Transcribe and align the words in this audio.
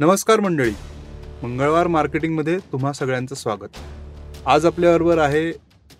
नमस्कार 0.00 0.40
मंडळी. 0.40 0.70
मंगळवार 1.42 1.86
मार्केटिंगमध्ये 1.86 2.58
तुम्हा 2.58 2.92
सगळ्यांचं 2.92 3.34
स्वागत. 3.34 3.68
आज 4.46 4.66
आपल्याबरोबर 4.66 5.18
आहे 5.18 5.52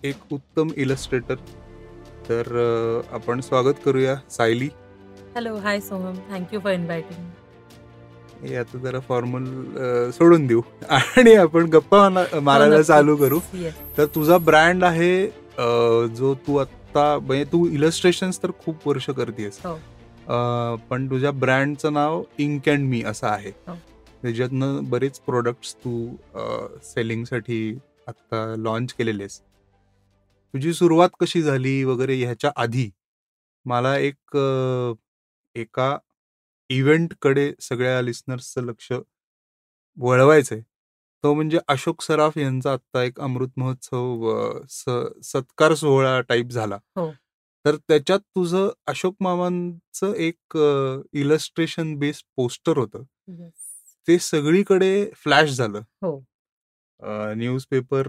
एक 0.03 0.15
उत्तम 0.31 0.67
इलस्ट्रेटर 0.75 1.35
तर 2.29 2.41
अ, 2.41 3.15
आपण 3.15 3.41
स्वागत 3.41 3.73
करूया 3.85 4.15
Sayali. 4.31 4.69
Hello 5.35 5.55
hi 5.55 5.79
Soham 5.79 6.13
thank you 6.29 6.59
for 6.59 6.73
inviting 6.73 7.29
हे 8.45 8.55
आता 8.55 8.77
जरा 8.77 8.99
फॉर्मल 8.99 9.45
सोडून 10.11 10.47
देऊ. 10.47 10.61
आणि 10.89 11.33
आपण 11.33 11.63
गप्पा 11.63 12.09
मारा- 12.09 12.39
मारायला 12.39 12.81
चालू 12.81 13.15
करू. 13.15 13.39
तर 13.97 14.05
तुझा 14.05 14.37
ब्रँड 14.37 14.83
आहे 14.83 15.25
अ, 15.57 16.05
जो 16.05 16.35
तू 16.35 16.57
आत्ता 16.57 17.19
म्हणजे 17.21 17.43
तू 17.43 17.67
इलस्ट्रेशन्स 17.67 18.43
तर 18.43 18.51
खूप 18.65 18.87
वर्ष 18.87 19.09
करतेस. 19.09 19.59
हो. 19.63 19.79
पण 20.89 21.09
तुझ्या 21.09 21.31
ब्रँडचं 21.31 21.93
नाव 21.93 22.23
इंक 22.37 22.69
अँड 22.69 22.89
मी 22.89 23.03
असं 23.03 23.27
आहे. 23.27 23.51
हो. 23.67 23.73
त्याच्यातनं 24.21 24.89
बरेच 24.89 25.19
प्रोडक्ट्स 25.19 25.73
तू 25.75 26.15
सेलिंगसाठी 26.83 27.77
आत्ता 28.07 28.55
लॉन्च 28.57 28.93
केलेलेस. 28.93 29.39
तुझी 30.53 30.73
सुरुवात 30.73 31.09
कशी 31.19 31.41
झाली 31.41 31.83
वगैरे 31.83 32.15
ह्याच्या 32.15 32.51
आधी? 32.55 32.89
मला 33.65 33.97
एक 33.97 34.37
एका 35.55 35.97
इव्हेंटकडे 36.69 37.51
सगळ्या 37.61 38.01
लिस्नर्सचं 38.01 38.65
लक्ष 38.65 38.91
वळवायचंय. 39.97 40.61
तो 41.23 41.33
म्हणजे 41.33 41.59
अशोक 41.67 42.01
सराफ 42.01 42.37
यांचा 42.37 42.73
आत्ता 42.73 43.03
एक 43.03 43.19
अमृत 43.19 43.49
महोत्सव 43.57 44.29
सत्कार 45.23 45.73
सोहळा 45.73 46.19
टाईप 46.21 46.49
झाला. 46.49 46.75
हो. 46.95 47.11
तर 47.65 47.75
त्याच्यात 47.77 48.19
तुझं 48.19 48.69
अशोक 48.87 49.15
मामांचं 49.19 50.13
एक 50.13 50.57
इलस्ट्रेशन 51.13 51.95
बेस्ड 51.95 52.25
पोस्टर 52.35 52.77
होतं. 52.77 53.03
ते 54.07 54.17
सगळीकडे 54.21 54.91
फ्लॅश 55.15 55.49
झालं. 55.51 55.81
हो. 56.01 56.23
न्यूजपेपर 57.35 58.07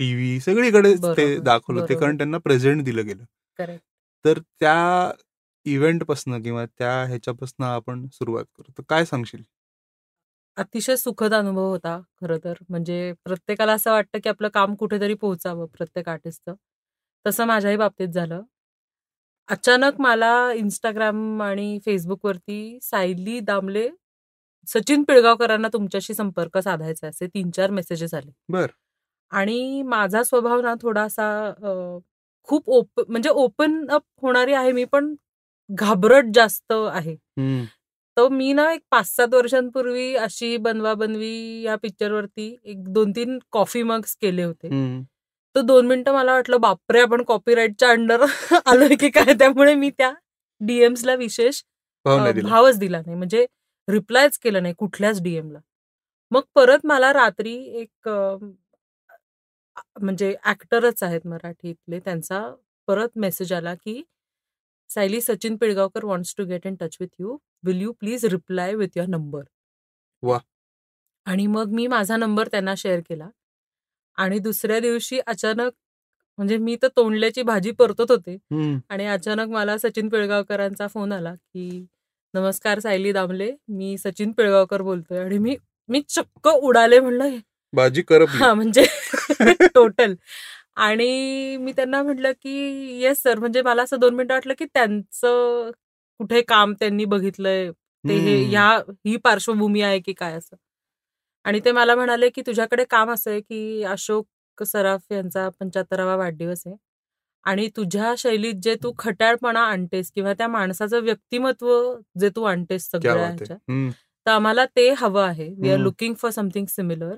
टीव्ही 0.00 0.38
सगळीकडे 0.40 0.94
ते 1.16 1.26
दाखवलं 1.40 1.82
ते. 1.82 1.94
कारण 1.96 2.16
त्यांना 2.16 2.38
प्रेझेंट 2.40 2.82
दिलं 2.84 3.06
गेलं. 3.06 3.24
तर 4.24 4.38
त्या 4.60 5.12
इव्हेंटपासनं 5.66 6.42
किंवा 6.42 6.64
त्या 6.68 6.92
ह्याच्यापासनं 7.04 7.66
आपण 7.66 8.06
सुरुवात 8.10 8.44
करू. 8.56 8.72
तर 8.78 8.82
काय 8.88 9.04
सांगशील? 9.06 9.42
अतिशय 10.56 10.96
सुखद 10.96 11.34
अनुभव 11.34 11.68
होता 11.70 11.98
खरं 12.20 12.38
तर. 12.38 12.54
म्हणजे 12.68 13.12
प्रत्येकाला 13.24 13.72
असं 13.72 13.90
वाटतं 13.92 14.18
की 14.20 14.28
आपलं 14.28 14.48
काम 14.54 14.74
कुठेतरी 14.74 15.14
पोहोचावं 15.16 15.66
प्रत्येक 15.74 16.08
आर्टिस्टचं. 16.08 16.54
तसं 17.24 17.44
माझ्याही 17.46 17.76
बाबतीत 17.76 18.08
झालं. 18.10 18.42
अचानक 19.48 20.00
मला 20.00 20.32
इंस्टाग्राम 20.54 21.42
आणि 21.42 21.78
फेसबुकवरती 21.84 22.78
सायली 22.82 23.38
दामले 23.42 23.88
सचिन 24.68 25.02
पिळगावकरांना 25.02 25.68
तुमच्याशी 25.72 26.14
संपर्क 26.14 26.58
साधायचा 26.58 27.08
असे 27.08 27.26
तीन 27.26 27.50
चार 27.50 27.70
मेसेजेस 27.70 28.14
आले. 28.14 28.30
बर. 28.48 28.66
आणि 29.32 29.82
माझा 29.82 30.22
स्वभाव 30.22 30.60
ना 30.60 30.74
थोडासा 30.82 31.26
खूप 32.48 32.68
ओप 32.70 33.00
म्हणजे 33.08 33.30
ओपन 33.30 33.84
अप 33.90 34.02
होणारी 34.22 34.52
आहे 34.52 34.72
मी 34.72 34.84
पण 34.84 35.14
घाबरट 35.70 36.24
जास्त 36.34 36.72
आहे. 36.72 37.14
तर 38.16 38.28
मी 38.28 38.52
ना 38.52 38.72
एक 38.72 38.80
पाच 38.90 39.06
सात 39.06 39.34
वर्षांपूर्वी 39.34 40.14
अशी 40.16 40.56
बनवा 40.56 40.94
बनवी 40.94 41.62
या 41.62 41.76
पिक्चरवरती 41.76 42.54
एक 42.64 42.82
दोन 42.92 43.12
तीन 43.12 43.38
कॉफी 43.52 43.82
मग्स 43.82 44.16
केले 44.16 44.42
होते. 44.42 44.68
तर 45.56 45.60
दोन 45.60 45.86
मिनिटं 45.86 46.12
मला 46.14 46.32
वाटलं 46.34 46.60
बापरे 46.60 47.00
आपण 47.00 47.22
कॉपीराईटच्या 47.24 47.90
अंडर 47.90 48.22
आलोय 48.66 48.94
की 48.96 49.08
काय? 49.10 49.32
त्यामुळे 49.34 49.74
मी 49.74 49.90
त्या 49.90 50.12
डीएम्सला 50.60 51.14
विशेष 51.16 51.62
भावच 52.50 52.78
दिला 52.78 53.00
नाही. 53.00 53.16
म्हणजे 53.16 53.46
रिप्लायच 53.90 54.38
केलं 54.38 54.62
नाही 54.62 54.74
कुठल्याच 54.78 55.22
डीएमला 55.22 55.58
मग 56.30 56.42
परत 56.54 56.86
मला 56.86 57.12
रात्री 57.12 57.54
एक 57.80 58.08
म्हणजे 60.00 60.34
ऍक्टरच 60.44 61.02
आहेत 61.02 61.26
मराठीतले 61.26 61.98
त्यांचा 62.00 62.40
परत 62.88 63.18
मेसेज 63.18 63.52
आला 63.52 63.74
की 63.74 64.02
Sayali 64.90 65.20
Sachin 65.20 65.56
Pilgaonkar 65.56 66.04
wants 66.04 66.34
to 66.38 66.44
get 66.44 66.66
in 66.66 66.74
touch 66.80 66.96
with 67.00 67.08
you 67.20 67.36
will 67.64 67.80
you 67.80 67.92
please 67.92 68.24
reply 68.26 68.74
with 68.74 68.96
your 68.96 69.08
number 69.08 69.42
वा. 70.22 70.38
आणि 71.26 71.46
मग 71.46 71.72
मी 71.74 71.86
माझा 71.86 72.16
नंबर 72.16 72.48
त्यांना 72.48 72.74
शेअर 72.76 73.00
केला. 73.00 73.28
आणि 74.18 74.38
दुसऱ्या 74.38 74.78
दिवशी 74.80 75.18
अचानक 75.26 75.72
म्हणजे 76.38 76.56
मी 76.58 76.76
तर 76.82 76.88
तोंडल्याची 76.96 77.42
भाजी 77.42 77.70
परतत 77.72 78.10
होते. 78.10 78.36
आणि 78.90 79.06
अचानक 79.06 79.48
मला 79.48 79.76
सचिन 79.78 80.08
पिळगावकरांचा 80.08 80.86
फोन 80.88 81.12
आला 81.12 81.34
की 81.34 81.86
नमस्कार 82.34 82.78
सायली 82.80 83.12
दामले. 83.12 83.50
मी 83.68 83.96
सचिन 83.98 84.32
पिळगावकर 84.32 84.82
बोलतोय 84.82 85.18
आणि 85.18 85.38
मी 85.38 85.56
मी 85.88 86.00
चक्क 86.08 86.48
उडाले 86.48 86.98
म्हणलं 87.00 87.36
भाजी 87.72 88.02
करप 88.02 88.28
हा 88.32 88.52
म्हणजे 88.54 88.84
टोटल 89.74 90.14
आणि 90.78 91.56
मी 91.56 91.72
त्यांना 91.72 92.02
म्हटलं 92.02 92.32
की 92.42 92.52
येस 93.02 93.22
सर 93.22 93.38
म्हणजे 93.38 93.62
मला 93.62 93.82
असं 93.82 93.98
दोन 94.00 94.14
मिनिटं 94.14 94.34
वाटलं 94.34 94.54
की 94.58 94.64
त्यांचं 94.74 95.70
कुठे 96.20 96.40
काम 96.42 96.72
त्यांनी 96.80 97.04
बघितलंय. 97.06 97.70
ते 98.04 98.14
हे 98.16 98.36
ह्या 98.44 98.68
ही 99.06 99.16
पार्श्वभूमी 99.24 99.80
आहे 99.82 99.98
की 100.00 100.12
काय 100.12 100.34
असं. 100.34 100.56
आणि 101.44 101.60
ते 101.64 101.72
मला 101.72 101.94
म्हणाले 101.94 102.28
की 102.30 102.42
तुझ्याकडे 102.46 102.84
काम 102.90 103.10
असं 103.10 103.30
आहे 103.30 103.40
की 103.40 103.82
अशोक 103.84 104.62
सराफ 104.64 105.12
यांचा 105.12 105.48
पंच्याहत्तरावा 105.60 106.16
वाढदिवस 106.16 106.62
आहे. 106.66 106.76
आणि 107.46 107.68
तुझ्या 107.76 108.14
शैलीत 108.18 108.54
जे 108.62 108.74
तू 108.82 108.92
खट्याळपणा 108.98 109.60
आणतेस 109.66 110.10
किंवा 110.14 110.32
त्या 110.32 110.48
माणसाचं 110.48 111.00
व्यक्तिमत्व 111.02 111.70
जे 112.20 112.28
तू 112.36 112.42
आणतेस 112.44 112.90
सगळ्या. 112.90 113.14
तर 114.26 114.30
आम्हाला 114.30 114.64
ते 114.76 114.88
हवं 114.98 115.22
आहे 115.22 115.48
we 115.50 115.70
are. 115.70 115.78
Looking 115.78 116.14
for 116.14 116.30
something 116.30 116.66
similar 116.68 117.14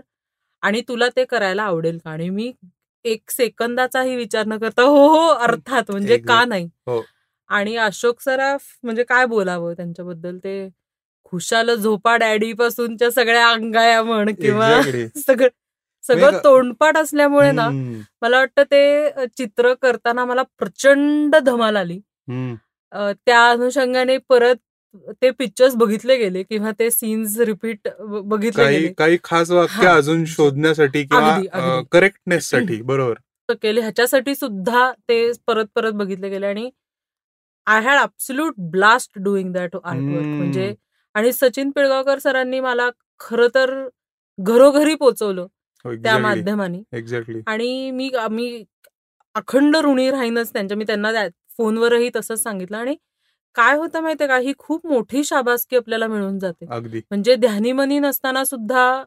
आणि 0.62 0.80
तुला 0.88 1.08
ते 1.16 1.24
करायला 1.24 1.62
आवडेल 1.62 1.98
का 1.98 2.10
आणि 2.10 2.28
मी 2.30 2.52
एक 3.04 3.30
सेकंदाचाही 3.30 4.14
विचार 4.16 4.46
न 4.46 4.56
करता 4.58 4.82
हो 4.82 5.06
हो 5.08 5.26
अर्थात 5.28 5.90
म्हणजे 5.90 6.18
का. 6.18 6.44
नाही 6.44 6.68
हो. 6.86 7.02
आणि 7.50 7.76
अशोक 7.76 8.20
सराफ 8.20 8.62
म्हणजे 8.82 9.04
काय 9.04 9.26
बोलावं 9.26 9.72
त्यांच्याबद्दल 9.74 10.38
ते 10.44 10.68
खुशाल 11.24 11.74
झोपा 11.74 12.16
डॅडी 12.16 12.52
पासूनच्या 12.52 13.10
सगळ्या 13.10 13.48
अंगाया 13.50 14.02
म्हण 14.02 14.32
किंवा. 14.34 14.70
सगळं 15.18 15.48
सगळं 16.04 16.38
तोंडपाठ 16.44 16.96
असल्यामुळे 16.96 17.50
ना. 17.52 17.68
मला 18.22 18.38
वाटतं 18.38 18.62
ते 18.70 19.26
चित्र 19.38 19.72
करताना 19.82 20.24
मला 20.24 20.42
प्रचंड 20.58 21.36
धमाल 21.36 21.76
आली 21.76 21.98
त्या 22.92 23.48
अनुषंगाने 23.50 24.16
परत 24.28 24.56
ते 25.22 25.30
पिक्चर्स 25.30 25.74
बघितले 25.76 26.16
गेले 26.18 26.42
किंवा 26.42 26.70
ते 26.78 26.90
सीन्स 26.90 27.38
रिपीट 27.40 27.88
बघितले 28.00 28.62
काही 28.62 28.78
गेले 28.78 28.92
काही 28.92 29.18
खास 29.24 29.50
वाक्य. 29.50 29.86
अजून 29.88 30.24
शोधण्यासाठी. 30.26 31.02
किंवा 31.04 31.80
करेक्टनेस 31.92 32.48
साठी 32.50 32.80
बरोबर 32.82 33.54
केले 33.62 33.80
ह्याच्यासाठी 33.80 34.34
सुद्धा 34.34 34.90
ते 35.08 35.30
परत 35.46 35.66
परत 35.74 35.92
बघितले 35.92 36.28
गेले 36.28 36.46
आणि 36.46 36.70
I 37.66 37.80
had 37.80 37.98
absolute 37.98 38.54
blast 38.70 39.18
doing 39.18 39.52
that 39.52 39.76
artwork. 39.76 40.26
म्हणजे 40.26 40.74
आणि 41.14 41.32
सचिन 41.32 41.70
पिळगावकर 41.70 42.18
सरांनी 42.18 42.60
मला 42.60 42.88
खरं 43.20 43.48
तर 43.54 43.74
घरोघरी 44.38 44.94
पोचवलं 44.94 45.46
त्या 45.84 46.18
माध्यमाने. 46.18 46.82
एक्झॅक्टली 46.92 47.40
आणि 47.46 47.90
मी 47.90 48.10
मी 48.30 48.64
अखंड 49.34 49.76
ऋणी 49.76 50.10
राहीनच 50.10 50.52
त्यांच्या. 50.52 50.76
मी 50.76 50.84
त्यांना 50.84 51.12
त्या- 51.12 51.30
फोनवरही 51.58 52.10
तसंच 52.16 52.42
सांगितलं. 52.42 52.76
आणि 52.76 52.96
काय 53.54 53.76
होतं 53.76 54.00
माहितीये 54.00 54.28
का? 54.28 54.38
ही 54.38 54.52
खूप 54.58 54.86
मोठी 54.86 55.24
शाबासकी 55.24 55.76
आपल्याला 55.76 56.06
मिळून 56.06 56.38
जाते. 56.38 56.66
अगदी. 56.70 56.98
म्हणजे 56.98 57.36
ध्यानीमनी 57.36 57.98
नसताना 57.98 58.44
सुद्धा 58.44 59.04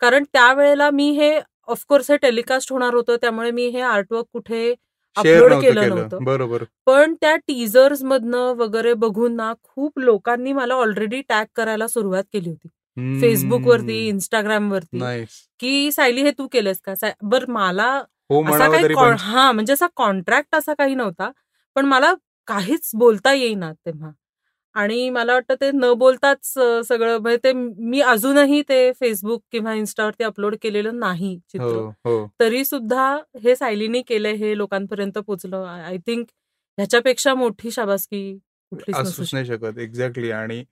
कारण 0.00 0.24
त्यावेळेला 0.32 0.90
मी 0.90 1.10
हे 1.10 1.40
ऑफकोर्स 1.68 2.10
हे 2.10 2.16
टेलिकास्ट 2.16 2.72
होणार 2.72 2.94
होतं. 2.94 3.16
त्यामुळे 3.16 3.50
मी 3.50 3.66
हे 3.66 3.80
आर्टवर्क 3.80 4.24
कुठे 4.32 4.74
अपलोड 5.16 5.52
केलं 5.52 5.88
नव्हतं. 5.88 6.18
बरोबर. 6.24 6.64
पण 6.86 7.14
त्या 7.20 7.36
टीजर्स 7.36 8.02
मधनं 8.02 8.38
वगैरे 8.38 8.94
बघून 8.94 9.36
ना 9.36 9.54
खूप 9.62 9.98
लोकांनी 9.98 10.52
मला 10.52 10.74
ऑलरेडी 10.74 11.20
टॅग 11.20 11.44
करायला 11.56 11.86
सुरुवात 11.86 12.24
केली 12.32 12.48
होती. 12.48 12.68
हम्म. 12.96 13.20
फेसबुकवरती 13.20 13.98
इंस्टाग्रामवरती. 14.08 14.98
Nice. 14.98 15.36
की 15.60 15.90
सायली 15.92 16.22
हे 16.22 16.30
तू 16.30 16.46
केलंस 16.48 16.80
का? 16.84 16.94
बर 17.22 17.44
मला 17.50 17.92
हो 18.30 18.42
असा 18.44 18.68
काही 18.70 19.14
हा 19.20 19.50
म्हणजे 19.52 19.72
असा 19.72 19.86
कॉन्ट्रॅक्ट 19.96 20.54
असा 20.54 20.74
काही 20.74 20.94
नव्हता 20.94 21.30
पण 21.76 21.84
मला 21.84 22.12
काहीच 22.48 22.90
बोलता 22.94 23.32
येईना 23.32 23.72
तेव्हा. 23.86 24.10
आणि 24.76 25.08
मला 25.10 25.32
वाटतं 25.32 25.54
ते 25.60 25.70
न 25.74 25.92
बोलताच 25.92 26.46
सगळं 26.88 27.18
म्हणजे 27.18 27.38
ते 27.44 27.52
मी 27.52 28.00
अजूनही 28.02 28.62
ते 28.68 28.90
फेसबुक 28.92 29.42
किंवा 29.52 29.74
इन्स्टावरती 29.74 30.24
अपलोड 30.24 30.54
केलेलं 30.62 30.98
नाही 30.98 31.34
हो 31.34 31.40
चित्र. 31.50 31.90
हो 32.04 32.26
तरी 32.40 32.64
सुद्धा 32.64 33.06
हे 33.44 33.54
सायलीनी 33.56 34.02
केलंय 34.02 34.32
हे 34.36 34.56
लोकांपर्यंत 34.58 35.18
पोहोचलं 35.18 35.64
आय 35.66 35.96
थिंक 35.98 36.26
ह्याच्यापेक्षा 36.78 37.34
मोठी 37.34 37.70
शाबासकी 37.70 38.38
असूच 38.94 39.30
नाही 39.32 39.46
शकत 39.46 39.78
एक्झॅक्टली. 39.78 40.30
आणि 40.30 40.62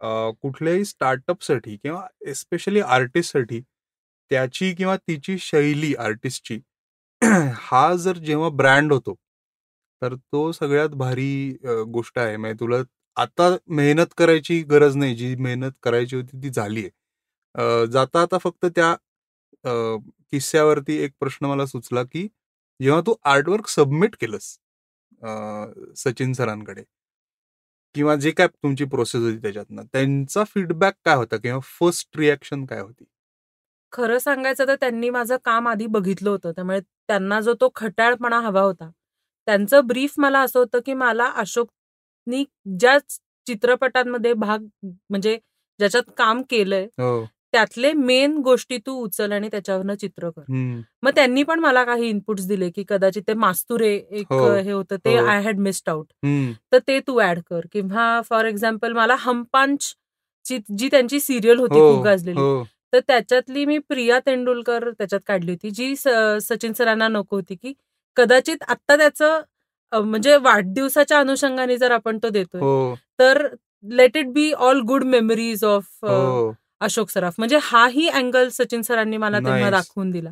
कुठल्याही 0.00 0.84
स्टार्टअपसाठी 0.84 1.76
किंवा 1.76 2.06
एस्पेशली 2.30 2.80
आर्टिस्टसाठी 2.82 3.60
त्याची 4.30 4.72
किंवा 4.74 4.96
तिची 4.98 5.36
शैली 5.40 5.94
आर्टिस्टची 6.00 6.58
हा 7.62 7.94
जर 7.96 8.18
जेव्हा 8.18 8.48
ब्रँड 8.56 8.92
होतो 8.92 9.14
तर 10.02 10.14
तो 10.16 10.50
सगळ्यात 10.52 10.90
भारी 10.96 11.56
गोष्ट 11.88 12.18
आहे. 12.18 12.36
म्हणजे 12.36 12.60
तुला 12.60 12.76
आता 13.16 13.48
मेहनत 13.68 14.14
करायची 14.18 14.60
गरज 14.70 14.96
नाही. 14.96 15.14
जी 15.16 15.34
मेहनत 15.36 15.72
करायची 15.82 16.16
होती 16.16 16.42
ती 16.42 16.50
झाली 16.50 16.82
आहे. 16.82 17.86
जाता 17.92 18.22
आता 18.22 18.38
फक्त 18.38 18.66
त्या 18.76 18.94
किस्स्यावरती 20.32 20.96
एक 21.04 21.12
प्रश्न 21.20 21.46
मला 21.46 21.66
सुचला 21.66 22.02
की 22.04 22.26
जेव्हा 22.80 23.00
तू 23.06 23.14
आर्टवर्क 23.26 23.68
सबमिट 23.68 24.16
केलंस 24.20 24.56
सचिन 25.98 26.32
सरांकडे 26.34 26.82
किंवा 27.98 28.14
जे 28.16 28.30
काय 28.32 28.46
तुमची 28.48 28.84
प्रोसेस 28.86 29.22
होती 29.22 29.36
त्याच्यातनं 29.38 29.82
त्यांचा 29.92 30.44
फीडबॅक 30.46 30.94
काय 31.04 31.16
होता 31.16 31.36
किंवा 31.36 31.58
फर्स्ट 31.70 32.16
रिॲक्शन 32.18 32.64
काय 32.66 32.80
होती? 32.80 33.04
खरं 33.92 34.18
सांगायचं 34.18 34.66
तर 34.66 34.74
त्यांनी 34.76 35.10
माझं 35.10 35.36
काम 35.44 35.68
आधी 35.68 35.86
बघितलं 35.88 36.30
होतं. 36.30 36.52
त्यामुळे 36.52 36.80
त्यांना 36.80 37.40
जो 37.40 37.54
तो 37.60 37.68
खट्याळपणा 37.76 38.38
हवा 38.40 38.60
होता 38.62 38.90
त्यांचं 39.46 39.86
ब्रीफ 39.86 40.14
मला 40.18 40.40
असं 40.40 40.58
होतं 40.58 40.80
की 40.86 40.94
मला 40.94 41.24
अशोकनी 41.36 42.44
ज्या 42.78 42.98
चित्रपटांमध्ये 43.46 44.32
भाग 44.36 44.64
म्हणजे 44.84 45.36
ज्याच्यात 45.80 46.10
काम 46.18 46.42
केलंय 46.50 46.84
हो. 46.98 47.24
त्यातले 47.52 47.92
मेन 47.92 48.36
गोष्टी 48.38 48.76
तू 48.78 48.92
उचल 49.02 49.32
आणि 49.32 49.48
त्याच्यावरनं 49.48 49.94
चित्र 49.94 50.30
कर. 50.30 50.42
मग 51.02 51.10
त्यांनी 51.14 51.42
पण 51.42 51.58
मला 51.58 51.84
काही 51.84 52.08
इनपुट्स 52.08 52.46
दिले 52.46 52.70
की 52.70 52.84
कदाचित 52.88 53.22
ते 53.28 53.34
मास्तुरे 53.34 53.94
एक 53.94 54.32
हो. 54.32 54.46
हे 54.54 54.70
होतं 54.72 54.96
ते. 54.96 55.16
I 55.18 55.40
had 55.42 55.58
missed 55.58 55.88
out. 55.90 56.06
तर 56.72 56.78
ते 56.88 56.98
तू 57.00 57.20
ऍड 57.20 57.40
कर 57.50 57.66
किंवा 57.72 58.20
फॉर 58.30 58.44
एक्झाम्पल 58.44 58.92
मला 58.92 59.16
हमपांच 59.18 59.94
जी 60.46 60.88
त्यांची 60.88 61.20
सिरियल 61.20 61.58
होती 61.58 61.78
हो 61.78 61.92
खूप 61.94 62.04
गाजलेली 62.04 62.40
हो 62.40 62.62
तर 62.92 63.00
त्याच्यातली 63.08 63.64
मी 63.64 63.78
प्रिया 63.78 64.18
तेंडुलकर 64.26 64.90
त्याच्यात 64.90 65.20
काढली 65.26 65.50
होती 65.50 65.70
जी 65.70 65.94
सचिन 65.96 66.72
सरांना 66.72 67.08
नको 67.08 67.36
होती 67.36 67.54
की 67.54 67.72
कदाचित 68.16 68.62
आत्ता 68.68 68.96
त्याचं 68.96 69.40
म्हणजे 69.92 70.36
वाढदिवसाच्या 70.36 71.18
अनुषंगाने 71.20 71.76
जर 71.76 71.90
आपण 71.90 72.18
तो 72.18 72.28
देतोय 72.28 72.94
तर 73.18 73.46
let 73.90 74.16
it 74.16 74.28
be 74.32 74.50
all 74.52 74.80
good 74.80 75.04
memories 75.04 75.64
of 75.64 76.04
Ashok 76.80 77.10
Saraf. 77.10 77.34
म्हणजे 77.38 77.58
हाही 77.62 78.08
अँगल 78.08 78.48
सचिन 78.52 78.82
सरांनी 78.82 79.16
मला 79.16 79.38
तेव्हा 79.38 79.58
Nice. 79.60 79.70
दाखवून 79.70 80.10
दिला. 80.10 80.30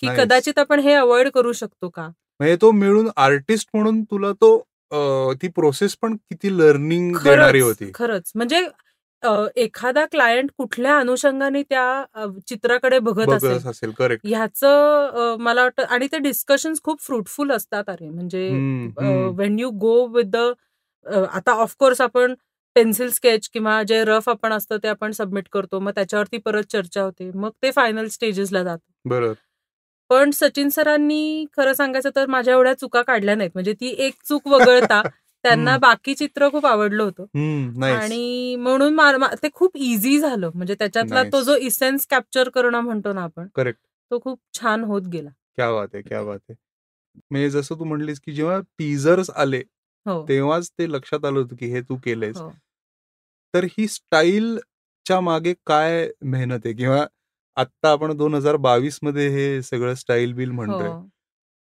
की 0.00 0.08
कदाचित 0.16 0.58
आपण 0.58 0.80
हे 0.80 0.94
अवॉइड 0.94 1.28
करू 1.34 1.52
शकतो 1.52 1.88
का? 1.88 2.06
म्हणजे 2.40 2.56
तो 2.62 2.70
मिळून 2.72 3.08
आर्टिस्ट 3.16 3.68
म्हणून 3.74 4.02
तुला 4.10 4.32
तो 4.40 4.56
ती 5.42 5.48
प्रोसेस 5.54 5.96
पण 6.02 6.16
किती 6.16 6.56
लर्निंग 6.58 7.16
देणारी 7.24 7.60
होती. 7.60 7.90
खरंच. 7.94 8.32
म्हणजे 8.34 8.66
एखादा 9.56 10.04
क्लायंट 10.10 10.50
कुठल्या 10.58 10.96
अनुषंगाने 10.98 11.62
त्या 11.62 12.26
चित्राकडे 12.48 12.98
बघत 12.98 13.32
असेल 13.66 13.90
करेक्ट 13.98 14.26
ह्याचं 14.26 15.36
मला 15.40 15.62
वाटतं 15.62 15.84
आणि 15.94 16.06
ते 16.12 16.18
डिस्कशन्स 16.18 16.82
खूप 16.84 17.00
फ्रुटफुल 17.06 17.50
असतात 17.52 17.88
अरे. 17.90 18.08
म्हणजे 18.08 18.48
when 19.38 19.58
you 19.58 19.70
go 19.80 19.94
with 20.16 20.30
the 20.32 20.52
आता 21.06 21.52
ऑफकोर्स 21.52 22.00
आपण 22.00 22.34
पेन्सिल 22.76 23.10
स्केच 23.10 23.48
किंवा 23.48 23.82
जे 23.82 24.04
रफ 24.04 24.28
आपण 24.28 24.52
असतं 24.52 24.76
ते 24.76 24.88
आपण 24.88 25.10
सबमिट 25.10 25.48
करतो. 25.52 25.78
मग 25.78 25.90
त्याच्यावरती 25.90 26.38
परत 26.38 26.64
चर्चा 26.64 27.02
होते. 27.02 27.30
मग 27.34 27.50
ते 27.62 27.70
फायनल 27.70 28.08
स्टेजेसला 28.08 28.62
जातं. 28.62 29.08
बरोबर. 29.08 29.34
पण 30.08 30.30
सचिन 30.30 30.68
सरांनी 30.68 31.44
खरं 31.56 31.72
सांगायचं 31.72 32.10
तर 32.16 32.26
माझ्या 32.26 32.54
एवढ्या 32.54 32.74
चुका 32.74 33.02
काढल्या 33.02 33.34
नाहीत. 33.34 33.50
म्हणजे 33.54 33.72
ती 33.72 33.88
एक 33.98 34.14
चूक 34.24 34.48
वगळता 34.48 35.02
त्यांना. 35.42 35.76
बाकी 35.78 36.14
चित्र 36.14 36.48
खूप 36.48 36.66
आवडलं 36.66 37.02
होतं. 37.02 37.24
आणि 37.82 38.56
म्हणून 38.56 39.24
ते 39.42 39.48
खूप 39.54 39.76
इझी 39.76 40.18
झालं. 40.18 40.50
म्हणजे 40.54 40.74
त्याच्यातला 40.74 41.22
तो. 41.22 41.42
जो 41.42 41.56
इसेन्स 41.56 42.06
कॅप्चर 42.06 42.48
करणं 42.48 42.80
म्हणतो 42.80 43.12
ना 43.12 43.22
आपण 43.22 43.46
करेक्ट 43.54 43.80
तो 44.10 44.20
खूप 44.20 44.38
छान 44.54 44.84
होत 44.84 45.02
गेला. 45.02 45.30
क्या 45.56 45.72
बात 45.72 45.88
आहे 45.94 46.02
क्या 46.02 46.22
बात 46.22 46.38
आहे. 46.48 46.54
म्हणजे 47.30 47.50
जसं 47.50 47.74
तू 47.74 47.84
म्हणलीस 47.84 48.20
की 48.20 48.32
जेव्हा 48.32 48.60
टीजर्स 48.78 49.30
आले 49.30 49.62
हो. 50.06 50.26
तेव्हाच 50.28 50.70
ते 50.70 50.92
लक्षात 50.92 51.24
आलं 51.24 51.38
होतं 51.38 51.56
की 51.56 51.66
हे 51.66 51.80
तू 51.80 51.96
केलंयस. 51.96 52.36
हो. 52.36 52.50
तर 53.56 53.64
ही 53.64 53.86
स्टाईलच्या 53.88 55.20
मागे 55.20 55.54
काय 55.66 56.08
मेहनत 56.22 56.58
आहे? 56.64 56.74
किंवा 56.74 57.06
आत्ता 57.56 57.90
आपण 57.90 58.16
दोन 58.16 58.34
हजार 58.34 58.56
बावीसमध्ये 58.56 59.28
हे 59.28 59.62
सगळं 59.62 59.94
स्टाईल 59.94 60.32
बिल 60.32 60.50
म्हणतोय. 60.50 60.88
हो. 60.88 61.08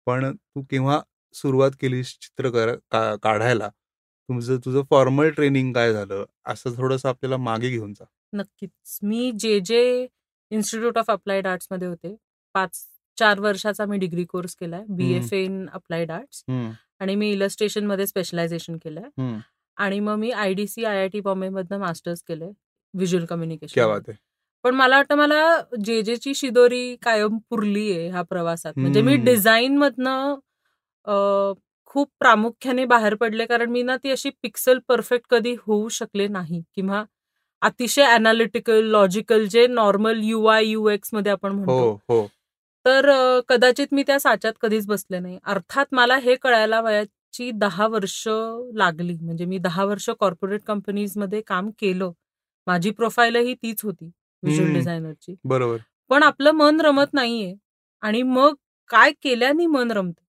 पण 0.06 0.34
तू 0.34 0.62
केव्हा 0.70 1.00
सुरुवात 1.34 1.70
केलीस 1.80 2.12
चित्र 2.20 2.74
काढायला? 3.22 3.68
तुझं 3.68 4.56
तुझं 4.64 4.82
फॉर्मल 4.90 5.30
ट्रेनिंग 5.30 5.72
काय 5.72 5.92
झालं? 5.92 6.24
असं 6.46 6.70
थोडंसं 6.76 7.08
आपल्याला 7.08 7.36
मागे 7.36 7.68
घेऊन 7.68 7.92
जा. 7.92 8.04
नक्कीच. 8.32 8.98
मी 9.02 9.30
जे 9.38 9.60
जे 9.60 10.06
इन्स्टिट्यूट 10.50 10.98
ऑफ 10.98 11.10
अप्लाइड 11.10 11.46
आर्ट्समध्ये 11.46 11.88
होते. 11.88 12.16
पाच 12.54 12.86
चार 13.18 13.40
वर्षाचा 13.40 13.84
मी 13.86 13.98
डिग्री 13.98 14.24
कोर्स 14.24 14.54
केलाय. 14.56 14.84
B 14.88 15.12
F 15.12 15.32
in 15.32 15.68
applied 15.72 16.10
arts 16.10 16.44
आणि 17.00 17.14
मी 17.14 17.32
इलस्ट्रेशनमध्ये 17.32 18.06
स्पेशलायझेशन 18.06 18.76
केलंय. 18.76 19.38
आणि 19.82 20.00
मग 20.00 20.14
मी 20.14 20.30
I 20.30 20.52
D 20.54 20.66
C 20.66 20.84
I 20.84 20.98
I 20.98 21.08
T 21.08 21.20
Bombay 21.20 21.48
मधनं 21.48 21.78
मास्टर्स 21.78 22.22
केलंय 22.22 22.50
व्हिज्युअल 22.94 23.24
क्या 23.24 23.36
कम्युनिकेशन 23.36 24.12
पण 24.64 24.74
मला 24.74 24.96
वाटतं 24.96 25.14
मला 25.14 25.60
जे 25.84 26.02
जेची 26.02 26.34
शिदोरी 26.34 26.96
कायम 26.96 27.38
पुरली 27.50 27.90
आहे 27.92 28.08
ह्या 28.08 28.22
प्रवासात. 28.22 28.72
म्हणजे 28.76 29.02
मी. 29.02 29.16
डिझाईन 29.16 29.76
मधनं 29.78 30.34
खूप 31.86 32.10
प्रामुख्याने 32.18 32.84
बाहेर 32.84 33.14
पडले 33.14 33.46
कारण 33.46 33.70
मी 33.70 33.82
ना 33.82 33.96
ती 33.96 34.10
अशी 34.10 34.30
पिक्सल 34.42 34.78
परफेक्ट 34.88 35.26
कधी 35.30 35.54
होऊ 35.66 35.88
शकले 35.88 36.28
नाही 36.28 36.62
किंवा 36.74 37.04
अतिशय 37.62 38.02
अनालिटिकल 38.02 38.84
लॉजिकल 38.84 39.46
जे 39.46 39.66
नॉर्मल 39.66 40.20
यू 40.22 40.44
आय 40.46 40.64
यू 40.64 40.88
एक्समध्ये 40.88 41.32
आपण 41.32 41.52
हो 41.52 41.64
म्हणतो. 41.64 42.00
हो. 42.08 42.26
तर 42.84 43.10
कदाचित 43.48 43.86
मी 43.92 44.02
त्या 44.02 44.18
साच्यात 44.20 44.52
कधीच 44.60 44.86
बसले 44.86 45.18
नाही. 45.18 45.38
अर्थात 45.44 45.86
मला 45.92 46.16
हे 46.16 46.34
कळायला 46.34 46.80
वयाची 47.32 47.50
दहा 47.58 47.86
वर्ष 47.86 48.22
लागली. 48.74 49.16
म्हणजे 49.20 49.44
मी 49.44 49.58
दहा 49.58 49.84
वर्ष 49.84 50.08
कॉर्पोरेट 50.20 50.62
कंपनीजमध्ये 50.66 51.40
काम 51.46 51.70
केलं. 51.78 52.12
माझी 52.66 52.90
प्रोफाईलही 52.90 53.54
तीच 53.54 53.84
होती 53.84 54.10
व्हिज्युअल. 54.42 54.72
डिझायनरची 54.74 55.34
बरोबर. 55.44 55.76
पण 56.10 56.22
आपलं 56.22 56.50
मन 56.52 56.80
रमत 56.80 57.14
नाहीये. 57.14 57.54
आणि 58.02 58.22
मग 58.24 58.54
काय 58.90 59.10
केल्याने 59.22 59.66
मन 59.66 59.90
रमतं. 59.90 60.20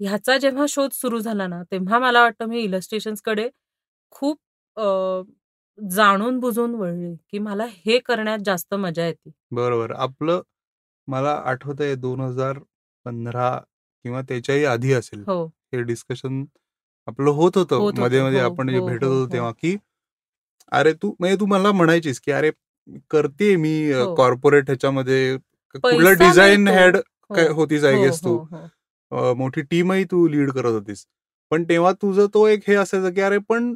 ह्याचा 0.00 0.36
जेव्हा 0.38 0.64
शोध 0.68 0.92
सुरू 0.92 1.18
झाला 1.18 1.46
ना 1.46 1.62
तेव्हा 1.72 1.98
मला 1.98 2.22
वाटतं 2.22 2.46
मी 2.48 2.60
इलस्ट्रेशन्सकडे 2.60 3.48
खूप 4.12 4.38
जाणून 5.78 6.38
बुजून 6.40 6.74
वळले 6.74 7.14
की 7.30 7.38
मला 7.38 7.66
हे 7.86 7.98
करण्यात 7.98 8.38
जास्त 8.44 8.74
मजा 8.74 9.06
येते. 9.06 9.30
बरोबर. 9.52 9.90
आपलं 9.92 10.40
मला 11.08 11.32
आठवत 11.46 11.80
आहे 11.80 11.94
दोन 11.96 12.20
हजार 12.20 12.58
पंधरा 13.06 13.50
किंवा 14.04 14.20
त्याच्याही 14.22 14.64
आधी 14.64 14.92
असेल. 14.92 15.22
हो. 15.22 15.50
हे 15.72 15.82
डिस्कशन 15.82 16.44
आपलं 17.08 17.30
होत 17.30 17.56
होतं. 17.56 17.90
मध्ये 18.00 18.22
मध्ये 18.22 18.40
हो, 18.40 18.50
आपण 18.50 18.70
जे 18.70 18.78
हो, 18.78 18.86
भेटत 18.86 19.04
हो, 19.04 19.12
होतो. 19.12 19.32
तेव्हा 19.32 19.50
की 19.52 19.76
अरे 20.72 20.92
तू 21.02 21.14
म्हणजे 21.20 21.36
तू 21.40 21.46
मला 21.46 21.72
म्हणायचीस 21.72 22.20
की 22.20 22.32
अरे 22.32 22.50
करते 23.10 23.54
मी. 23.56 23.74
कॉर्पोरेट 24.16 24.64
ह्याच्यामध्ये 24.66 25.36
कुठलं 25.74 26.12
डिझाईन. 26.18 26.68
हेड 26.68 26.96
होतीस 27.50 27.84
आय 27.84 27.96
गेस 27.96 28.20
तू 28.24 28.38
मोठी 29.36 29.62
टीमही 29.62 30.04
तू 30.04 30.26
लीड 30.28 30.50
करत 30.50 30.72
होतीस 30.72 31.04
पण 31.50 31.64
तेव्हा 31.68 31.92
तुझं 31.92 32.26
तो 32.34 32.46
एक 32.46 32.62
हे 32.68 32.74
असायचं 32.74 33.12
की 33.14 33.20
अरे 33.20 33.38
पण 33.48 33.74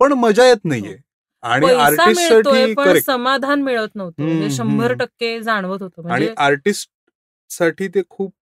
पण 0.00 0.12
मजा 0.12 0.46
येत 0.46 0.64
नाहीये 0.64 0.96
आणि. 1.42 1.66
पैसा 1.66 1.82
आर्टिस्ट 1.82 2.20
मिळतोयसाठी 2.20 2.74
पण 2.74 2.84
करेक्ट 2.84 3.06
समाधान 3.06 3.62
मिळत 3.62 3.94
नव्हतं 3.94 4.22
हे 4.42 4.50
शंभर. 4.50 4.92
टक्के 4.94 5.40
जाणवत 5.42 5.82
होतं 5.82 6.00
आणि 6.02 6.24
म्हणजे 6.24 6.34
आर्टिस्टसाठी 6.44 7.88
ते 7.94 8.02
खूप 8.10 8.32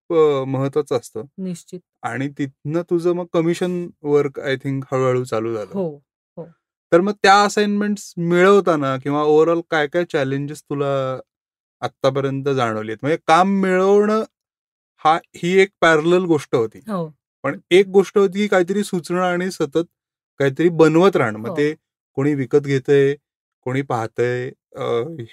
महत्वाचं 0.48 0.96
असतं. 0.96 1.22
निश्चित. 1.38 1.80
आणि 2.02 2.28
तिथनं 2.28 2.82
तुझं 2.82 3.12
मग 3.12 3.26
कमिशन 3.32 3.86
वर्क 4.02 4.40
आय 4.40 4.56
थिंक 4.56 4.84
हळूहळू 4.92 5.24
चालू 5.24 5.54
झालं. 5.54 5.72
हो 5.74 6.00
तर 6.92 7.00
मग 7.00 7.12
त्या 7.22 7.34
असाइनमेंट 7.42 7.98
मिळवताना 8.16 8.96
किंवा 8.96 9.22
ओव्हरऑल 9.22 9.60
काय 9.70 9.86
काय 9.86 10.04
चॅलेंजेस 10.04 10.62
तुला 10.62 11.20
आतापर्यंत 11.80 12.48
जाणवलीत 12.48 12.96
म्हणजे 13.02 13.18
काम 13.26 13.48
मिळवणं 13.60 14.24
हा 15.04 15.18
ही 15.36 15.58
एक 15.58 15.70
पॅरल 15.80 16.24
गोष्ट 16.24 16.54
होती. 16.54 16.78
हो. 16.78 17.08
पण 17.42 17.58
एक 17.70 17.86
गोष्ट 17.86 18.18
होती 18.18 18.38
की 18.38 18.46
काहीतरी 18.46 18.84
सुचणं 18.84 19.20
आणि 19.20 19.50
सतत 19.50 19.84
काहीतरी 20.40 20.68
बनवत 20.68 21.16
राहणं. 21.16 21.38
मग 21.38 21.48
हो. 21.48 21.56
ते 21.56 21.74
कोणी 22.14 22.34
विकत 22.34 22.66
घेतंय 22.66 23.14
कोणी 23.62 23.82
पाहतंय 23.82 24.50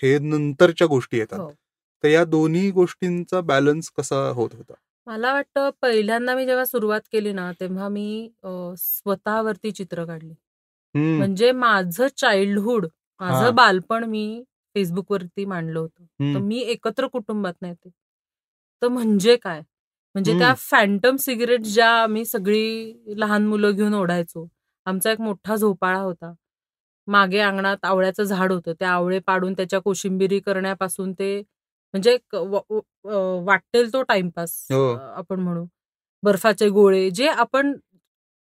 हे 0.02 0.18
नंतरच्या 0.20 0.88
गोष्टी 0.88 1.18
येतात. 1.18 1.40
हो. 1.40 1.52
तर 2.04 2.08
या 2.10 2.24
दोन्ही 2.26 2.70
गोष्टींचा 2.72 3.42
बॅलन्स 3.44 3.90
कसा 3.92 4.28
होत 4.32 4.50
होता? 4.56 4.74
मला 5.08 5.32
वाटतं 5.34 5.70
पहिल्यांदा 5.82 6.36
मी 6.36 6.46
जेव्हा 6.46 6.66
सुरुवात 6.66 7.02
केली 7.12 7.32
ना 7.34 7.52
तेव्हा 7.60 7.88
मी 7.90 8.30
स्वतःवरती 8.78 9.72
चित्र 9.72 10.06
काढली. 10.06 10.34
म्हणजे 11.18 11.52
माझं 11.54 12.08
चाइल्डहुड. 12.18 12.86
माझं 13.22 13.56
बालपण 13.56 14.04
मी 14.06 14.44
फेसबुकवरती 14.76 15.46
मांडलं 15.46 15.80
होतं. 15.80 16.04
तर. 16.34 16.40
मी 16.40 16.60
एकत्र 16.64 17.08
कुटुंबात 17.08 17.54
नाही 17.62 17.72
येते 17.74 17.90
तर 18.82 18.88
म्हणजे 18.90 19.36
काय? 19.38 19.62
म्हणजे. 20.16 20.34
त्या 20.34 20.54
फॅन्टम 20.60 21.16
सिगरेट 21.20 21.62
ज्या 21.66 21.90
आम्ही 22.04 22.26
सगळी 22.26 23.16
लहान 23.20 23.46
मुलं 23.48 23.72
घेऊन 23.72 23.94
ओढायचो 23.96 24.48
आमचा 24.88 25.12
एक 25.12 25.22
मोठा 25.22 25.56
झोपाळा 25.56 26.00
होता. 26.00 26.34
मागे 27.08 27.40
अंगणात 27.42 27.86
आवळ्याचं 27.86 28.24
झाड 28.24 28.52
होतं. 28.52 28.74
त्या 28.80 28.90
आवळे 28.92 29.20
पाडून 29.28 29.54
त्याच्या 29.54 29.80
कोशिंबिरी 29.82 30.40
करण्यापासून 30.42 31.14
ते 31.14 31.42
म्हणजे 31.94 32.18
वाटेल 33.46 33.92
तो 33.94 34.02
टाइमपास 34.04 34.56
हो. 34.72 34.94
आपण 34.96 35.40
म्हणू 35.40 35.66
बर्फाचे 36.24 36.70
गोळे 36.70 37.10
जे 37.12 37.28
आपण 37.30 37.74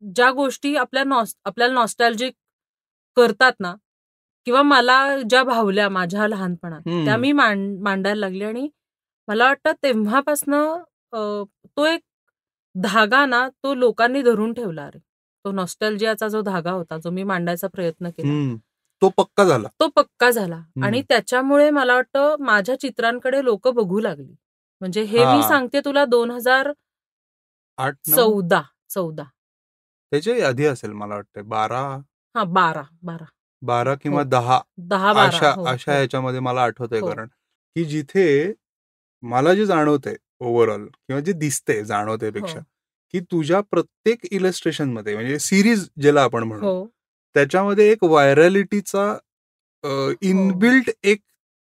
ज्या 0.01 0.31
गोष्टी 0.31 0.75
आपल्या 0.77 1.03
नॉस 1.03 1.35
आपल्याला 1.45 1.73
नॉस्टॅल्जिक 1.73 2.33
करतात 3.17 3.53
ना 3.59 3.73
किंवा 4.47 4.61
मला 4.63 4.97
ज्या 5.29 5.43
भावल्या 5.43 5.87
माझ्या 5.89 6.27
लहानपणात. 6.27 6.81
त्या 7.05 7.17
मी 7.17 7.31
मांड 7.31 7.79
मांडायला 7.83 8.19
लागले 8.19 8.45
आणि 8.45 8.67
मला 9.27 9.45
वाटतं 9.47 9.71
तेव्हापासनं 9.83 10.83
तो 11.67 11.85
एक 11.85 12.01
धागा 12.75 13.25
ना 13.25 13.47
तो 13.63 13.73
लोकांनी 13.75 14.21
धरून 14.21 14.53
ठेवला 14.53 14.85
अरे 14.85 14.99
तो 15.45 15.51
नॉस्टॅल्जियाचा 15.51 16.27
जो 16.27 16.41
धागा 16.41 16.71
होता 16.71 16.97
जो 16.97 17.09
मी 17.11 17.23
मांडायचा 17.23 17.67
प्रयत्न 17.67 18.09
केला. 18.09 18.29
तो 19.01 19.09
पक्का 19.09 19.43
झाला. 19.43 19.67
तो 19.79 19.87
पक्का 19.87 20.29
झाला. 20.31 20.61
आणि 20.83 21.01
त्याच्यामुळे 21.01 21.69
मला 21.69 21.95
वाटतं 21.95 22.35
माझ्या 22.39 22.79
चित्रांकडे 22.79 23.43
लोक 23.43 23.67
बघू 23.67 23.99
लागली. 23.99 24.35
म्हणजे 24.81 25.01
हे 25.03 25.25
मी. 25.25 25.41
सांगते 25.43 25.79
तुला 25.85 26.05
दोन 26.05 26.31
हजार 26.31 26.71
आठ 27.77 27.95
चौदा 28.15 28.61
चौदा. 28.89 29.23
त्याच्याही 30.11 30.41
आधी 30.41 30.65
असेल 30.65 30.91
मला 30.91 31.15
वाटतं 31.15 31.47
बारा? 31.49 31.81
हा 32.35 32.43
बारा 32.43 32.83
बारा. 33.03 33.25
बारा 33.61 33.95
किंवा 33.95 34.21
हो. 34.21 34.29
दहा? 34.29 34.59
दहा 34.77 35.25
अशा 35.25 35.51
हो, 35.51 35.65
अशा 35.65 35.91
हो. 35.91 35.97
ह्याच्यामध्ये 35.97 36.39
मला 36.39 36.63
आठवतंय. 36.63 36.99
कारण 37.01 37.27
की 37.75 37.83
जिथे 37.85 38.53
मला 39.23 39.53
जे 39.53 39.65
जाणवतंय 39.65 40.15
ओव्हरऑल 40.39 40.85
किंवा 40.85 41.19
जे 41.21 41.33
दिसतंय 41.33 41.83
जाणवतंयपेक्षा 41.83 42.59
हो. 42.59 42.63
की 43.13 43.19
तुझ्या 43.19 43.61
प्रत्येक 43.61 44.25
इलस्ट्रेशनमध्ये 44.31 45.13
म्हणजे 45.13 45.39
सिरीज 45.39 45.87
ज्याला 46.01 46.23
आपण 46.23 46.43
म्हणू 46.43 46.61
त्याच्यामध्ये 47.35 47.91
एक 47.91 48.03
व्हायरॅलिटीचा 48.03 49.17
इनबिल्ट 50.21 50.89
एक 51.03 51.19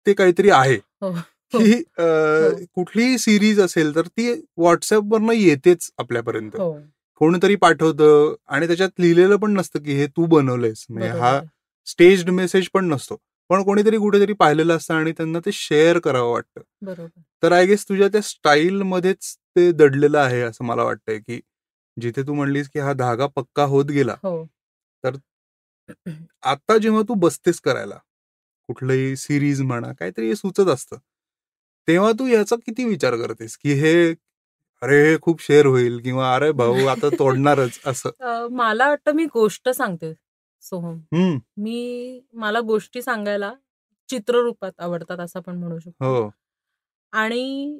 ते 0.07 0.13
काहीतरी 0.13 0.51
आहे. 0.51 0.75
हो. 0.75 1.13
की 1.53 1.73
हो. 1.73 2.65
कुठलीही 2.75 3.19
सिरीज 3.19 3.61
असेल 3.61 3.95
तर 3.95 4.07
ती 4.07 4.31
व्हॉट्सअपवरनं 4.33 5.33
येतेच 5.33 5.91
आपल्यापर्यंत. 5.99 6.57
हो. 6.57 6.73
कोणीतरी 7.21 7.55
पाठवतं 7.55 8.35
आणि 8.49 8.67
त्याच्यात 8.67 8.91
लिहिलेलं 8.99 9.37
पण 9.37 9.53
नसतं 9.53 9.83
की 9.83 9.95
हे 9.95 10.07
तू 10.07 10.27
बनवलंयस. 10.27 10.87
म्हणजे 10.91 11.09
हा. 11.09 11.41
स्टेज्ड 11.87 12.31
मेसेज 12.31 12.69
पण 12.75 12.85
नसतो. 12.85 13.17
पण 13.51 13.63
कोणीतरी 13.63 13.99
कुठेतरी 13.99 14.33
पाहिलेलं 14.33 14.77
असतं 14.77 14.95
आणि 14.95 15.13
त्यांना 15.13 15.39
ते 15.39 15.51
शेअर 15.53 15.99
करावं 15.99 16.33
वाटतं. 16.33 17.07
तर 17.43 17.53
आय 17.53 17.67
गेस 17.67 17.89
तुझ्या 17.89 18.09
त्या 18.09 18.21
स्टाईल 18.21 18.83
मध्येच 18.83 19.37
ते 19.57 19.71
दडलेलं 19.73 20.19
आहे 20.19 20.41
असं 20.41 20.65
मला 20.65 20.83
वाटतंय 20.83 21.19
की 21.19 21.41
जिथे 22.01 22.23
तू 22.23 22.35
म्हणलीस 22.35 22.69
की 22.69 22.79
हा 22.79 22.93
धागा 22.93 23.27
पक्का 23.27 23.65
होत 23.65 23.85
गेला. 23.85 24.15
हो. 24.23 24.45
तर 25.05 25.17
आता 26.43 26.77
जेव्हा 26.79 27.03
तू 27.03 27.15
बसतेस 27.15 27.61
करायला 27.61 27.99
कुठलंही 28.69 29.17
सिरीज 29.17 29.61
म्हणा 29.63 29.93
काहीतरी 29.93 30.29
हे 30.29 30.35
सुचत 30.37 30.69
असतं 30.69 30.97
तेव्हा 31.89 32.11
तू 32.13 32.27
याचा 32.27 32.57
किती 32.57 32.85
विचार 32.85 33.17
करतेस? 33.17 33.57
की 33.57 33.73
हे 33.73 34.11
अरे 34.83 35.01
हे 35.05 35.17
खूप 35.23 35.43
शेअर 35.43 35.67
होईल 35.67 35.99
किंवा 36.01 36.35
अरे 36.35 36.51
भाऊ 36.53 36.85
आता 36.87 37.09
तोडणारच 37.19 37.79
असं. 37.87 38.11
मला 38.53 38.89
वाटतं 38.89 39.13
मी 39.13 39.25
गोष्ट 39.25 39.69
सांगते 39.69 40.13
सोहम. 40.63 40.99
मी 41.57 42.21
मला 42.35 42.61
गोष्टी 42.61 43.03
सांगायला 43.03 43.53
चित्ररूपात 44.09 44.81
आवडतात 44.81 45.21
असं 45.21 45.39
आपण 45.39 45.57
म्हणू 45.57 45.79
शकतो. 45.79 46.05
हो. 46.07 46.31
आणि 47.13 47.79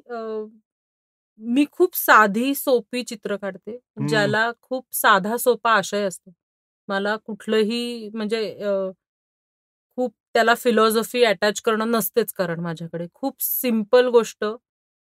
मी 1.39 1.65
खूप 1.71 1.95
साधी 1.95 2.53
सोपी 2.55 3.03
चित्र 3.03 3.35
काढते 3.35 3.77
ज्याला 4.07 4.51
खूप 4.61 4.85
साधा 4.93 5.37
सोपा 5.37 5.71
आशय 5.71 6.03
असतो. 6.03 6.31
मला 6.91 7.15
कुठलंही 7.17 8.09
म्हणजे 8.13 8.41
खूप 9.97 10.13
त्याला 10.33 10.53
फिलॉसॉफी 10.55 11.23
अटॅच 11.25 11.61
करणं 11.61 11.91
नसतेच 11.91 12.33
कारण 12.33 12.59
माझ्याकडे. 12.59 13.07
खूप 13.13 13.35
सिंपल 13.41 14.07
गोष्ट 14.09 14.45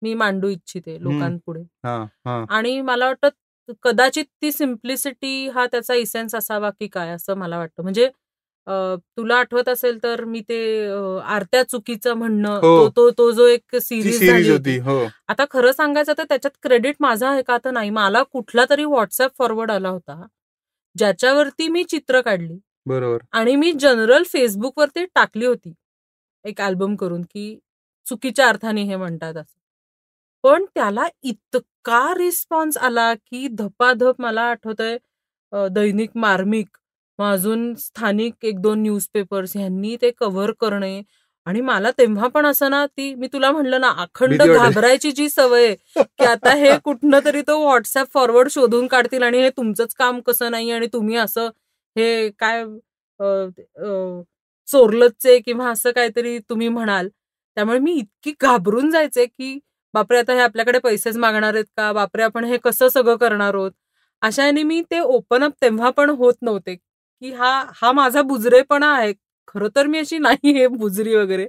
मी 0.03 0.15
मांडू 0.15 0.49
इच्छिते 0.49 0.97
लोकांपुढे. 1.03 1.63
हा 1.85 1.97
हा. 2.27 2.45
आणि 2.51 2.81
मला 2.83 3.07
वाटतं 3.07 3.73
कदाचित 3.85 4.25
ती 4.43 4.51
सिम्प्लिसिटी 4.53 5.49
हा 5.49 5.67
त्याचा 5.67 5.95
इसेन्स 5.95 6.35
असावा 6.35 6.71
की 6.71 6.87
काय 6.89 7.11
असं 7.11 7.37
मला 7.39 7.59
वाटतं. 7.59 7.83
म्हणजे 7.83 8.09
तुला 9.17 9.37
आठवत 9.37 9.69
असेल 9.69 10.03
तर 10.03 10.25
मी 10.25 10.41
ते 10.49 10.59
आरत्या 11.27 11.63
चुकीचं 11.65 12.15
म्हणणं 12.15 12.55
हो. 12.55 12.61
तो 12.79 12.89
तो 12.97 13.11
तो 13.19 13.31
जो 13.33 13.47
एक 13.47 13.77
सिरीज 13.77 14.27
झाली 14.27 14.51
होती 14.51 14.77
होती. 14.77 14.79
हो. 14.81 15.07
आता 15.29 15.45
खरं 15.51 15.73
सांगायचं 15.73 16.13
तर 16.19 16.25
त्याच्यात 16.29 16.57
क्रेडिट 16.63 16.97
माझा 17.01 17.29
आहे 17.31 17.43
का? 17.43 17.57
तर 17.65 17.71
नाही. 17.71 17.91
मला 17.91 18.23
कुठला 18.33 18.65
तरी 18.71 18.85
व्हॉट्सअप 18.85 19.31
फॉरवर्ड 19.39 19.71
आला 19.71 19.89
होता. 19.89 20.23
ज्याच्यावरती 20.99 21.69
मी 21.69 21.85
चित्र 21.85 22.21
काढली. 22.21 22.59
बरोबर. 22.87 23.19
आणि 23.33 23.55
मी 23.57 23.73
जनरल 23.81 24.23
फेसबुकवरती 24.26 25.05
टाकली 25.14 25.47
होती. 25.47 25.73
एक 26.45 26.61
अल्बम 26.61 26.95
करून 26.97 27.23
की 27.25 27.59
चुकीच्या 28.07 28.49
अर्थाने 28.49 28.83
हे 28.83 28.97
म्हणतात 28.97 29.37
असं. 29.37 29.57
पण 30.45 30.64
त्याला 30.75 31.07
इतका 31.25 32.02
रिस्पॉन्स 32.19 32.76
आला 32.78 33.12
की 33.17 33.47
धपाधप 33.52 34.21
मला 34.21 34.43
आठवतंय 34.50 34.97
दैनिक 35.73 36.11
मार्मिक 36.17 36.69
मग 37.19 37.33
अजून 37.33 37.75
स्थानिक 37.78 38.45
एक 38.45 38.61
दोन 38.62 38.81
न्यूजपेपर्स 38.83 39.57
ह्यांनी 39.57 39.97
ते 40.02 40.11
कव्हर 40.19 40.52
करणे 40.61 41.00
आणि 41.49 41.61
मला 41.61 41.90
तेव्हा 41.90 42.28
पण 42.28 42.47
असं 42.47 42.71
ना 42.71 42.85
ती 42.88 43.14
मी 43.14 43.26
तुला 43.33 43.50
म्हणलं 43.52 43.81
ना 43.81 43.88
अखंड. 43.99 44.33
घाबरायची 44.55 45.11
जी 45.12 45.28
सवय 45.31 45.75
की 45.97 46.25
आता 46.25 46.55
हे 46.55 46.71
कुठनं 46.85 47.21
तरी 47.25 47.43
तो 47.43 47.59
व्हॉट्सअप 47.61 48.07
फॉरवर्ड 48.14 48.49
शोधून 48.50 48.87
काढतील 48.87 49.23
आणि 49.23 49.40
हे 49.43 49.50
तुमचंच 49.50 49.95
काम 49.95 50.21
कसं 50.21 50.50
नाही 50.50 50.71
आणि 50.71 50.87
तुम्ही 50.93 51.17
असं 51.17 51.49
हे 51.97 52.28
काय 52.38 52.64
चोरलतचे 54.69 55.38
किंवा 55.40 55.69
असं 55.71 55.90
काहीतरी 55.93 56.38
तुम्ही 56.50 56.69
म्हणाल. 56.69 57.09
त्यामुळे 57.57 57.78
मी 57.78 57.93
इतकी 57.95 58.33
घाबरून 58.40 58.90
जायचे 58.90 59.25
की 59.26 59.59
बापरे 59.95 60.19
आता 60.19 60.33
हे 60.33 60.40
आपल्याकडे 60.40 60.78
पैसेच 60.78 61.17
मागणार 61.17 61.55
आहेत 61.55 61.64
का? 61.76 61.93
बापरे 61.93 62.23
आपण 62.23 62.45
हे 62.45 62.57
कसं 62.64 62.88
सगळं 62.88 63.17
करणार 63.17 63.55
आहोत? 63.55 63.71
अशा 64.23 64.43
ह्याने 64.43 64.62
मी 64.62 64.81
ते 64.90 64.99
ओपन 65.00 65.45
अप 65.45 65.52
तेव्हा 65.62 65.90
पण 65.90 66.11
होत 66.11 66.35
नव्हते 66.43 66.75
की 66.75 67.33
हा 67.33 67.52
हा 67.75 67.93
माझा 67.93 68.23
बुजरेपणा 68.25 68.93
आहे. 68.97 69.12
खरं 69.49 69.69
तर 69.76 69.87
मी 69.87 69.99
अशी 69.99 70.19
नाही 70.19 70.52
हे 70.59 70.67
बुजरी 70.69 71.14
वगैरे. 71.14 71.47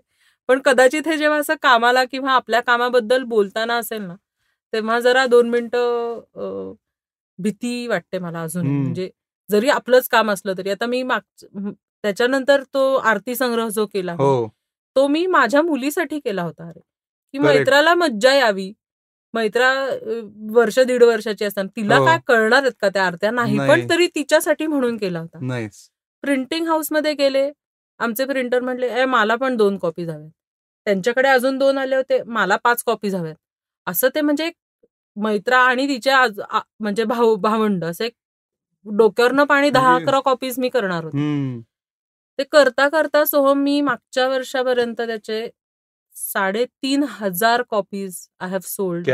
पण 0.50 0.60
कदाचित 0.65 1.08
हे 1.08 1.18
जेव्हा 1.18 1.38
असं 1.39 1.56
कामाला 1.62 2.03
किंवा 2.12 2.32
आपल्या 2.32 2.60
कामाबद्दल 2.62 3.24
बोलताना 3.24 3.75
असेल 3.77 4.01
ना 4.01 4.15
तेव्हा 4.74 5.00
जरा 5.00 5.25
दोन 5.25 5.50
मिनिटं 5.50 6.74
भीती 7.39 7.88
वाटते 7.88 8.20
मला 8.20 8.41
अजून. 8.44 8.68
म्हणजे 8.68 9.10
जरी 9.50 9.70
आपलंच 9.70 10.08
काम 10.10 10.32
असलं 10.32 10.53
तरी. 10.58 10.70
आता 10.70 10.86
मी 10.86 11.01
माग 11.03 11.46
त्याच्यानंतर 12.03 12.63
तो 12.74 12.94
आरती 12.96 13.36
संग्रह 13.36 13.68
जो 13.70 13.86
केला 13.94 14.13
हो. 14.20 14.48
तो 14.96 15.08
मी 15.08 15.25
माझ्या 15.27 15.62
मुलीसाठी 15.62 16.20
केला 16.20 16.41
होता 16.44 16.68
अरे 16.68 16.79
की. 16.79 17.38
मैत्राला 17.39 17.94
मज्जा 17.96 18.34
यावी. 18.36 18.72
मैत्रा 19.34 19.72
वर्ष 20.53 20.79
दीड 20.79 21.03
वर्षाची 21.03 21.46
असताना 21.46 21.70
तिला 21.75 21.98
हो. 21.98 22.06
काय 22.06 22.18
कळणार 22.27 22.62
आहेत 22.62 22.74
का 22.82 22.89
त्या 22.89 23.06
आरत्या? 23.06 23.32
नाही. 23.32 23.58
पण 23.60 23.89
तरी 23.89 24.08
तिच्यासाठी 24.15 24.68
म्हणून 24.68 24.98
केला 24.98 25.20
होता. 25.20 25.39
प्रिंटिंग 26.24 26.68
हाऊसमध्ये 26.68 27.13
गेले. 27.13 27.50
आमचे 28.00 28.25
प्रिंटर 28.25 28.60
म्हटले 28.62 28.88
ए 28.91 29.06
मला 29.06 29.36
पण 29.36 29.56
दोन 29.58 29.77
कॉपीज 29.77 30.10
हव्यात 30.10 30.29
त्यांच्याकडे 30.88 31.27
अजून 31.27 31.58
दोन 31.58 31.77
आले 31.77 31.96
होते 31.96 32.22
मला 32.27 32.56
पाच 32.63 32.84
कॉपीज 32.84 33.15
हव्यात 33.15 33.36
असं 33.88 34.10
ते 34.15 34.22
म्हणजे 34.22 34.46
एक 34.48 34.53
मैत्रा 35.18 35.58
आणि 35.60 35.88
तिच्या 35.88 36.25
म्हणजे 36.79 37.03
भाऊ 37.03 37.36
भावंड 37.38 37.84
असं 37.86 38.03
एक 38.06 38.13
डोक्यावरनं 38.86 39.44
पाणी 39.44 39.70
दहा 39.70 39.89
म्हणजे- 39.89 40.08
अकरा 40.08 40.20
कॉपीज 40.22 40.60
मी 40.60 40.70
करणार 40.70 41.03
होते. 41.03 41.18
ते 42.39 42.44
करता 42.51 42.88
करता 42.89 43.24
सोहम 43.25 43.62
मी 43.63 43.79
मागच्या 43.82 44.27
वर्षापर्यंत 44.27 44.96
त्याचे 44.98 45.48
साडेतीन 46.15 47.03
हजार 47.12 47.62
कॉपीज 47.70 48.18
आय 48.39 48.50
हॅव 48.50 48.60
सोल्ड 48.63 49.06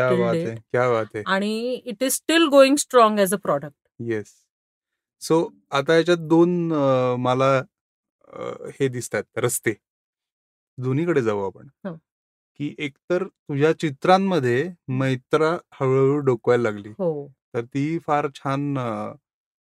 आणि 1.27 1.73
it 1.85 2.03
is 2.03 2.13
still 2.13 2.45
going 2.47 2.75
strong 2.75 3.19
as 3.19 3.33
a 3.33 3.37
product 3.37 3.75
yes 4.01 4.33
so 5.21 5.47
आता 5.71 5.95
याच्यात 5.97 6.27
दोन 6.27 6.57
मला 7.19 7.51
हे 8.71 8.87
दिसतात 8.89 9.23
रस्ते 9.37 9.73
दोन्हीकडे 10.77 11.21
जाऊ 11.21 11.45
आपण 11.45 11.67
हो. 11.83 11.93
की 12.59 12.73
एकतर 12.77 13.23
तुझ्या 13.23 13.71
चित्रांमध्ये 13.79 14.67
मैत्रा 14.93 15.49
हळूहळू 15.73 16.17
डोकवायला 16.21 16.63
लागली 16.63 16.89
हो 16.99 17.27
तर 17.53 17.63
ती 17.65 17.97
फार 17.99 18.27
छान 18.35 18.73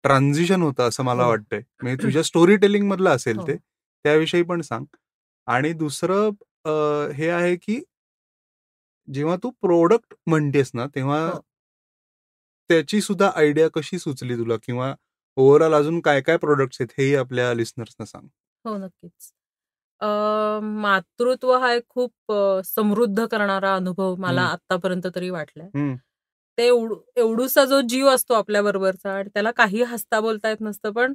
ट्रान्झिशन 0.04 0.62
होतं 0.62 0.88
असं 0.88 1.04
मला 1.04 1.22
हो. 1.22 1.28
वाटतंय 1.30 1.60
म्हणजे 1.82 2.02
तुझ्या 2.02 2.22
स्टोरी 2.22 2.56
टेलिंग 2.56 2.86
मधलं 2.88 3.10
असेल 3.10 3.38
हो. 3.38 3.46
ते 3.46 3.56
त्याविषयी 3.56 4.42
पण 4.42 4.60
सांग 4.62 4.84
आणि 5.48 5.72
दुसरं 5.74 6.30
हे 7.12 7.28
आहे 7.30 7.56
की 7.56 7.80
जेव्हा 9.08 9.36
तू 9.36 9.50
प्रोडक्ट 9.62 10.14
म्हणतेस 10.26 10.70
ना 10.74 10.86
तेव्हा. 10.94 11.30
त्याची 12.70 13.00
सुद्धा 13.00 13.30
आयडिया 13.36 13.68
कशी 13.74 13.98
सुचली 13.98 14.36
तुला 14.36 14.56
किंवा 14.62 14.94
ओव्हरऑल 15.36 15.74
अजून 15.74 16.00
काय 16.00 16.20
काय 16.20 16.36
प्रोडक्ट्स 16.36 16.80
आहेत 16.80 16.92
हेही 16.98 17.14
आपल्या 17.16 17.52
लिस्नर्सना 17.54 18.04
सांग 18.06 18.26
हो 18.64 18.76
नक्कीच 18.78 19.32
अ, 20.00 20.06
मातृत्व 20.82 21.52
हा 21.56 21.72
एक 21.72 21.84
खूप 21.88 22.32
अ, 22.32 22.60
समृद्ध 22.66 23.26
करणारा 23.26 23.74
अनुभव 23.76 24.14
मला 24.18 24.40
हम्म. 24.42 24.52
आतापर्यंत 24.52 25.06
तरी 25.14 25.30
वाटलाय 25.30 25.68
हम्म. 25.74 25.94
ते 26.58 26.66
एवढ- 26.66 27.18
एवढूसा 27.18 27.64
जो 27.64 27.80
जीव 27.88 28.08
असतो 28.10 28.34
आपल्या 28.34 28.62
बरोबरचा 28.62 29.12
आणि 29.12 29.28
त्याला 29.34 29.50
काही 29.52 29.82
हसता 29.84 30.20
बोलता 30.20 30.48
येत 30.48 30.60
नसतं 30.60 30.92
पण 30.92 31.14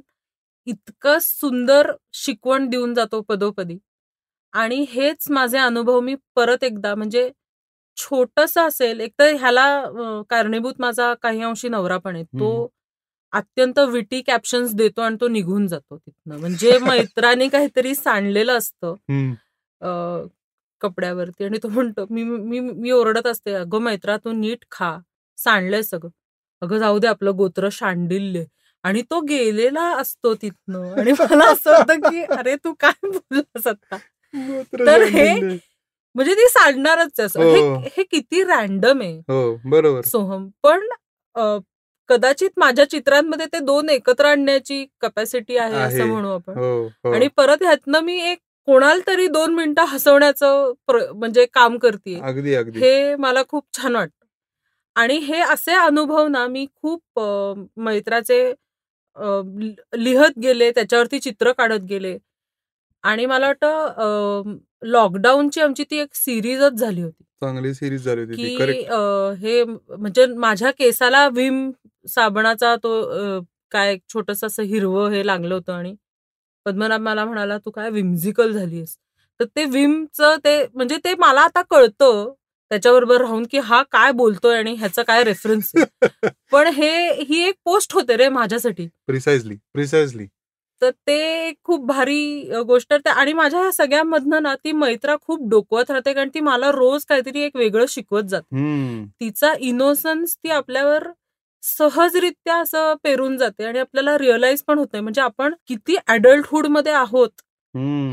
इतकं 0.66 1.18
सुंदर 1.20 1.90
शिकवण 2.14 2.68
देऊन 2.68 2.94
जातो 2.94 3.20
पदोपदी 3.22 3.78
आणि 4.52 4.84
हेच 4.90 5.30
माझे 5.30 5.58
अनुभव 5.58 6.00
मी 6.00 6.14
परत 6.36 6.64
एकदा 6.64 6.94
म्हणजे 6.94 7.30
छोटस 7.96 8.56
असेल 8.58 9.00
एक 9.00 9.12
तर 9.18 9.34
ह्याला 9.36 9.64
अ, 9.80 10.22
कारणीभूत 10.30 10.74
माझा 10.80 11.12
काही 11.22 11.42
अंशी 11.44 11.68
नवरा 11.68 11.98
पण 11.98 12.14
आहे 12.16 12.24
तो. 12.24 12.68
अत्यंत 13.32 13.78
विटी 13.78 14.20
कॅप्शन्स 14.22 14.74
देतो 14.74 15.00
आणि 15.02 15.16
तो 15.20 15.28
निघून 15.28 15.66
जातो 15.66 15.96
तिथनं. 15.96 16.38
म्हणजे 16.38 16.78
मैत्राने 17.14 17.48
काहीतरी 17.48 17.94
सांडलेलं 17.94 18.58
असतं 18.58 18.94
कपड्यावरती 20.82 21.44
आणि 21.44 21.58
तो 21.62 21.68
म्हणतो 21.68 22.06
मी 22.10 22.22
मी 22.24 22.60
मी 22.60 22.90
ओरडत 22.90 23.26
असते 23.26 23.52
अगं 23.54 23.80
मैत्रा 23.82 24.16
तू 24.16 24.32
नीट 24.32 24.64
खा 24.70 24.96
सांडलंय 25.38 25.82
सगळं. 25.82 26.10
अगं 26.62 26.78
जाऊ 26.78 26.98
दे 26.98 27.06
आपलं 27.06 27.36
गोत्र 27.36 27.68
शांडिल्य. 27.72 28.44
आणि 28.84 29.02
तो 29.02 29.20
गेलेला 29.20 29.82
असतो 29.96 30.34
तिथनं. 30.34 30.92
आणि 30.98 31.12
मला 31.12 31.50
असं 31.52 31.76
होतं 31.76 32.00
की 32.00 32.22
अरे 32.32 32.56
तू 32.56 32.72
काय 32.80 33.06
बोललास 33.08 33.66
आता? 33.66 33.96
तर 34.86 35.02
हे-. 35.02 35.56
म्हणजे 36.14 36.34
ती 36.34 36.48
सांडणारच 36.48 37.20
असं. 37.20 37.40
हो. 37.42 37.74
हे. 37.86 38.02
किती 38.02 38.42
रॅन्डम 38.44 39.00
आहे. 39.00 39.16
हो 39.28 39.56
बरोबर. 39.64 40.00
सोहम. 40.00 40.48
पण 40.62 40.88
कदाचित 42.10 42.50
माझ्या 42.58 42.88
चित्रांमध्ये 42.90 43.46
ते 43.52 43.58
दोन 43.64 43.88
एकत्र 43.90 44.26
आणण्याची 44.26 44.84
कपॅसिटी 45.00 45.56
आहे. 45.56 45.74
असं 45.76 46.06
म्हणू 46.06 46.28
आपण. 46.30 46.58
हो 46.58 46.82
हो. 47.04 47.12
आणि 47.12 47.28
परत 47.36 47.62
ह्यातनं 47.62 48.00
मी 48.04 48.18
एक 48.30 48.38
कोणाला 48.68 49.00
तरी 49.06 49.26
दोन 49.28 49.54
मिनिटं 49.54 49.84
हसवण्याचं 49.88 50.72
म्हणजे 50.90 51.44
काम 51.54 51.76
करते 51.78 52.14
हे 52.76 53.14
मला 53.16 53.42
खूप 53.48 53.64
छान 53.76 53.96
वाटतं. 53.96 54.26
आणि 54.96 55.16
हे 55.18 55.40
असे 55.42 55.72
अनुभव 55.74 56.26
ना 56.28 56.46
मी 56.48 56.66
खूप 56.82 57.20
मैत्राचे 57.80 58.42
लिहत 59.96 60.38
गेले 60.42 60.70
त्याच्यावरती 60.70 61.18
चित्र 61.18 61.52
काढत 61.52 61.84
गेले. 61.88 62.16
आणि 63.04 63.26
मला 63.26 63.46
वाटतं 63.46 64.56
लॉकडाऊनची 64.82 65.60
आमची 65.60 65.84
ती 65.90 65.98
एक 65.98 66.14
सिरीजच 66.14 66.72
झाली 66.72 67.02
होती. 67.02 67.24
चांगली 67.40 67.72
सिरीज 67.74 68.04
झाली 68.04 68.20
होती 68.20 68.34
की 68.36 68.56
हे 69.40 69.62
म्हणजे 69.64 70.26
माझ्या 70.26 70.70
केसाला 70.70 71.26
विम 71.34 71.70
साबणाचा 72.06 72.74
तो 72.76 73.40
काय 73.72 73.96
छोटस 74.08 74.44
असं 74.44 74.62
हिरवं 74.62 75.10
हे 75.10 75.26
लागलं 75.26 75.54
होतं 75.54 75.72
आणि 75.72 75.94
पद्मनाभ 76.66 77.00
मला 77.00 77.24
म्हणाला 77.24 77.58
तू 77.58 77.70
काय 77.70 77.90
विम्झिकल 77.90 78.52
झालीस 78.52 78.96
तर 79.40 79.44
ते 79.56 79.64
विमचं 79.64 80.36
ते 80.44 80.62
म्हणजे 80.74 80.96
ते 81.04 81.14
मला 81.14 81.40
आता 81.40 81.62
कळतं 81.62 82.32
त्याच्याबरोबर 82.70 83.20
राहून 83.20 83.46
की 83.50 83.58
हा 83.58 83.82
काय 83.92 84.12
बोलतोय 84.12 84.56
आणि 84.58 84.74
ह्याचा 84.74 85.02
काय 85.02 85.22
रेफरन्स 85.24 85.72
पण 86.52 86.66
हे 86.66 86.90
ही 87.22 87.40
एक 87.48 87.54
पोस्ट 87.64 87.94
होते 87.94 88.16
रे 88.16 88.28
माझ्यासाठी. 88.28 88.86
प्रिसाइजली 89.06 89.54
प्रिसाइजली 89.72 90.26
तर 90.82 90.90
ते 90.90 91.52
खूप 91.64 91.86
भारी 91.86 92.60
गोष्ट 92.66 92.92
आहे. 92.92 93.08
आणि 93.10 93.32
माझ्या 93.32 93.60
ह्या 93.60 93.72
सगळ्यामधनं 93.72 94.42
ना 94.42 94.54
ती 94.54 94.72
मैत्रा 94.72 95.16
खूप 95.22 95.48
डोकवत 95.50 95.90
राहते 95.90 96.12
कारण 96.12 96.28
ती 96.34 96.40
मला 96.40 96.70
रोज 96.70 97.04
काहीतरी 97.04 97.40
एक 97.40 97.56
वेगळं 97.56 97.86
शिकवत 97.88 98.22
जाते. 98.22 99.04
तिचा 99.20 99.52
इनोसन्स 99.60 100.36
ती 100.36 100.50
आपल्यावर 100.50 101.08
सहजरित्या 101.62 102.56
असं 102.58 102.94
पेरून 103.04 103.36
जाते 103.38 103.64
आणि 103.64 103.78
आपल्याला 103.78 104.16
रिअलाइज 104.18 104.62
पण 104.66 104.78
होत 104.78 104.96
म्हणजे 104.96 105.20
आपण 105.20 105.54
किती 105.68 105.96
अडल्टहुडमध्ये 106.08 106.92
आहोत. 106.92 107.28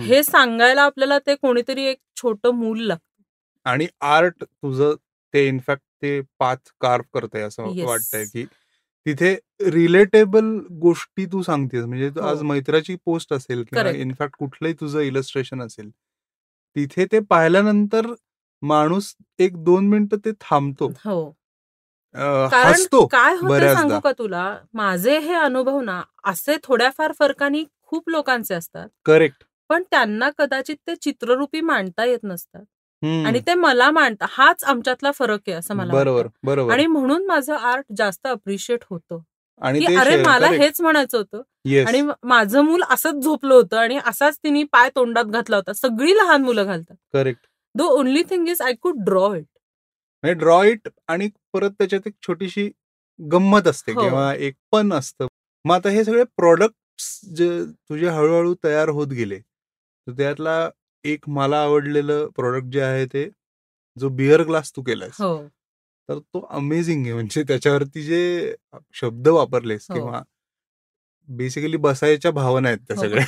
हे 0.01 0.21
सांगायला 0.23 0.81
आपल्याला 0.83 1.17
ते 1.19 1.35
कोणीतरी 1.35 1.83
एक 1.85 1.97
छोटं 2.17 2.55
मूल 2.55 2.81
लागतं 2.81 3.23
आणि 3.65 3.87
आर्ट 4.01 4.43
तुझं 4.43 4.95
ते 5.33 5.47
इनफॅक्ट 5.47 5.83
ते 6.01 6.19
पाथ 6.39 6.57
कार्व 6.81 7.03
करतंय 7.13 7.41
असं. 7.43 7.63
वाटतंय 7.85 8.25
की 8.25 8.45
तिथे 9.05 9.33
रिलेटेबल 9.71 10.57
गोष्टी 10.81 11.25
तू 11.25 11.41
सांगतेस 11.41 11.83
म्हणजे 11.85 12.07
हो. 12.09 12.21
आज 12.21 12.41
मैत्राची 12.43 12.95
पोस्ट 13.05 13.33
असेल 13.33 13.63
किंवा. 13.63 13.89
इनफॅक्ट 13.91 14.35
कुठलंही 14.39 14.73
तुझं 14.79 14.99
इलस्ट्रेशन 15.01 15.61
असेल 15.61 15.89
तिथे 16.75 17.05
ते 17.11 17.19
पाहिल्यानंतर 17.29 18.13
माणूस 18.61 19.13
एक 19.39 19.55
दोन 19.63 19.87
मिनिटं 19.89 20.17
ते 20.25 20.31
थांबतो 20.41 20.91
हो 21.05 21.19
कारण 22.15 23.05
काय 23.07 23.35
होतं. 23.35 23.73
सांगू 23.73 23.99
का 23.99 24.11
तुला? 24.11 24.55
माझे 24.73 25.17
हे 25.19 25.33
अनुभव 25.33 25.79
ना 25.81 26.01
असे 26.23 26.55
थोड्याफार 26.63 27.11
फरकाने 27.19 27.63
खूप 27.81 28.09
लोकांचे 28.09 28.53
असतात. 28.53 28.87
करेक्ट. 29.05 29.43
पण 29.69 29.83
त्यांना 29.91 30.29
कदाचित 30.37 30.75
ते 30.87 30.95
चित्ररूपी 30.95 31.61
मांडता 31.61 32.05
येत 32.05 32.19
नसतात. 32.23 32.63
आणि 33.25 33.39
ते 33.47 33.53
मला 33.53 33.89
मांडता 33.91 34.25
हाच 34.29 34.63
आमच्यातला 34.63 35.11
फरक 35.11 35.39
आहे 35.47 35.53
असं 35.53 35.75
मला 35.75 35.93
बरोबर. 35.93 36.27
बरोबर. 36.43 36.73
आणि 36.73 36.85
म्हणून 36.87 37.25
माझं 37.25 37.55
आर्ट 37.55 37.85
जास्त 37.97 38.27
अप्रिशिएट 38.27 38.83
होतं. 38.89 39.19
आणि 39.61 39.85
अरे 39.95 40.15
मला. 40.23 40.47
हेच 40.47 40.81
म्हणायचं 40.81 41.17
होतं. 41.17 41.41
आणि 41.85 42.01
माझं 42.23 42.61
मूल 42.61 42.83
असंच 42.89 43.23
झोपलं 43.23 43.53
होतं 43.53 43.77
आणि 43.77 43.99
असाच 44.05 44.37
तिने 44.37 44.63
पाय 44.63 44.89
तोंडात 44.95 45.25
घातला 45.25 45.55
होता. 45.55 45.73
सगळी 45.73 46.15
लहान 46.15 46.43
मुलं 46.43 46.65
घालतात. 46.65 46.95
Correct 47.13 47.45
the 47.75 47.81
only 47.81 48.23
thing 48.29 48.47
is 48.49 48.61
I 48.61 48.73
could 48.81 49.03
draw 49.05 49.33
it 49.35 49.45
draw 50.23 50.63
it 50.63 50.87
आणि 51.07 51.27
परत 51.57 51.71
त्याच्यात 51.71 52.07
एक 52.07 52.13
छोटीशी 52.27 52.69
गंमत 53.19 53.67
असते 53.67 53.91
हो. 53.91 54.01
किंवा 54.01 54.33
एक 54.35 54.55
पण 54.71 54.93
असतं 54.93 55.27
मग 55.65 55.75
आता 55.75 55.89
हे 55.89 56.03
सगळे 56.03 56.23
प्रोडक्ट्स 56.37 57.19
जे 57.35 57.49
तुझे 57.89 58.07
हळूहळू 58.09 58.53
तयार 58.63 58.89
होत 58.89 59.07
गेले 59.07 59.39
तर 59.39 60.11
त्यातला 60.11 60.69
एक 61.05 61.27
मला 61.29 61.61
आवडलेलं 61.61 62.27
प्रोडक्ट 62.35 62.67
जे 62.67 62.81
आहे 62.81 63.05
ते 63.05 63.29
जो 63.97 64.09
बिअर 64.09 64.41
ग्लास 64.43 64.71
तू 64.75 64.81
केलायस 64.81 65.21
हो 65.21 65.37
तर 66.09 66.19
तो 66.19 66.45
अमेझिंग 66.49 67.05
आहे 67.05 67.13
म्हणजे 67.13 67.43
त्याच्यावरती 67.43 68.01
जे 68.01 68.55
शब्द 68.93 69.27
वापरलेस 69.27 69.85
हो. 69.89 69.95
किंवा 69.95 70.21
बेसिकली 71.29 71.77
बसायच्या 71.77 72.31
भावना 72.31 72.67
आहेत 72.69 72.79
त्या. 72.87 72.97
सगळ्या 72.97 73.25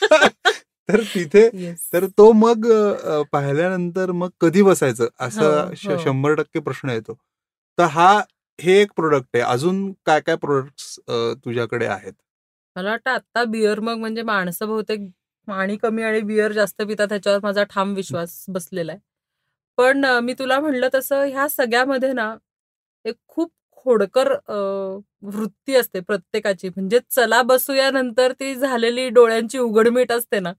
तर 0.88 1.00
तिथे 1.14 1.72
तर 1.92 2.06
तो 2.18 2.30
मग 2.32 2.66
पाहिल्यानंतर 3.32 4.10
मग 4.12 4.28
कधी 4.40 4.62
बसायचं 4.62 5.08
असा. 5.20 5.96
शंभर 5.98 6.34
टक्के 6.34 6.60
प्रश्न 6.60 6.90
येतो 6.90 7.18
तर 7.78 7.84
हा 7.86 8.10
हे 8.58 8.80
एक 8.82 8.92
प्रोडक्ट 8.96 9.36
आहे. 9.36 9.42
अजून 9.44 9.90
काय 10.06 10.20
काय 10.20 10.36
प्रोडक्ट्स 10.36 10.98
तुझ्याकडे 11.44 11.86
आहेत? 11.86 12.12
मला 12.76 12.90
वाटतं 12.90 13.10
आता 13.10 13.44
बिअर 13.44 13.80
मग 13.80 13.98
म्हणजे 13.98 14.22
माणसं 14.22 14.66
बहुतेक 14.68 15.00
पाणी 15.48 15.76
कमी 15.76 16.02
आणि 16.02 16.20
बिअर 16.22 16.52
जास्त 16.52 16.82
पितात 16.82 17.08
ह्याच्यावर 17.10 17.38
माझा 17.42 17.62
ठाम 17.70 17.94
विश्वास 17.94 18.44
बसलेला 18.48 18.92
आहे. 18.92 19.00
पण 19.78 20.04
मी 20.24 20.32
तुला 20.38 20.58
म्हणलं 20.60 20.88
तसं 20.94 21.24
ह्या 21.24 21.48
सगळ्यामध्ये 21.48 22.12
ना 22.12 22.34
एक 23.04 23.14
खूप 23.28 23.50
खोडकर 23.76 24.32
वृत्ती 25.24 25.74
असते 25.76 26.00
प्रत्येकाची. 26.00 26.68
म्हणजे 26.68 26.98
चला 27.10 27.40
बसूया 27.42 27.90
नंतर 27.90 28.32
ती 28.40 28.54
झालेली 28.54 29.08
डोळ्यांची 29.10 29.58
उघडमीट 29.58 30.12
असते 30.12 30.40
ना 30.40 30.52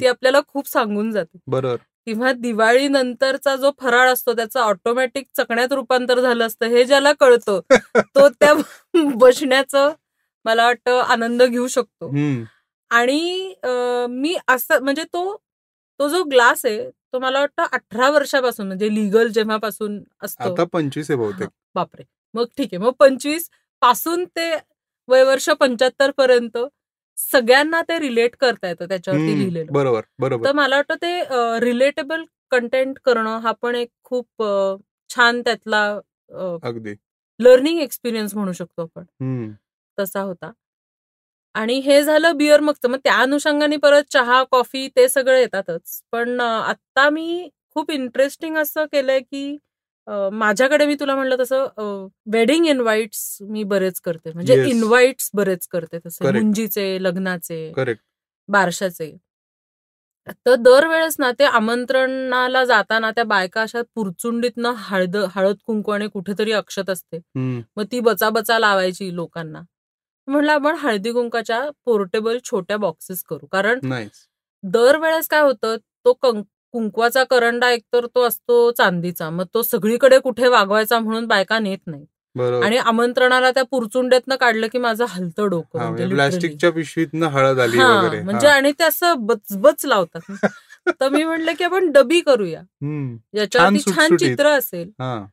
ती 0.00 0.06
आपल्याला 0.06 0.40
खूप 0.48 0.68
सांगून 0.68 1.10
जाते. 1.12 1.38
बरोबर 1.48 1.76
किंवा 2.06 2.32
दिवाळी 2.32 2.88
नंतरचा 2.88 3.54
जो 3.56 3.70
फराळ 3.80 4.08
असतो 4.08 4.32
त्याचं 4.32 4.60
ऑटोमॅटिक 4.60 5.26
चकण्यात 5.36 5.72
रूपांतर 5.72 6.20
झालं 6.20 6.46
असतं. 6.46 6.66
हे 6.66 6.84
ज्याला 6.84 7.12
कळतं 7.20 7.60
तो 7.96 8.28
त्या 8.40 8.52
बसण्याचं 9.16 9.92
मला 10.44 10.64
वाटतं 10.66 11.00
आनंद 11.02 11.42
घेऊ 11.42 11.66
शकतो. 11.68 12.10
आणि 12.90 13.54
मी 14.10 14.36
असं 14.48 14.82
म्हणजे 14.82 15.04
तो 15.04 15.36
तो 16.00 16.08
जो 16.08 16.22
ग्लास 16.24 16.64
आहे 16.66 16.90
तो 16.90 17.18
मला 17.18 17.40
वाटतं 17.40 17.66
अठरा 17.72 18.10
वर्षापासून 18.10 18.66
म्हणजे 18.66 18.94
लिगल 18.94 19.28
जेव्हापासून 19.28 19.98
असतो. 20.22 20.52
आता 20.52 20.64
पंचवीस 20.72 21.10
आहे 21.10 21.18
बहुतेक. 21.18 21.48
बापरे. 21.74 22.04
मग 22.34 22.44
ठीक 22.56 22.68
आहे. 22.72 22.78
मग 22.78 22.92
पंचवीसपासून 22.98 24.24
ते 24.24 24.50
वयवर्ष 25.08 25.48
पंच्याहत्तर 25.50 26.10
पर्यंत 26.10 26.56
सगळ्यांना 27.18 27.80
ते 27.82 27.98
रिलेट 27.98 28.36
करता 28.36 28.68
येतं 28.68 28.88
त्याच्यावरती 28.88 29.38
लिहिलेलं. 29.38 29.72
बरोबर 29.72 30.00
तर 30.00 30.06
बरोबर 30.20 30.52
मला 30.52 30.76
वाटतं 30.76 30.94
ते 31.02 31.20
रिलेटेबल 31.60 32.24
कंटेंट 32.50 32.98
करणं 33.04 33.38
हा 33.38 33.52
पण 33.52 33.74
एक 33.74 33.88
खूप 34.04 34.42
छान 35.10 35.40
त्यातला 35.42 35.82
अगदी. 36.62 36.94
लर्निंग 37.40 37.80
एक्सपिरियन्स 37.80 38.34
म्हणू 38.34 38.52
शकतो 38.52 38.82
आपण. 38.82 39.04
तसा 39.98 40.20
होता. 40.20 40.50
आणि 41.54 41.74
हे 41.80 42.02
झालं 42.02 42.36
बिअर 42.36 42.60
मगचं. 42.60 42.88
मग 42.88 42.98
त्या 43.04 43.14
अनुषंगाने 43.16 43.76
परत 43.76 44.04
चहा 44.10 44.42
कॉफी 44.50 44.86
ते 44.96 45.08
सगळं 45.08 45.38
येतातच. 45.38 46.00
पण 46.12 46.40
आत्ता 46.40 47.08
मी 47.10 47.48
खूप 47.74 47.90
इंटरेस्टिंग 47.90 48.56
असं 48.56 48.84
केलंय 48.92 49.20
की 49.20 49.56
माझ्याकडे 50.32 50.86
मी 50.86 50.94
तुला 51.00 51.14
म्हणलं 51.14 51.36
तसं 51.40 52.08
वेडिंग 52.26 52.66
इन्व्हाइट्स 52.66 53.38
मी 53.40 53.62
बरेच 53.64 54.00
करते. 54.00 54.32
म्हणजे 54.32 54.54
Yes. 54.54 54.66
इन्व्हाइट्स 54.66 55.30
बरेच 55.34 55.68
करते 55.68 55.98
तसे. 55.98 56.24
मुंजीचे 56.40 57.02
लग्नाचे 57.02 57.72
बारशाचे. 58.48 59.16
तर 60.30 60.54
दरवेळेस 60.54 61.16
ना 61.18 61.32
ते 61.38 61.44
आमंत्रणाला 61.44 62.64
जाताना 62.64 63.10
त्या 63.10 63.24
बायका 63.24 63.62
अशा 63.62 63.82
पुरचुंडीतनं 63.94 64.72
हळद 64.76 65.16
हळद 65.16 65.56
कुंकू 65.66 65.92
आणि 65.92 66.08
कुठेतरी 66.08 66.52
अक्षत 66.52 66.90
असते. 66.90 67.18
मग 67.76 67.84
ती 67.92 68.00
बचा 68.00 68.30
बचा 68.30 68.58
लावायची 68.58 69.14
लोकांना. 69.14 69.62
म्हणलं 70.26 70.52
आपण 70.52 70.74
हळदी 70.74 71.12
कुंकाच्या 71.12 71.70
पोर्टेबल 71.84 72.38
छोट्या 72.44 72.76
बॉक्सेस 72.76 73.22
करू. 73.22 73.46
कारण 73.46 73.78
दरवेळेस 74.62 75.28
काय 75.28 75.40
होतं 75.40 75.76
तो 76.04 76.12
कं- 76.12 76.42
कुंकवाचा 76.76 77.24
करंडा 77.24 77.70
एकतर 77.70 78.06
तो 78.06 78.22
असतो 78.22 78.70
चांदीचा 78.70 79.30
मग 79.30 79.44
तो 79.54 79.62
सगळीकडे 79.62 80.18
कुठे 80.18 80.48
वागवायचा 80.48 80.98
म्हणून 80.98 81.26
बायका 81.26 81.58
नेत 81.58 81.78
नाही 81.86 82.04
आणि 82.62 82.76
आमंत्रणाला 82.76 83.50
त्या 83.50 83.62
पुरचुंड्यातनं 83.62 84.36
काढलं 84.36 84.66
की 84.72 84.78
माझं 84.78 85.04
हलतं 85.08 85.48
डोकं 85.48 85.78
म्हणजे 85.78 86.04
म्हणजे. 86.04 86.14
प्लास्टिकच्या 86.14 86.70
पिशवीतनं 86.72 87.26
हळद 87.26 87.60
आली 87.60 87.78
हा, 87.78 88.10
म्हणजे. 88.24 88.46
आणि 88.46 88.72
ते 88.72 88.84
असं 88.84 89.14
बचबच 89.18 89.86
लावतात. 89.86 90.20
तर 91.00 91.08
मी 91.08 91.24
म्हटलं 91.24 91.52
की 91.58 91.64
आपण 91.64 91.90
डबी 91.92 92.20
करूया. 92.20 92.60
हम्म, 92.60 93.16
ज्याच्यावरती 93.34 93.90
छान. 93.90 94.16
चित्र 94.16 94.48
असेल. 94.48 94.90
हा. 95.00 95.26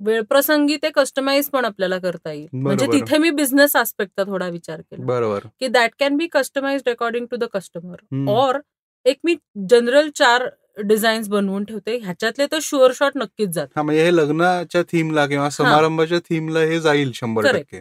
वेळप्रसंगी 0.00 0.76
ते 0.76 0.90
कस्टमाइज 0.90 1.48
पण 1.48 1.64
आपल्याला 1.64 1.98
करता 1.98 2.32
येईल. 2.32 2.48
म्हणजे. 2.52 2.86
तिथे 2.86 3.18
मी 3.18 3.30
बिझनेस 3.30 3.76
आस्पेक्टचा 3.76 4.24
थोडा 4.24 4.48
विचार 4.48 4.80
केला. 4.80 5.04
बरोबर. 5.04 5.46
की 5.60 5.66
that 5.68 5.90
can 5.98 6.16
be 6.16 6.26
customise 6.26 6.82
according 6.86 7.26
to 7.30 7.36
the 7.36 7.44
customer. 7.44 8.28
और 8.28 8.58
एक 9.06 9.18
मी 9.24 9.36
जनरल 9.70 10.08
चार 10.14 10.48
डिझाईन्स 10.84 11.28
बनवून 11.28 11.64
ठेवते. 11.64 11.96
ह्याच्यातले 11.96 12.46
तर 12.52 12.58
शुअर 12.62 12.92
शॉट 12.94 13.12
नक्कीच 13.16 13.48
जात 13.48 13.66
हा 13.76 13.82
म्हणजे 13.82 14.04
हे 14.04 14.16
लग्नाच्या 14.16 14.82
थीमला 14.82 15.26
किंवा 15.26 15.50
समारंभाच्या 15.50 16.18
थीमला 16.18 16.60
हे 16.60 16.80
जाईल 16.80 17.12
शंभर. 17.14 17.52
टक्के. 17.52 17.80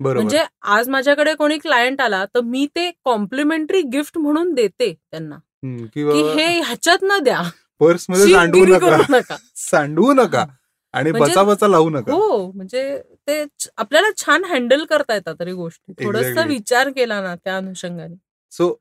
बरोबर. 0.00 0.16
म्हणजे 0.16 0.44
आज 0.62 0.88
माझ्याकडे 0.88 1.34
कोणी 1.34 1.58
क्लायंट 1.58 2.00
आला 2.00 2.24
तर 2.24 2.40
मी 2.40 2.66
ते 2.66 2.90
कॉम्प्लिमेंटरी 3.04 3.82
गिफ्ट 3.82 4.18
म्हणून 4.18 4.54
देते 4.54 4.94
त्यांना. 5.10 5.36
की 5.36 5.86
किंवा 5.94 6.14
हे 6.14 6.60
ह्याच्यात 6.60 6.98
न 7.02 7.18
द्या. 7.18 7.42
पर्समध्ये 7.80 8.32
सांडवू 8.32 8.64
नका. 8.66 9.36
सांडवू 9.56 10.12
नका. 10.12 10.46
आणि 10.92 11.10
म्हणजे- 11.10 11.30
बचा 11.32 11.42
बचा 11.42 11.68
लावू 11.68 11.90
नका. 11.90 12.12
हो 12.12 12.52
म्हणजे 12.52 13.02
ते 13.28 13.44
आपल्याला 13.76 14.08
छान 14.16 14.44
हँडल 14.44 14.84
करता 14.84 15.14
येतात 15.14 15.34
तरी 15.40 15.52
गोष्टी. 15.52 16.04
थोडस. 16.04 16.38
विचार 16.46 16.88
केला 16.88 17.20
ना 17.20 17.34
त्या 17.34 17.56
अनुषंगाने. 17.56 18.14
सो 18.50 18.80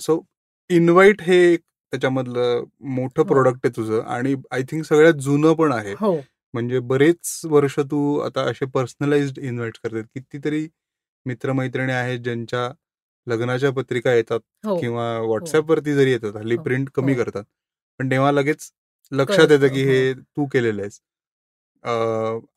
सो 0.00 0.24
इन्व्हाइट 0.70 1.22
हे 1.22 1.52
एक 1.52 1.60
त्याच्यामधलं 1.94 2.64
मोठं 2.94 3.22
हो. 3.22 3.26
प्रोडक्ट 3.28 3.58
आहे 3.64 3.76
तुझं 3.76 4.00
आणि 4.04 4.34
आय 4.52 4.62
थिंक 4.70 4.84
सगळ्यात 4.84 5.14
जुनं 5.22 5.52
पण 5.54 5.72
आहे. 5.72 5.92
हो. 6.00 6.16
म्हणजे 6.54 6.78
बरेच 6.92 7.40
वर्ष 7.50 7.78
तू 7.90 8.18
आता 8.20 8.42
असे 8.50 8.66
पर्सनलाइज्ड 8.74 9.38
इन्व्हाइट 9.40 9.76
करतात. 9.84 10.04
कितीतरी 10.14 10.66
मित्रमैत्रिणी 11.26 11.92
आहेत 11.92 12.18
ज्यांच्या 12.20 12.68
लग्नाच्या 13.26 13.70
पत्रिका 13.72 14.12
येतात 14.14 14.40
हो. 14.66 14.76
किंवा 14.80 15.06
व्हॉट्सअपवरती 15.20 15.94
जरी 15.94 16.10
येतात 16.12 16.36
हल्ली 16.36 16.56
हो. 16.56 16.62
प्रिंट 16.62 16.90
कमी 16.94 17.14
हो. 17.14 17.22
करतात. 17.22 17.44
पण 18.00 18.10
तेव्हा 18.10 18.30
लगेच 18.32 18.70
लक्षात 19.12 19.50
येतं 19.50 19.68
की 19.74 19.82
हे 19.84 20.12
तू 20.14 20.46
केलेलं 20.52 20.82
आहेस 20.82 21.00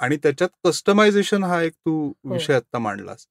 आणि 0.01 0.17
त्याच्यात 0.23 0.49
कस्टमायझेशन 0.65 1.43
हा 1.43 1.61
एक 1.63 1.73
तू 1.75 2.07
हो. 2.07 2.33
विषय 2.33 2.53
आता 2.53 2.79
मांडलास. 2.79 3.25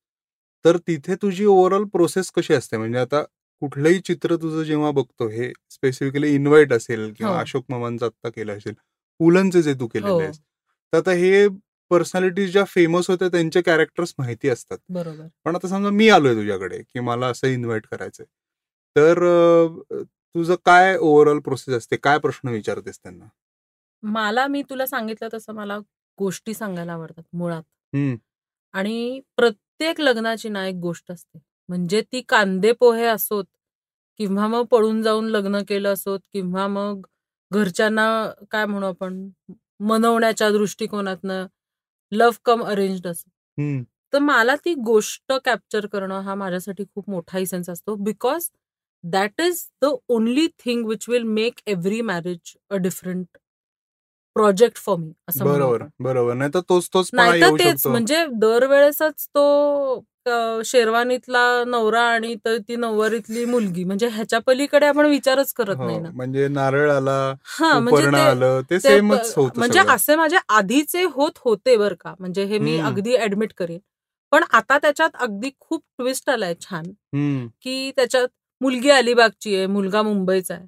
तर 0.64 0.76
तिथे 0.88 1.14
तुझी 1.22 1.44
ओव्हरऑल 1.46 1.84
प्रोसेस 1.92 2.30
कशी 2.36 2.54
असते? 2.54 2.76
म्हणजे 2.76 2.98
आता 2.98 3.22
कुठलंही 3.62 4.00
चित्र 4.00 4.36
तुझं 4.36 4.62
जेव्हा 4.62 4.90
बघतो 4.90 5.28
हे 5.28 5.52
स्पेसिफिकली 5.70 6.34
इन्व्हाइट 6.34 6.72
असेल 6.72 7.12
किंवा 7.12 7.32
हो. 7.32 7.38
अशोक 7.38 7.64
मामांचं 7.68 8.06
आत्ता 8.06 8.28
केलं 8.28 8.56
असेल 8.56 8.74
पुलंचे 9.20 9.62
जे 9.62 9.74
तू 9.74 9.84
हो. 9.84 9.88
केलेले 9.88 10.22
आहेस 10.22 10.38
तर 10.92 10.98
आता 10.98 11.12
हे 11.12 11.46
पर्सनॅलिटीज 11.90 12.50
ज्या 12.52 12.64
फेमस 12.64 13.08
होत्या 13.10 13.28
त्यांचे 13.28 13.60
कॅरेक्टर्स 13.62 14.14
माहिती 14.18 14.48
असतात 14.48 14.78
बरोबर 14.88 15.26
पण 15.44 15.56
आता 15.56 15.68
समजा 15.68 15.90
मी 15.90 16.08
आलोय 16.08 16.34
तुझ्याकडे 16.34 16.78
की 16.78 17.00
मला 17.00 17.26
असं 17.26 17.46
इन्व्हाइट 17.48 17.86
करायचंय 17.86 18.26
तर 18.96 19.18
तुझं 20.34 20.54
काय 20.64 20.96
ओव्हरऑल 20.96 21.38
प्रोसेस 21.38 21.74
असते 21.74 21.96
काय 21.96 22.18
प्रश्न 22.18 22.48
विचारतेस 22.48 22.98
त्यांना 22.98 23.26
मला 24.02 24.46
मी 24.46 24.62
तुला 24.62 24.86
सांगितलं 24.86 25.28
तसं 25.34 25.54
मला 25.54 25.78
गोष्टी 26.18 26.54
सांगायला 26.54 26.92
आवडतात 26.92 27.22
मुळात. 27.32 27.62
आणि 28.74 29.20
प्रत्येक 29.36 30.00
लग्नाची 30.00 30.48
ना 30.48 30.66
एक 30.66 30.74
गोष्ट 30.74 31.12
असते 31.12 31.38
म्हणजे 31.68 32.00
ती 32.12 32.20
कांदे 32.28 32.72
पोहे 32.72 33.04
असोत 33.06 33.44
किंवा 34.20 34.46
मग 34.46 34.64
पळून 34.66 35.02
जाऊन 35.02 35.26
लग्न 35.30 35.62
केलं 35.68 35.92
असोत 35.92 36.20
किंवा 36.32 36.66
मग 36.68 37.02
घरच्यांना 37.50 38.06
काय 38.50 38.64
म्हणू 38.66 38.86
आपण 38.86 39.28
मनवण्याच्या 39.80 40.50
दृष्टिकोनातनं 40.50 41.46
लव्ह 42.12 42.36
कम 42.44 42.62
अरेंज्ड 42.64 43.06
असो. 43.08 43.30
तर 44.12 44.18
मला 44.18 44.54
ती 44.56 44.74
गोष्ट 44.86 45.32
कॅप्चर 45.44 45.86
करणं 45.86 46.20
हा 46.20 46.34
माझ्यासाठी 46.34 46.84
खूप 46.86 47.10
मोठा 47.10 47.44
सेन्स 47.46 47.70
असतो 47.70 47.94
because 48.00 48.48
that 49.04 49.40
is 49.40 49.64
the 49.82 49.86
only 50.08 50.46
thing 50.58 50.86
which 50.86 51.08
will 51.08 51.22
make 51.32 51.60
every 51.66 52.00
marriage 52.02 52.54
a 52.70 52.76
different 52.78 53.38
project 54.36 54.76
for 54.76 54.96
me 54.98 55.12
असं 55.28 55.44
बरोबर. 55.44 55.82
बरोबर 56.00 56.34
नाही 56.34 56.50
तर 56.54 56.60
तोच 56.60 56.88
तोच 56.94 57.10
नाही 57.12 57.40
तर 57.42 57.46
तेच 57.58 57.86
म्हणजे 57.86 58.24
दरवेळेसच 58.32 59.26
तो 59.28 60.02
शेरवानीतला 60.64 61.42
नवरा 61.66 62.00
आणि 62.02 62.34
त- 62.34 62.56
ती 62.68 62.76
नऊवारीतली 62.76 63.44
मुलगी 63.44 63.84
म्हणजे 63.84 64.08
ह्याच्या 64.08 64.38
पलीकडे 64.38 64.86
आपण 64.86 65.06
विचारच 65.06 65.52
करत 65.52 65.76
नाही 65.78 65.96
हो, 65.96 66.02
ना 66.02 66.10
म्हणजे 66.14 66.48
नारळ 66.48 66.90
आला 66.90 67.34
हा 67.44 67.78
म्हणजे 67.78 68.78
सेमच 68.80 69.34
म्हणजे. 69.38 69.80
असे 69.88 70.16
माझे 70.16 70.36
आधीचे 70.48 71.04
होत 71.04 71.38
होते 71.38 71.76
बर 71.76 71.94
का 71.94 72.14
म्हणजे 72.20 72.44
हे 72.44 72.58
मी. 72.58 72.78
अगदी 72.78 73.16
ऍडमिट 73.16 73.52
करेन 73.52 73.78
पण 74.32 74.44
आता 74.52 74.78
त्याच्यात 74.78 75.10
अगदी 75.14 75.50
खूप 75.60 75.82
ट्विस्ट 75.98 76.30
आलाय 76.30 76.54
छान. 76.60 76.84
की 77.62 77.90
त्याच्यात 77.96 78.28
मुलगी 78.60 78.90
अलिबागची 78.90 79.54
आहे 79.56 79.66
मुलगा 79.66 80.02
मुंबईचा 80.02 80.54
आहे 80.54 80.66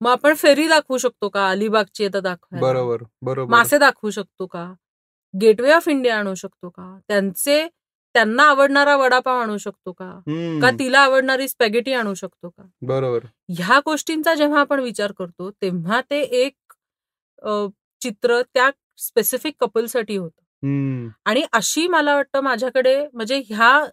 मग 0.00 0.10
आपण 0.10 0.34
फेरी 0.34 0.66
दाखवू 0.68 0.98
शकतो 0.98 1.28
का? 1.28 1.48
अलिबागची 1.50 2.04
आहे 2.04 2.12
तर 2.14 2.20
दाखवायला. 2.20 2.66
बरोबर 2.66 3.02
बरोबर. 3.22 3.50
मासे 3.50 3.78
दाखवू 3.78 4.10
शकतो 4.10 4.46
का? 4.46 4.72
गेटवे 5.34 5.72
ऑफ 5.72 5.88
इंडिया 5.88 6.18
आणू 6.18 6.34
शकतो 6.34 6.68
का? 6.68 6.98
त्यांचे 7.08 7.66
त्यांना 8.14 8.42
आवडणारा 8.42 8.96
वडापाव 8.96 9.40
आणू 9.40 9.56
शकतो 9.58 9.92
का. 9.92 10.10
का 10.62 10.70
तिला 10.78 11.00
आवडणारी 11.00 11.48
स्पॅगेटी 11.48 11.92
आणू 11.92 12.14
शकतो 12.14 12.48
का? 12.48 12.62
बरोबर. 12.82 13.26
ह्या 13.48 13.80
गोष्टींचा 13.86 14.34
जेव्हा 14.34 14.60
आपण 14.60 14.80
विचार 14.80 15.12
करतो 15.12 15.50
तेव्हा 15.62 16.00
ते 16.10 16.20
एक 16.20 16.72
चित्र 18.02 18.40
त्या 18.54 18.70
स्पेसिफिक 18.98 19.54
कपलसाठी 19.60 20.16
होतं. 20.16 20.42
आणि 21.26 21.42
अशी 21.52 21.86
मला 21.88 22.14
वाटतं 22.14 22.40
माझ्याकडे 22.40 22.96
म्हणजे 23.12 23.42
ह्या 23.48 23.84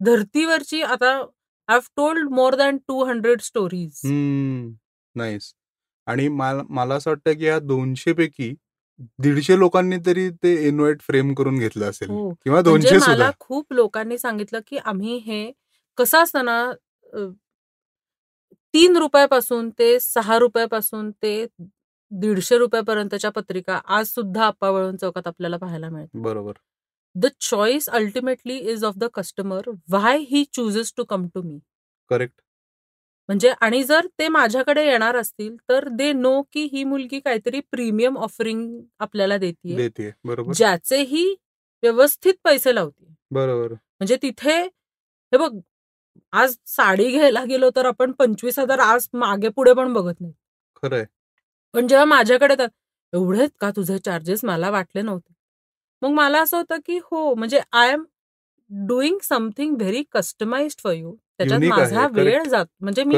धर्तीवरची 0.00 0.82
आता 0.82 1.10
I 1.12 1.22
have 1.68 1.80
told 1.96 2.28
more 2.28 2.54
than 2.54 2.76
two 2.88 3.04
hundred 3.04 3.40
stories 3.40 4.00
nice 5.14 5.52
आणि 6.06 6.28
मला 6.30 6.62
मला 6.70 6.94
असं 6.94 7.10
वाटतं 7.10 7.32
की 7.34 7.44
या 7.46 7.58
दोनशे 7.60 8.12
पैकी 8.14 8.54
दीडशे 9.18 9.58
लोकांनी 9.58 9.96
तरी 10.06 10.28
ते 10.42 10.54
इन्व्हाइट 10.68 11.00
फ्रेम 11.02 11.32
करून 11.34 11.58
घेतलं 11.58 11.90
असेल 11.90 12.10
हो. 12.10 12.30
किंवा 12.36 12.60
म्हणजे 12.60 12.90
दोनशे 12.90 13.10
मला 13.10 13.30
खूप 13.40 13.72
लोकांनी 13.72 14.18
सांगितलं 14.18 14.60
की 14.66 14.78
आम्ही 14.84 15.16
हे 15.20 15.50
कसं 15.98 16.22
असतं 16.22 16.44
ना 16.44 16.60
अ, 17.12 17.26
तीन 18.74 18.96
रुपयापासून 18.96 19.68
ते 19.78 19.98
सहा 20.00 20.38
रुपयापासून 20.38 21.10
ते 21.22 21.34
दीडशे 22.12 22.58
रुपयापर्यंतच्या 22.58 23.30
पत्रिका 23.32 23.80
आज 23.88 24.06
सुद्धा 24.08 24.46
अप्पावळून 24.46 24.96
चौकात 24.96 25.26
आपल्याला 25.26 25.56
पाहायला 25.56 25.88
मिळतात. 25.90 26.20
बरोबर. 26.22 26.52
The 27.14 27.26
choice 27.42 27.88
ultimately 27.90 28.56
is 28.72 28.84
of 28.84 28.94
the 28.98 29.04
customer 29.14 29.68
why 29.90 30.18
he 30.30 30.44
chooses 30.54 30.92
to 30.96 31.04
come 31.06 31.26
to 31.34 31.42
me 31.42 31.58
correct 32.10 32.41
म्हणजे 33.28 33.52
आणि 33.60 33.82
जर 33.84 34.06
ते 34.18 34.28
माझ्याकडे 34.28 34.84
येणार 34.86 35.16
असतील 35.16 35.54
तर 35.68 35.88
दे 35.88 36.12
नो 36.12 36.40
की 36.52 36.64
ही 36.72 36.84
मुलगी 36.84 37.20
काहीतरी 37.20 37.60
प्रीमियम 37.72 38.16
ऑफरिंग 38.18 38.80
आपल्याला 39.00 39.36
देते 39.38 40.10
ज्याचेही 40.54 41.26
व्यवस्थित 41.82 42.34
पैसे 42.44 42.74
लावते 42.74 43.14
बरोबर. 43.30 43.72
म्हणजे 43.72 44.16
तिथे 44.22 44.56
हे 44.60 45.36
बघ 45.38 45.50
आज 46.32 46.56
साडी 46.66 47.10
घ्यायला 47.10 47.44
गेलो 47.44 47.70
तर 47.76 47.86
आपण 47.86 48.12
पंचवीस 48.12 48.58
हजार 48.58 48.78
आज 48.80 49.08
मागे 49.14 49.48
पुढे 49.48 49.72
पण 49.74 49.92
बघत 49.92 50.20
नाही. 50.20 50.32
खरंय. 50.76 51.04
पण 51.74 51.86
जेव्हा 51.86 52.04
माझ्याकडे 52.06 52.54
एवढेच 53.12 53.50
का 53.60 53.70
तुझे 53.76 53.98
चार्जेस 53.98 54.44
मला 54.44 54.70
वाटले 54.70 55.02
नव्हते? 55.02 55.32
मग 56.02 56.10
मला 56.10 56.40
असं 56.42 56.56
होतं 56.56 56.78
की 56.86 56.98
हो 57.02 57.34
म्हणजे 57.34 57.60
I 57.72 57.92
am 57.92 58.04
doing 58.70 59.18
something 59.22 59.76
very 59.76 60.02
customised 60.12 60.80
for 60.82 60.92
you 60.94 61.14
त्याच्यात 61.40 61.60
माझा 61.68 62.06
वेळ. 62.14 62.42
जात 62.42 62.66
म्हणजे 62.80 63.04
मी 63.04 63.14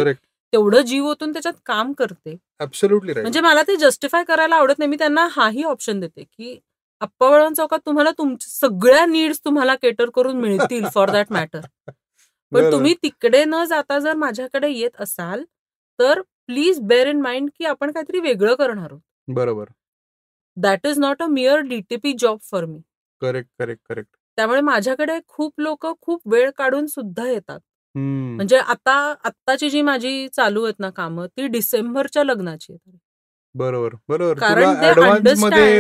तेवढं 0.53 0.81
जीव 0.81 1.07
ओतून 1.07 1.33
त्याच्यात 1.33 1.55
काम 1.67 1.93
करते. 1.93 2.37
म्हणजे 2.61 3.41
मला 3.41 3.63
ते 3.63 3.77
जस्टिफाय 3.77 4.25
करायला 4.25 4.57
आवडत 4.57 4.79
नाही. 4.79 4.89
मी 4.91 4.97
त्यांना 4.97 5.27
हाही 5.33 5.63
ऑप्शन 5.65 6.01
देते 6.01 6.23
की 6.23 6.59
अप्पावळण 7.01 7.55
चौकात 7.55 7.79
तुम्हाला 7.87 8.11
तुमच्या 8.11 8.51
सगळ्या 8.51 9.05
नीड्स 9.07 9.41
तुम्हाला 9.45 9.75
केटर 9.75 10.11
करून 10.11 10.37
मिळतील 10.41 10.85
फॉर 10.95 11.11
दॅट 11.11 11.33
मॅटर 11.33 11.61
पण 12.53 12.71
तुम्ही 12.73 12.95
तिकडे 13.03 13.45
न 13.45 13.65
जाता 13.65 13.99
जर 13.99 14.15
माझ्याकडे 14.15 14.69
येत 14.71 15.01
असाल 15.01 15.43
तर 15.99 16.21
प्लीज 16.47 16.81
बेअर 16.81 17.07
इन 17.07 17.21
माइंड 17.21 17.49
की 17.59 17.65
आपण 17.65 17.91
काहीतरी 17.91 18.21
वेगळं 18.21 18.55
करणार 18.55 18.91
आहोत. 18.91 19.01
बरोबर. 19.29 19.65
That 20.57 20.87
is 20.87 20.99
not 20.99 21.23
a 21.23 21.27
mere 21.27 21.61
DTP 21.61 22.13
job 22.19 22.39
for 22.43 22.65
me 22.65 22.81
correct 23.23 23.49
correct 23.59 23.83
correct 23.89 24.11
त्यामुळे 24.39 24.61
माझ्याकडे 24.61 25.19
खूप 25.29 25.61
लोक 25.61 25.87
खूप 26.01 26.29
वेळ 26.29 26.51
काढून 26.57 26.87
सुद्धा 26.87 27.29
येतात. 27.29 27.61
म्हणजे 27.97 28.59
आता 28.59 28.93
आत्ताची 29.25 29.71
जी 29.71 29.83
माझी 29.83 30.29
चालू 30.29 30.63
आहेत 30.65 30.75
ना 30.79 30.91
कामं 30.91 31.27
ती 31.29 31.47
डिसेंबरच्या 31.47 32.25
लग्नाची 32.25 32.73
आहेत 32.73 32.97
बरोबर 33.55 33.95
बरोबर 34.09 34.39
कारण 34.39 34.65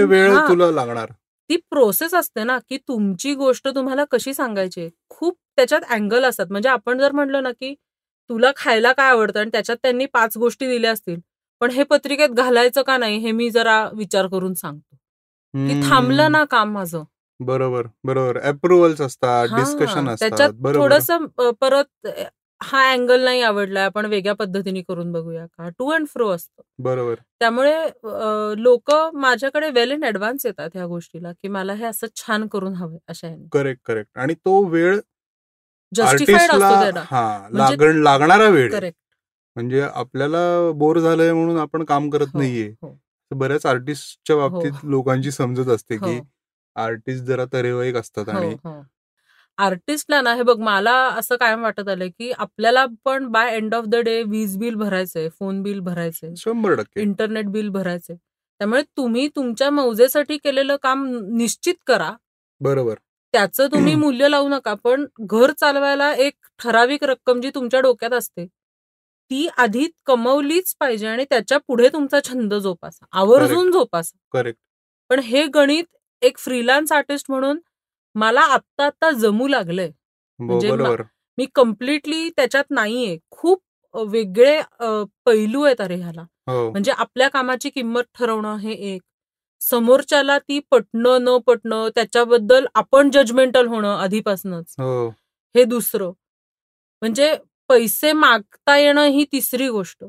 वेळ. 0.05 0.35
तुला 0.49 0.71
लागणार 0.71 1.11
ती 1.51 1.57
प्रोसेस 1.71 2.15
असते 2.15 2.45
ना 2.45 2.59
की 2.69 2.77
तुमची 2.89 3.35
गोष्ट 3.35 3.69
तुम्हाला 3.69 4.05
कशी 4.11 4.35
सांगायची. 4.35 4.89
खूप 5.11 5.37
त्याच्यात 5.57 5.81
अँगल 5.91 6.25
असतात 6.25 6.47
म्हणजे 6.51 6.69
आपण 6.69 6.99
जर 6.99 7.13
म्हणलं 7.13 7.43
ना 7.43 7.51
की 7.53 7.75
तुला 8.31 8.51
खायला 8.57 8.93
काय 8.93 9.11
आवडतं 9.11 9.41
आणि 9.41 9.51
त्याच्यात 9.51 9.77
त्यांनी 9.83 10.07
पाच 10.07 10.37
गोष्टी 10.37 10.67
दिल्या 10.67 10.91
असतील 10.93 11.19
पण 11.61 11.71
हे 11.71 11.83
पत्रिकेत 11.83 12.29
घालायचं 12.31 12.83
का 12.83 12.97
नाही 12.99 13.19
हे 13.19 13.33
मी 13.33 13.51
जरा 13.51 13.83
विचार 13.95 14.27
करून 14.27 14.55
सांगतो 14.55 14.97
की. 15.55 15.81
थांबलं 15.91 16.33
ना 16.33 16.45
काम 16.45 16.73
माझं 16.73 17.03
बरोबर 17.45 17.87
बरोबर. 18.05 18.39
अप्रुव्हल्स 18.41 19.01
असतात 19.01 19.49
हा, 19.49 19.57
डिस्कशन 19.59 20.09
असतात 20.09 20.51
थोडस 20.75 21.11
परत 21.61 22.07
हा 22.61 22.83
अँगल 22.93 23.25
नाही 23.25 23.41
आवडलाय 23.43 23.85
आपण 23.85 24.07
वेगळ्या 24.07 24.35
पद्धतीने 24.35 24.83
करून 24.83 25.11
बघूया 25.13 25.45
का? 25.49 25.69
टू 25.79 25.91
अँड 25.91 26.07
फ्रो 26.07 26.29
असतं. 26.29 26.63
बरोबर. 26.79 27.15
त्यामुळे 27.41 27.75
लोक 28.63 28.93
माझ्याकडे 29.15 29.71
वेल 29.71 29.91
इन 29.93 30.05
ऍडव्हान्स 30.05 30.47
येतात 30.47 30.71
ह्या 30.75 30.87
गोष्टीला 30.87 31.33
की 31.33 31.49
मला 31.49 31.73
हे 31.75 31.85
असं 31.85 32.07
छान 32.17 32.47
करून 32.47 32.75
हवं 32.75 32.97
अशा 33.09 33.35
करेक्ट 33.53 33.81
करेक्ट 33.87 34.19
आणि 34.19 34.35
तो 34.35 34.63
वेळ 34.65 34.99
जस्टिफाईड 35.93 36.51
असतो 36.51 37.01
हा 37.11 37.27
म्हणजे- 37.41 37.79
लागण 37.79 38.03
लागणारा 38.03 38.49
वेळ. 38.49 38.71
करेक्ट 38.73 38.99
म्हणजे 39.57 39.81
आपल्याला 39.85 40.39
बोर 40.75 40.99
झालंय 40.99 41.33
म्हणून 41.33 41.59
आपण 41.59 41.85
काम 41.85 42.09
करत 42.11 42.27
हो, 42.35 42.39
नाहीये. 42.39 42.69
हो. 42.83 42.97
बऱ्याच 43.31 43.67
आर्टिस्टच्या 43.67 44.37
बाबतीत 44.37 44.85
लोकांची 44.85 45.31
समजत 45.31 45.69
असते 45.69 45.97
की 45.97 46.17
हो 46.17 46.25
आर्टिस्ट 46.77 47.25
जरा 47.25 47.45
तरेवाईक 47.53 47.97
असतात 47.97 48.29
हो 48.29 48.37
आणि 48.39 48.55
हो. 48.65 48.81
आर्टिस्टला 49.59 50.21
ना 50.21 50.35
हे 50.35 50.43
बघ 50.43 50.57
मला 50.61 50.93
असं 51.19 51.37
कायम 51.37 51.63
वाटत 51.63 51.89
आलंय 51.89 52.09
की 52.09 52.31
आपल्याला 52.39 52.85
पण 53.05 53.27
by 53.29 53.55
end 53.57 53.75
of 53.75 53.85
the 53.87 53.97
day 54.05 54.23
वीज 54.23 54.57
बिल 54.59 54.75
भरायचंय 54.75 55.29
फोन 55.39 55.63
बिल 55.63 55.81
भरायचंय 55.81 56.35
शंभर 56.37 56.75
टक्के. 56.75 57.01
इंटरनेट 57.01 57.47
बिल 57.49 57.69
भरायचंय. 57.69 58.17
त्यामुळे 58.61 58.83
तुम्ही 58.97 59.29
तुमच्या 59.29 59.71
मौजेसाठी 59.71 60.37
केलेलं 60.39 60.77
काम 60.83 61.07
निश्चित 61.37 61.75
करा. 61.87 62.11
बरोबर. 62.61 62.95
त्याचं 63.35 63.67
तुम्ही 63.67 63.95
मूल्य 64.05 64.29
लावू 64.29 64.49
नका 64.49 64.75
पण 64.75 65.05
घर 65.21 65.51
चालवायला 65.53 66.13
एक 66.17 66.35
ठराविक 66.61 67.05
रक्कम 67.05 67.41
जी 67.41 67.51
तुमच्या 67.55 67.81
डोक्यात 67.81 68.13
असते 68.13 68.47
ती 69.31 69.47
आधी 69.57 69.87
कमवलीच 70.07 70.75
पाहिजे 70.81 71.07
आणि 71.07 71.25
त्याच्या 71.31 71.59
पुढे 71.59 71.89
तुमचा 71.89 72.21
छंद 72.25 72.55
जोपासा 72.55 73.05
आवर्जून 73.13 73.71
जोपासा. 73.73 74.17
करेक्ट. 74.33 74.59
पण 75.11 75.19
हे 75.21 75.45
गणित 75.55 75.85
एक 76.25 76.39
फ्रीलान्स 76.39 76.93
आर्टिस्ट 76.93 77.27
म्हणून 77.29 77.61
मला 78.15 78.41
आत्ता 78.41 78.87
आत्ता 78.87 79.11
जमू 79.11 79.49
लागलंय. 79.49 79.91
म्हणजे 80.39 80.71
मा- 80.71 81.45
कम्प्लिटली 81.55 82.31
त्याच्यात 82.31 82.65
नाहीये. 82.71 83.19
खूप 83.31 83.65
वेगळे 83.95 84.61
पैलू 85.25 85.63
आहेत 85.63 85.81
अरे 85.81 85.95
ह्याला. 85.95 86.23
हो. 86.23 86.71
म्हणजे 86.71 86.93
आपल्या 86.93 87.29
कामाची 87.29 87.71
किंमत 87.71 88.01
ठरवणं 88.19 88.57
हे 88.57 88.73
एक. 88.73 89.03
समोरच्याला 89.61 90.39
ती 90.39 90.61
पटणं 90.71 91.19
न 91.21 91.39
पटणं 91.39 91.89
त्याच्याबद्दल 91.95 92.67
आपण 92.75 93.11
जजमेंटल 93.11 93.67
होणं 93.67 93.99
आधीपासूनच. 93.99 94.75
हो. 94.79 95.09
हे 95.57 95.65
दुसरं. 95.65 96.09
म्हणजे 97.01 97.37
पैसे 97.69 98.13
मागता 98.13 98.77
येणं 98.77 99.05
ही 99.05 99.25
तिसरी 99.33 99.69
गोष्ट. 99.69 100.05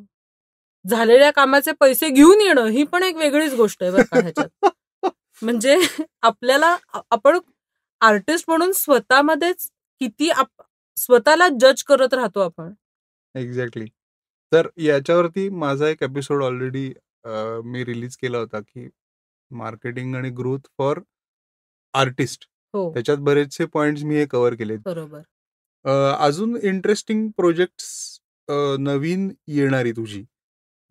झालेल्या 0.88 1.32
कामाचे 1.32 1.72
पैसे 1.80 2.10
घेऊन 2.10 2.42
येणं 2.42 2.66
ही 2.66 2.84
पण 2.84 3.04
एक 3.04 3.16
वेगळीच 3.16 3.54
गोष्ट 3.54 3.84
आहे 3.84 3.92
बरं 3.92 4.04
का 4.04 4.20
ह्याच्यात. 4.20 4.50
म्हणजे 5.42 5.76
आपल्याला 6.22 6.76
आपण 7.12 7.38
आर्टिस्ट 8.02 8.50
म्हणून 8.50 8.72
स्वतःमध्येच 8.72 9.70
किती 10.02 10.30
स्वतःला 10.98 11.48
जज 11.62 11.84
करत 11.84 12.14
राहतो 12.14 12.40
आपण. 12.40 12.74
एक्झॅक्टली. 13.36 13.86
तर 14.52 14.68
याच्यावरती 14.78 15.48
माझा 15.50 15.88
एक 15.90 16.04
एपिसोड 16.04 16.44
ऑलरेडी 16.44 16.92
मी 17.66 17.84
रिलीज 17.86 18.16
केला 18.18 18.38
होता 18.38 18.60
की 18.60 18.88
मार्केटिंग 19.52 20.16
आणि 20.16 20.30
ग्रोथ 20.30 20.68
फॉर 20.78 21.00
आर्टिस्ट. 21.94 22.46
हो. 22.74 22.92
त्याच्यात 22.94 23.18
बरेचसे 23.20 23.66
पॉइंट्स 23.66 24.04
मी 24.04 24.16
हे 24.16 24.26
कव्हर 24.26 24.54
केले 24.56 24.78
बरोबर. 24.86 25.22
अजून 26.20 26.56
इंटरेस्टिंग 26.64 27.30
प्रोजेक्ट्स 27.38 28.20
नवीन 28.80 29.30
येणारी 29.48 29.92
तुझी. 29.92 30.24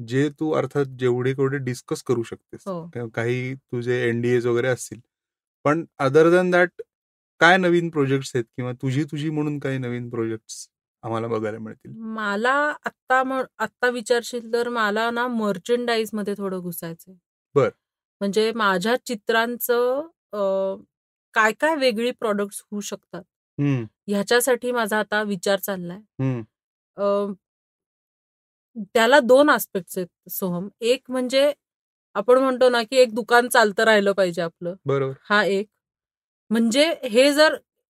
जे 0.01 0.29
तू 0.41 0.51
अर्थात 0.53 0.87
जेवढे 0.99 1.33
केवढे 1.35 1.59
डिस्कस 1.65 2.03
करू 2.03 2.23
शकतेस. 2.23 2.63
हो. 2.67 3.09
काही 3.15 3.55
तुझे 3.55 4.01
एनडीएज 4.09 4.47
वगैरे 4.47 4.69
असतील. 4.69 5.01
पण 5.65 5.85
अदर 5.99 6.31
दॅन 6.31 6.51
दॅट 6.51 6.83
काय 7.41 7.57
नवीन 7.57 7.89
प्रोजेक्ट्स 7.91 8.31
आहेत? 8.35 8.45
किंवा 8.57 8.73
तुझी 8.83 9.05
तुझी 9.05 9.31
म्हणून 9.31 9.59
काही 9.59 9.79
नवीन 9.79 10.09
प्रोजेक्ट्स 10.11 10.67
आम्हाला 11.03 11.27
बघायला 11.29 11.59
मिळतील? 11.59 11.93
मला 12.15 12.53
आत्ता 12.87 13.23
आत्ता 13.59 13.89
विचारशील 13.89 14.53
तर 14.53 14.69
मला 14.69 15.11
ना 15.11 15.27
मर्चंडाईजमध्ये 15.29 16.35
थोडं 16.39 16.61
घुसायचंय. 16.61 17.15
बर. 17.55 17.69
म्हणजे 18.21 18.51
माझ्या 18.53 18.97
चित्रांचं 19.07 20.07
काय 21.35 21.53
काय 21.53 21.75
वेगळी 21.77 22.11
प्रॉडक्ट्स 22.11 22.63
होऊ 22.63 22.81
शकतात? 22.81 23.23
ह्याच्यासाठी 24.09 24.73
माझा 24.73 24.99
आता 24.99 25.23
विचार 25.23 25.59
चाललाय. 25.59 26.01
त्याला 28.77 29.19
दोन 29.21 29.51
आस्पेक्ट्स 29.51 29.99
आहेत 29.99 30.31
सोहम. 30.31 30.69
एक 30.83 31.11
म्हणजे 31.11 31.53
आपण 32.17 32.39
म्हणतो 32.39 32.69
ना 32.69 32.83
की 32.83 32.97
एक 32.97 33.15
दुकान 33.15 33.49
चालतं 33.49 33.85
राहिलं 33.85 34.13
पाहिजे 34.13 34.43
आपलं. 34.43 34.75
बरोबर. 34.87 35.15
हा 35.31 35.43
एक. 35.45 35.67
म्हणजे 36.51 36.87
हे 37.05 37.33
जर 37.33 37.57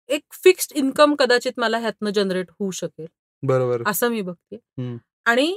एक 0.10 0.22
फिक्स्ड 0.36 0.72
इन्कम 0.78 1.16
कदाचित 1.16 1.54
मला 1.60 1.78
ह्यातनं 1.80 2.10
जनरेट 2.12 2.50
होऊ 2.52 2.72
शकेल. 2.72 3.08
बरोबर. 3.44 3.84
असं 3.88 4.10
मी 4.10 4.22
बघते. 4.22 4.58
आणि 5.26 5.54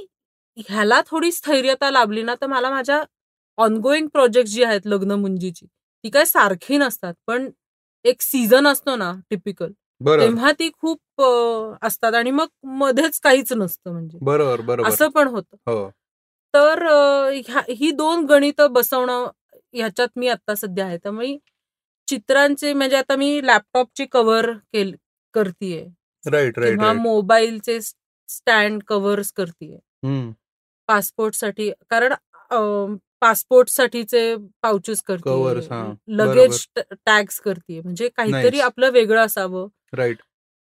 ह्याला 0.69 1.01
थोडी 1.07 1.31
स्थैर्यता 1.31 1.89
लाभली 1.91 2.23
ना 2.23 2.35
तर 2.41 2.47
मला 2.47 2.69
माझ्या 2.69 3.03
ऑनगोईंग 3.57 4.07
प्रोजेक्ट 4.07 4.49
जी 4.49 4.63
आहेत 4.63 4.87
लग्न 4.87 5.11
मुंजीची 5.11 5.65
ती 6.03 6.09
काय 6.09 6.25
सारखी 6.25 6.77
नसतात. 6.77 7.13
पण 7.27 7.49
एक 8.05 8.21
सीझन 8.21 8.67
असतो 8.67 8.95
ना 8.95 9.11
टिपिकल 9.29 9.71
तेव्हा 10.01 10.51
ती 10.51 10.69
खूप 10.71 11.21
असतात 11.81 12.13
आणि 12.13 12.31
मग 12.31 12.47
मध्येच 12.77 13.19
काहीच 13.19 13.51
नसतं 13.53 13.91
म्हणजे. 13.91 14.17
बरोबर 14.21 14.61
बरोबर. 14.61 14.89
असं 14.89 15.09
पण 15.09 15.27
होतं. 15.27 15.55
हो. 15.67 15.89
तर 16.53 16.83
ही 17.69 17.91
दोन 17.91 18.25
गणितं 18.25 18.71
बसवणं 18.73 19.27
ह्याच्यात 19.73 20.07
मी 20.15 20.27
आता 20.27 20.55
सध्या 20.55 20.85
आहे. 20.85 20.97
त्यामुळे 20.97 21.37
चित्रांचे 22.07 22.73
म्हणजे 22.73 22.95
आता 22.97 23.15
मी 23.15 23.39
लॅपटॉपची 23.47 24.05
कव्हर 24.05 24.51
केल 24.73 24.95
करतीये. 25.35 25.85
राईट 26.23 26.59
राईट 26.59 26.81
मोबाईलचे 26.97 27.79
स्टँड 27.81 28.81
कव्हर्स 28.87 29.31
करतीये. 29.33 29.77
पासपोर्टसाठी 30.89 31.69
कारण 31.89 32.13
पासपोर्ट 33.21 33.69
साठीचे 33.69 34.35
पाउचेस 34.61 35.01
करते 35.03 35.29
हां. 35.69 35.93
लगेज 36.09 36.65
टॅग्स 37.05 37.39
करते 37.41 37.79
म्हणजे 37.81 38.09
काहीतरी. 38.17 38.59
आपलं 38.61 38.89
वेगळं 38.91 39.25
असावं. 39.25 39.67
राईट 39.93 40.21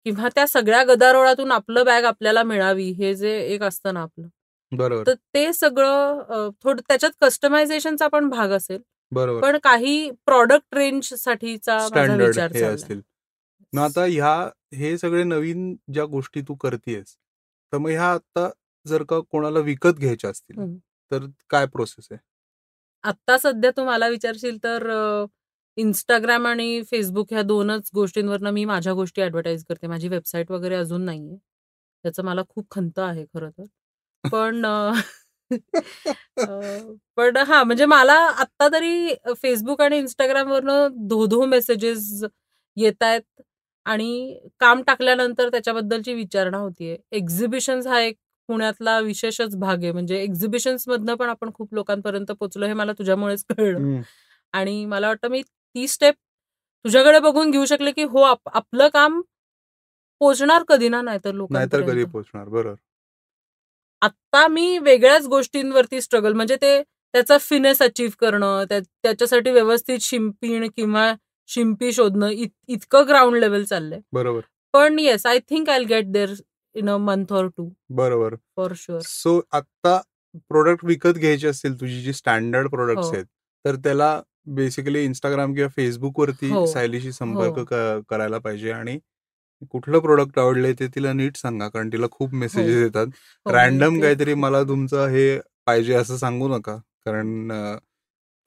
किंवा 0.05 0.29
त्या 0.35 0.45
सगळ्या 0.47 0.83
गदारोळातून 0.83 1.51
आपलं 1.51 1.85
बॅग 1.85 2.03
आपल्याला 2.03 2.43
मिळावी 2.43 2.89
हे 2.91 3.13
जे 3.15 3.37
एक 3.45 3.63
असतं 3.63 3.93
ना 3.93 4.01
आपलं. 4.01 4.27
बरोबर. 4.71 5.03
तर 5.07 5.13
ते 5.33 5.51
सगळं 5.53 6.49
थोडं 6.63 6.81
त्याच्यात 6.87 7.11
कस्टमायझेशनचा 7.21 8.07
पण 8.07 8.29
भाग 8.29 8.49
असेल. 8.49 8.81
बरोबर. 9.11 9.41
पण 9.41 9.57
काही 9.63 10.09
प्रॉडक्ट 10.25 10.75
रेंज 10.75 11.13
साठीचा 11.13 11.77
विचार 12.17 12.51
हे. 12.55 12.63
असतील. 12.63 13.01
मग 13.73 13.81
आता 13.81 14.03
ह्या 14.05 14.35
हे 14.75 14.97
सगळे 14.97 15.23
नवीन 15.23 15.75
ज्या 15.93 16.05
गोष्टी 16.05 16.41
तू 16.41 16.55
करतेस 16.55 17.15
तर 17.73 17.77
मग 17.77 17.89
ह्या 17.89 18.11
आता 18.11 18.49
जर 18.85 19.03
का 19.03 19.19
कोणाला 19.31 19.59
विकत 19.59 19.99
घ्यायच्या 19.99 20.29
असतील. 20.29 20.75
तर 21.11 21.25
काय 21.49 21.65
प्रोसेस 21.65 22.07
आहे? 22.11 22.19
आत्ता 23.03 23.37
सध्या 23.37 23.71
तू 23.71 23.83
मला 23.85 24.07
विचारशील 24.07 24.57
तर 24.63 24.87
इंस्टाग्राम 25.79 26.47
आणि 26.47 26.81
फेसबुक 26.85 27.27
ह्या 27.31 27.41
दोनच 27.43 27.89
गोष्टींवरनं 27.93 28.51
मी 28.51 28.65
माझ्या 28.65 28.93
गोष्टी 28.93 29.21
ऍडव्हर्टाईज 29.21 29.63
करते. 29.65 29.87
माझी 29.87 30.07
वेबसाईट 30.07 30.51
वगैरे 30.51 30.75
अजून 30.75 31.01
नाहीये. 31.03 31.37
त्याचं 32.03 32.23
मला 32.23 32.41
खूप 32.49 32.65
खंत 32.71 32.99
आहे 32.99 33.25
खरं 33.27 33.49
तर. 33.51 33.63
पण 34.23 34.65
अ, 34.65 34.91
अ, 36.39 36.45
पण 37.17 37.37
हा 37.39 37.63
म्हणजे 37.63 37.85
मला 37.85 38.13
आत्ता 38.37 38.67
तरी 38.67 39.13
फेसबुक 39.37 39.81
आणि 39.81 39.97
इंस्टाग्रामवरनं 39.97 40.87
धो 41.07 41.25
धो 41.27 41.45
मेसेजेस 41.45 42.23
येत 42.77 43.03
आहेत 43.03 43.41
आणि 43.85 44.39
काम 44.59 44.81
टाकल्यानंतर 44.83 45.49
त्याच्याबद्दलची 45.49 46.13
विचारणा 46.13 46.57
होतीये. 46.57 46.97
एक्झिबिशन्स 47.13 47.87
हा 47.87 47.99
एक 48.01 48.15
पुण्यातला 48.49 48.99
विशेषच 49.01 49.55
भाग 49.57 49.83
आहे. 49.83 49.91
म्हणजे 49.91 50.21
एक्झिबिशन्स 50.21 50.87
मधनं 50.87 51.15
पण 51.15 51.29
आपण 51.29 51.51
खूप 51.53 51.73
लोकांपर्यंत 51.73 52.31
पोहोचलो 52.31 52.65
हे 52.65 52.73
मला 52.73 52.91
तुझ्यामुळेच 52.93 53.43
कळलं. 53.49 53.79
आणि 54.53 54.85
मला 54.85 55.07
वाटतं 55.07 55.29
मी 55.29 55.41
ती 55.75 55.87
स्टेप 55.87 56.13
तुझ्याकडे 56.85 57.19
बघून 57.19 57.51
घेऊ 57.51 57.65
शकले 57.65 57.91
की 57.91 58.03
हो 58.03 58.21
आप- 58.21 58.49
आपलं 58.53 58.87
काम 58.87 59.21
पोचणार 60.21 60.63
कधी 60.67 60.89
ना 60.89 61.01
नाहीतर 61.01 61.31
नाहीतर 61.49 61.81
कधी 61.81 62.03
पोहोचणार 62.05 62.47
बरोबर. 62.47 62.75
आत्ता 64.01 64.47
मी 64.47 64.77
वेगळ्याच 64.77 65.25
गोष्टींवरती 65.27 66.01
स्ट्रगल 66.01 66.33
म्हणजे 66.33 66.55
ते 66.55 66.81
त्याचा 67.13 67.37
फिनेस 67.37 67.81
अचीव्ह 67.81 68.11
करणं 68.19 68.63
त्या- 68.69 68.81
त्याच्यासाठी 69.03 69.51
व्यवस्थित 69.51 69.99
शिंपीण 70.01 70.67
किंवा 70.75 71.11
शिंपी 71.49 71.91
शोधणं 71.93 72.27
इत, 72.27 72.49
इतकं 72.67 73.07
ग्राउंड 73.07 73.37
लेवल 73.37 73.63
चाललंय. 73.63 73.99
बरोबर. 74.13 74.41
पण 74.73 74.99
yes 74.99 75.25
I 75.25 75.39
think 75.39 75.69
I 75.69 75.83
get 75.83 76.11
there 76.11 76.33
in 76.75 76.89
a 76.89 76.97
month 76.97 77.33
or 77.33 77.47
two 77.57 77.69
बरोबर. 77.89 78.35
फॉर 78.57 78.73
शुअर 78.75 78.99
सो 79.01 79.39
आता 79.51 79.99
प्रोडक्ट 80.47 80.85
विकत 80.85 81.17
घ्यायचे 81.17 81.47
असतील 81.47 81.79
तुझी 81.79 82.01
जी 82.01 82.13
स्टँडर्ड 82.13 82.69
प्रोडक्ट्स 82.69 83.07
हो. 83.07 83.13
आहेत 83.13 83.25
तर 83.65 83.75
त्याला 83.75 84.21
बेसिकली 84.49 85.03
इंस्टाग्राम 85.05 85.53
किंवा 85.53 85.69
फेसबुक 85.75 86.19
वरती 86.19 86.49
हो. 86.49 86.65
सायलीशी 86.67 87.11
संपर्क 87.11 87.57
हो. 87.59 87.63
क- 87.65 88.03
करायला 88.09 88.37
पाहिजे 88.39 88.71
आणि 88.71 88.97
कुठलं 89.71 89.99
प्रोडक्ट 89.99 90.37
आवडलंय 90.39 90.73
ते 90.73 90.87
तिला 90.87 91.13
नीट 91.13 91.37
सांगा 91.37 91.67
कारण 91.69 91.89
तिला 91.91 92.07
खूप 92.11 92.33
मेसेजेस 92.33 92.75
हो. 92.75 92.81
येतात 92.81 93.07
हो, 93.45 93.51
रॅन्डम 93.51 93.95
ते- 93.95 94.01
काहीतरी 94.01 94.33
मला 94.35 94.63
तुमचं 94.63 95.07
हे 95.07 95.37
पाहिजे 95.67 95.93
असं 95.95 96.17
सांगू 96.17 96.47
नका 96.47 96.75
कारण 97.05 97.51
अं, 97.51 97.77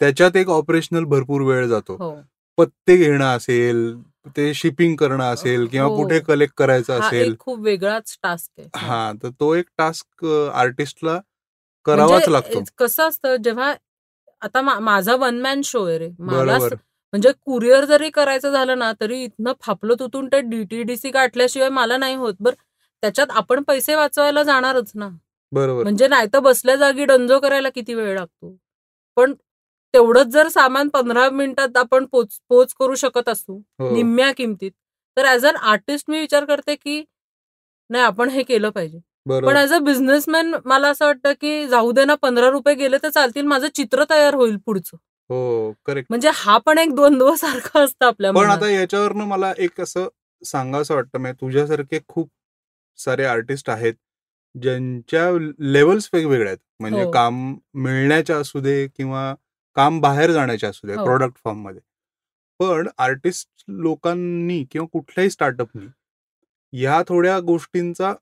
त्याच्यात 0.00 0.36
एक 0.36 0.48
ऑपरेशनल 0.50 1.04
भरपूर 1.06 1.42
वेळ 1.42 1.66
जातो 1.66 1.96
हो 1.96 2.14
पत्ते 2.58 2.96
घेणं 2.96 3.24
असेल 3.26 3.84
ते 4.36 4.52
शिपिंग 4.54 4.94
करणं 4.96 5.24
असेल 5.24 5.66
किंवा 5.66 5.86
हो. 5.86 5.96
कुठे 5.96 6.18
कलेक्ट 6.20 6.54
करायचं 6.56 6.98
हा 6.98 7.06
असेल 7.06 7.32
एक 7.32 7.38
खूप 7.38 7.58
वेगळाच 7.60 8.16
टास्क 8.22 8.50
आहे 8.58 8.66
हो. 8.66 8.86
हा 8.86 9.12
तर 9.22 9.30
तो 9.40 9.54
एक 9.54 9.64
टास्क 9.78 10.24
आर्टिस्टला 10.54 11.18
करावाच 11.86 12.10
म्हणजे 12.10 12.32
लागतो 12.32 12.58
ए- 12.60 12.64
कसं 12.78 13.08
असतं 13.08 13.36
जेव्हा 13.36 13.72
आता 14.42 14.60
माझा 14.80 15.14
वन 15.16 15.40
मॅन 15.40 15.60
शो 15.64 15.84
आहे 15.84 15.98
रे. 15.98 16.08
मला 16.20 16.58
म्हणजे 17.12 17.32
कुरिअर 17.46 17.84
जरी 17.84 18.08
करायचं 18.10 18.50
झालं 18.52 18.78
ना 18.78 18.92
तरी 19.00 19.22
इथनं 19.24 19.52
फापलं 19.62 19.94
तुतून 19.98 20.26
ते 20.32 20.40
डीटीडीसी 20.40 21.10
गाठल्याशिवाय 21.10 21.68
मला 21.70 21.96
नाही 21.96 22.14
होत. 22.14 22.34
बर 22.40 22.54
त्याच्यात 23.02 23.30
आपण 23.30 23.62
पैसे 23.62 23.94
वाचवायला 23.94 24.42
जाणारच 24.42 24.90
ना. 24.94 25.08
बरोबर. 25.52 25.82
म्हणजे 25.82 26.08
नाही 26.08 26.26
तर 26.34 26.38
बसल्या 26.38 26.76
जागी 26.76 27.04
डंजो 27.04 27.38
करायला 27.40 27.68
किती 27.74 27.94
वेळ 27.94 28.14
लागतो? 28.14 28.56
पण 29.16 29.32
तेवढंच 29.94 30.26
जर 30.26 30.48
सामान 30.48 30.88
पंधरा 30.88 31.28
मिनिटात 31.30 31.76
आपण 31.76 32.04
पोच 32.12 32.38
पोच 32.48 32.72
करू 32.74 32.94
शकत 32.94 33.28
असू 33.28 33.56
हो. 33.78 33.90
निम्म्या 33.94 34.30
किमतीत 34.36 34.72
तर 35.16 35.26
ऍज 35.26 35.46
अन 35.46 35.56
आर्टिस्ट 35.56 36.10
मी 36.10 36.20
विचार 36.20 36.44
करते 36.44 36.74
की 36.76 37.02
नाही 37.90 38.04
आपण 38.04 38.28
हे 38.28 38.42
केलं 38.42 38.70
पाहिजे. 38.70 38.98
पण 39.26 39.56
ऍज 39.56 39.72
अ 39.72 39.78
बिझनेसमॅन 39.80 40.54
मला 40.64 40.88
असं 40.88 41.04
वाटतं 41.06 41.32
की 41.40 41.66
जाऊ 41.68 41.92
दे 41.92 42.04
ना 42.04 42.14
पंधरा 42.22 42.48
रुपये 42.50 42.74
गेले 42.74 42.96
तर 43.02 43.08
चालतील 43.10 43.46
माझं 43.46 43.68
चित्र 43.74 44.04
तयार 44.10 44.34
होईल 44.34 44.56
पुढचं 44.66 44.96
हो 45.30 45.72
करेक्ट 45.86 46.06
म्हणजे 46.10 46.30
हा 46.34 46.56
पण 46.58 46.78
एक 46.78 46.94
द्वंद्व 46.94 47.34
सारखं 47.36 47.84
असतं 47.84 48.06
आपल्या 48.06 48.30
पण. 48.32 48.46
आता 48.46 48.68
याच्यावरनं 48.70 49.24
मला 49.24 49.52
एक 49.58 49.80
असं 49.80 50.08
सांगावं 50.42 50.94
वाटतं 50.94 51.18
म्हणजे 51.18 51.40
तुझ्यासारखे 51.40 51.98
खूप 52.08 52.28
सारे 52.98 53.24
आर्टिस्ट 53.24 53.70
आहेत 53.70 53.94
ज्यांच्या 54.54 55.30
लेवल्स 55.60 56.08
वेगवेगळ्या 56.12 56.48
आहेत 56.48 56.58
म्हणजे 56.80 57.02
हो. 57.02 57.10
काम 57.10 57.54
मिळण्याच्या 57.74 58.36
असू 58.36 58.60
दे 58.60 58.86
किंवा 58.96 59.32
काम 59.76 60.00
बाहेर 60.00 60.30
जाण्याच्या 60.32 60.68
असू 60.70 60.86
दे. 60.86 60.94
प्रोडक्ट 60.94 61.36
फॉर्ममध्ये 61.44 61.80
पण 62.60 62.88
आर्टिस्ट 62.98 63.48
लोकांनी 63.68 64.62
किंवा 64.70 64.86
कुठल्याही 64.92 65.30
स्टार्टअपनी 65.30 65.86
ह्या 66.72 67.02
थोड्या 67.08 67.38
गोष्टींचा 67.42 68.12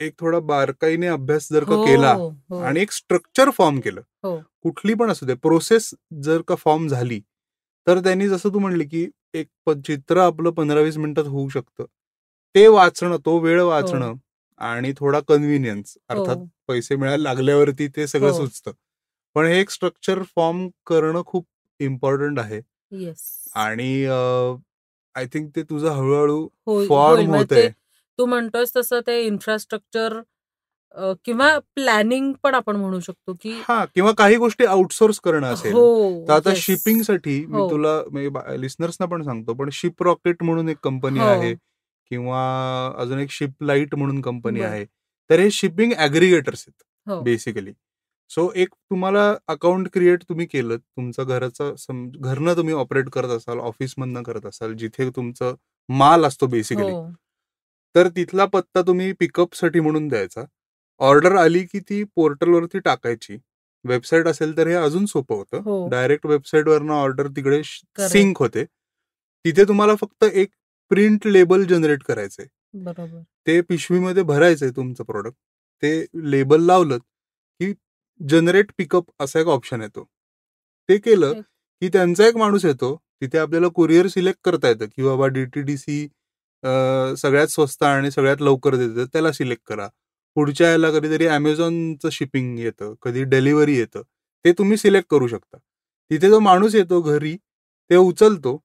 एक 0.00 0.14
थोडा 0.20 0.38
बारकाईने 0.42 1.06
अभ्यास 1.06 1.48
जर 1.52 1.64
का 1.64 1.74
हो, 1.74 1.84
केला 1.86 2.12
हो. 2.12 2.58
आणि 2.60 2.80
एक 2.80 2.92
स्ट्रक्चर 2.92 3.50
फॉर्म 3.50 3.78
केलं 3.80 4.00
हो. 4.24 4.36
कुठली 4.62 4.94
पण 4.94 5.10
असू 5.10 5.26
दे 5.26 5.34
प्रोसेस 5.42 5.90
जर 6.22 6.42
का 6.48 6.54
फॉर्म 6.54 6.86
झाली 6.88 7.20
तर 7.86 7.98
त्यांनी 8.00 8.28
जसं 8.28 8.52
तू 8.54 8.58
म्हणली 8.58 8.84
की 8.84 9.06
एक 9.34 9.70
चित्र 9.86 10.18
आपलं 10.20 10.50
पंधरा 10.50 10.80
वीस 10.80 10.96
मिनिटात 10.98 11.24
होऊ 11.24 11.48
शकतं 11.48 11.84
ते 12.54 12.66
वाचणं 12.68 13.16
तो 13.24 13.38
वेळ 13.38 13.60
वाचणं 13.62 14.14
आणि 14.60 14.92
थोडा 14.98 15.20
कन्व्हिनियन्स 15.28 15.96
अर्थात. 16.08 16.36
पैसे 16.68 16.96
मिळायला 16.96 17.22
लागल्यावरती 17.22 17.86
ते 17.88 18.06
सगळं. 18.06 18.32
सुचतं 18.32 18.72
पण 19.36 19.46
हे 19.46 19.58
एक 19.60 19.70
स्ट्रक्चर 19.70 20.22
फॉर्म 20.36 20.68
करणं 20.86 21.22
खूप 21.26 21.46
इम्पॉर्टंट 21.80 22.38
आहे 22.38 22.60
आणि 23.56 24.04
आय 25.14 25.26
थिंक 25.32 25.50
ते 25.56 25.62
तुझं 25.62 25.88
हळूहळू 25.90 26.46
फॉर्म 26.88 27.34
होत 27.34 27.44
ते 27.50 27.68
तू 28.18 28.26
म्हणतोयस 28.26 28.76
तसं 28.76 29.00
ते 29.06 29.20
इन्फ्रास्ट्रक्चर 29.22 30.20
किंवा 31.24 31.48
प्लॅनिंग 31.74 32.32
पण 32.42 32.54
आपण 32.54 32.76
म्हणू 32.76 32.98
शकतो 33.00 33.32
की 33.42 33.52
हा 33.68 33.84
किंवा 33.94 34.10
काही 34.18 34.36
गोष्टी 34.36 34.64
आउटसोर्स 34.64 35.18
करणं 35.20 35.46
असेल 35.46 35.72
हो 35.72 36.24
तर 36.28 36.32
आता 36.32 36.50
yes. 36.50 36.58
शिपिंगसाठी 36.58 37.44
मी 37.46 37.56
हो. 37.58 37.70
तुला 37.70 38.56
लिस्नर्सना 38.56 39.06
पण 39.06 39.22
सांगतो 39.22 39.54
पण 39.54 39.68
शिप 39.72 40.02
रॉकेट 40.02 40.42
म्हणून 40.42 40.68
एक 40.68 40.76
कंपनी 40.82 41.18
हो. 41.18 41.26
आहे 41.26 41.54
किंवा 42.10 42.42
अजून 42.98 43.18
एक 43.18 43.30
शिप 43.30 43.62
लाइट 43.62 43.94
म्हणून 43.94 44.20
कंपनी. 44.20 44.60
आहे 44.60 44.84
तर 45.30 45.38
हे 45.40 45.50
शिपिंग 45.50 45.92
ऍग्रिगेटर्स 45.98 46.64
आहेत. 46.68 47.22
बेसिकली 47.22 47.72
सो 48.30 48.50
एक 48.54 48.68
तुम्हाला 48.90 49.34
अकाउंट 49.48 49.88
क्रिएट 49.92 50.22
तुम्ही 50.28 50.46
केलं 50.46 50.76
तुमचं 50.76 51.24
घराचं 51.26 51.74
घरनं 52.20 52.56
तुम्ही 52.56 52.74
ऑपरेट 52.74 53.08
करत 53.08 53.30
असाल 53.30 53.58
ऑफिसमधनं 53.60 54.22
करत 54.22 54.46
असाल 54.46 54.74
जिथे 54.74 55.08
तुमचं 55.10 55.54
माल 55.88 56.24
असतो 56.24 56.46
बेसिकली. 56.46 56.92
तर 57.94 58.08
तिथला 58.08 58.44
पत्ता 58.46 58.82
तुम्ही 58.82 59.12
पिकअपसाठी 59.20 59.80
म्हणून 59.80 60.08
द्यायचा. 60.08 60.44
ऑर्डर 61.00 61.36
आली 61.36 61.62
की 61.64 61.80
ती 61.80 62.02
पोर्टलवरती 62.16 62.78
टाकायची. 62.78 63.36
वेबसाईट 63.84 64.26
असेल 64.26 64.56
तर 64.56 64.66
हे 64.68 64.74
अजून 64.74 65.06
सोपं 65.06 65.34
हो. 65.34 65.40
होतं 65.52 65.88
डायरेक्ट 65.90 66.26
वेबसाईटवरनं 66.26 66.92
ऑर्डर 66.94 67.26
तिकडे. 67.36 67.62
सिंक 68.08 68.38
होते. 68.38 68.64
तिथे 69.44 69.64
तुम्हाला 69.68 69.94
फक्त 69.96 70.24
एक 70.24 70.50
प्रिंट 70.90 71.26
लेबल 71.26 71.64
जनरेट 71.66 72.02
करायचंय 72.04 72.46
बरोबर. 72.84 73.20
ते 73.46 73.60
पिशवीमध्ये 73.60 74.22
भरायचंय 74.22 74.70
तुमचं 74.76 75.04
प्रोडक्ट. 75.04 75.36
ते 75.82 76.04
लेबल 76.30 76.62
लावलं 76.66 76.98
की 76.98 77.72
जनरेट 78.20 78.70
पिकअप 78.78 79.04
असा 79.20 79.40
एक 79.40 79.46
ऑप्शन 79.48 79.82
येतो. 79.82 80.04
ते 80.88 80.96
केलं 80.98 81.40
की 81.82 81.88
त्यांचा 81.88 82.26
एक 82.26 82.36
माणूस 82.36 82.64
येतो. 82.64 82.94
तिथे 83.22 83.38
आपल्याला 83.38 83.68
कुरिअर 83.74 84.06
सिलेक्ट 84.08 84.40
करता 84.44 84.68
येतं 84.68 84.86
की 84.86 85.02
बाबा 85.02 85.26
डीटीडीसी 85.28 86.06
सगळ्यात 87.18 87.48
स्वस्त 87.48 87.82
आणि 87.84 88.10
सगळ्यात 88.10 88.42
लवकर 88.42 88.74
देतं 88.76 89.04
त्याला 89.12 89.32
सिलेक्ट 89.32 89.62
करा. 89.68 89.88
पुढच्या 90.36 90.70
याला 90.70 90.90
कधीतरी 90.92 91.26
अमेझॉनचं 91.28 92.08
शिपिंग 92.12 92.58
येतं 92.58 92.94
कधी 93.02 93.24
डिलिव्हरी 93.24 93.76
येतं 93.78 94.02
ते 94.44 94.52
तुम्ही 94.58 94.76
सिलेक्ट 94.78 95.08
करू 95.10 95.26
शकता. 95.28 95.58
तिथे 96.10 96.28
जो 96.30 96.38
माणूस 96.40 96.74
येतो 96.74 97.00
घरी 97.02 97.36
ते 97.90 97.96
उचलतो. 97.96 98.58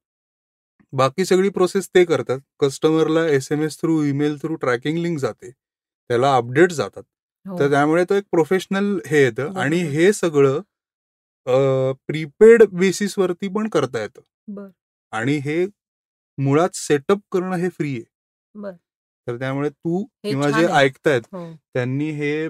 बाकी 0.93 1.25
सगळी 1.25 1.49
प्रोसेस 1.49 1.89
ते 1.95 2.03
करतात. 2.05 2.39
कस्टमरला 2.59 3.25
S 3.29 3.51
M 3.51 3.61
S 3.63 3.77
through 3.81 4.01
email 4.03 4.37
through 4.41 4.55
tracking 4.55 4.97
link 4.97 5.19
जाते. 5.19 5.49
त्याला 5.49 6.35
अपडेट 6.35 6.71
जातात. 6.71 7.03
हो. 7.45 7.59
तर 7.59 7.69
त्यामुळे 7.71 8.03
तो 8.09 8.15
एक 8.15 8.23
प्रोफेशनल 8.31 8.97
हे 9.07 9.23
येतं. 9.23 9.51
आणि 9.59 9.79
हे 9.89 10.11
सगळं 10.13 10.59
प्रीपेड 12.07 12.63
बेसिसवरती 12.73 13.47
पण 13.55 13.67
करता 13.69 14.01
येतं. 14.01 14.21
आणि 15.13 15.37
हे 15.45 15.65
मुळात 16.39 16.75
सेटअप 16.75 17.19
करणं 17.31 17.55
हे 17.55 17.69
फ्री 17.69 17.93
आहे 17.93 18.03
बर 18.55 18.71
तर 19.27 19.37
त्यामुळे 19.39 19.69
तू 19.69 20.03
किंवा 20.23 20.49
जे. 20.51 20.65
ऐकतायत 20.67 21.21
हो 21.31 21.45
त्यांनी 21.73 22.09
हे 22.11 22.47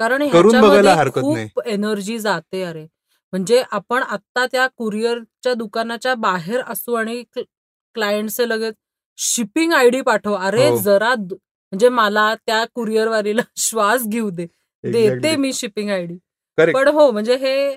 कारण 0.00 0.28
करून 0.28 0.60
बघायला 0.60 0.94
हरकत 0.94 1.22
नाही. 1.24 1.48
खूप 1.48 1.66
एनर्जी 1.66 2.18
जाते 2.18 2.62
अरे 2.62 2.86
म्हणजे 3.32 3.62
आपण 3.70 4.02
आत्ता 4.02 4.46
त्या 4.46 4.66
कुरिअरच्या 4.76 5.54
दुकानाच्या 5.54 6.14
बाहेर 6.14 6.60
असू 6.66 6.94
आणि 6.94 7.22
क्लायंटचे 7.34 8.48
लगेच 8.48 8.74
शिपिंग 9.18 9.72
आयडी 9.72 10.00
पाठव 10.00 10.34
अरे 10.34 10.68
हो. 10.68 10.76
जरा 10.76 11.14
म्हणजे 11.14 11.88
मला 11.88 12.34
त्या 12.36 12.64
कुरिअर 12.74 13.08
वारीला 13.08 13.42
श्वास 13.58 14.06
घेऊ 14.08 14.30
दे 14.30 14.46
देते. 14.84 15.34
मी 15.36 15.52
शिपिंग 15.52 15.90
आयडी. 15.90 16.18
पण 16.58 16.88
हो 16.88 17.10
म्हणजे 17.10 17.36
हे 17.36 17.76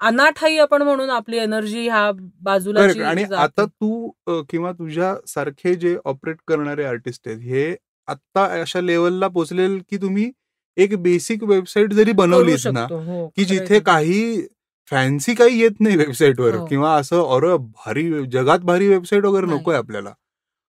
अनाठाई 0.00 0.56
आपण 0.58 0.82
म्हणून 0.82 1.10
आपली 1.10 1.38
एनर्जी 1.38 1.82
ह्या 1.88 2.10
बाजूला. 2.42 2.82
आणि 3.04 3.24
आता 3.36 3.64
तू 3.64 4.42
किंवा 4.50 4.72
तुझ्या 4.72 5.14
सारखे 5.26 5.74
जे 5.74 5.96
ऑपरेट 6.04 6.36
करणारे 6.48 6.84
आर्टिस्ट 6.84 7.28
आहेत 7.28 7.40
हे 7.42 7.74
आता 8.08 8.44
अशा 8.60 8.80
लेवलला 8.80 9.28
पोहोचलेल 9.28 9.78
की 9.90 9.96
तुम्ही 9.96 10.30
एक 10.76 10.94
बेसिक 11.02 11.42
वेबसाईट 11.44 11.92
जरी 11.92 12.12
बनवलीत 12.12 12.66
ना 12.72 12.86
हो, 12.90 13.26
की 13.36 13.44
जिथे 13.44 13.80
काही 13.80 14.46
फॅन्सी 14.92 15.34
काही 15.34 15.60
येत 15.60 15.80
नाही 15.80 15.96
वेबसाईटवर 15.96 16.54
हो. 16.54 16.64
किंवा 16.66 16.94
असं 16.94 17.22
अरे 17.36 17.56
भारी 17.58 18.10
जगात 18.32 18.58
भारी 18.62 18.88
वेबसाईट 18.88 19.24
वगैरे. 19.24 19.46
नकोय 19.46 19.76
आपल्याला 19.76 20.12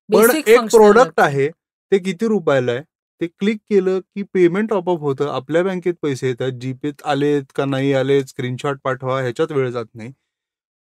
पण 0.10 0.36
एक 0.38 0.60
प्रोडक्ट 0.72 1.20
आहे 1.20 1.50
ते 1.92 1.98
किती 2.00 2.28
रुपयाला 2.28 2.72
आहे 2.72 2.82
ते 3.22 3.28
क्लिक 3.30 3.58
केलं 3.70 4.00
की 4.02 4.24
पेमेंट 4.26 4.72
ऑपअप 4.74 5.00
होतं. 5.02 5.28
आपल्या 5.32 5.62
बँकेत 5.64 5.94
पैसे 6.02 6.28
येतात. 6.28 6.52
जीपेत 6.62 7.02
आलेत 7.06 7.52
का 7.56 7.66
नाही 7.66 7.92
आलेत? 7.94 8.26
स्क्रीनशॉट 8.28 8.80
पाठवा. 8.84 9.20
ह्याच्यात 9.22 9.52
वेळ 9.52 9.70
जात 9.72 9.86
नाही. 9.94 10.12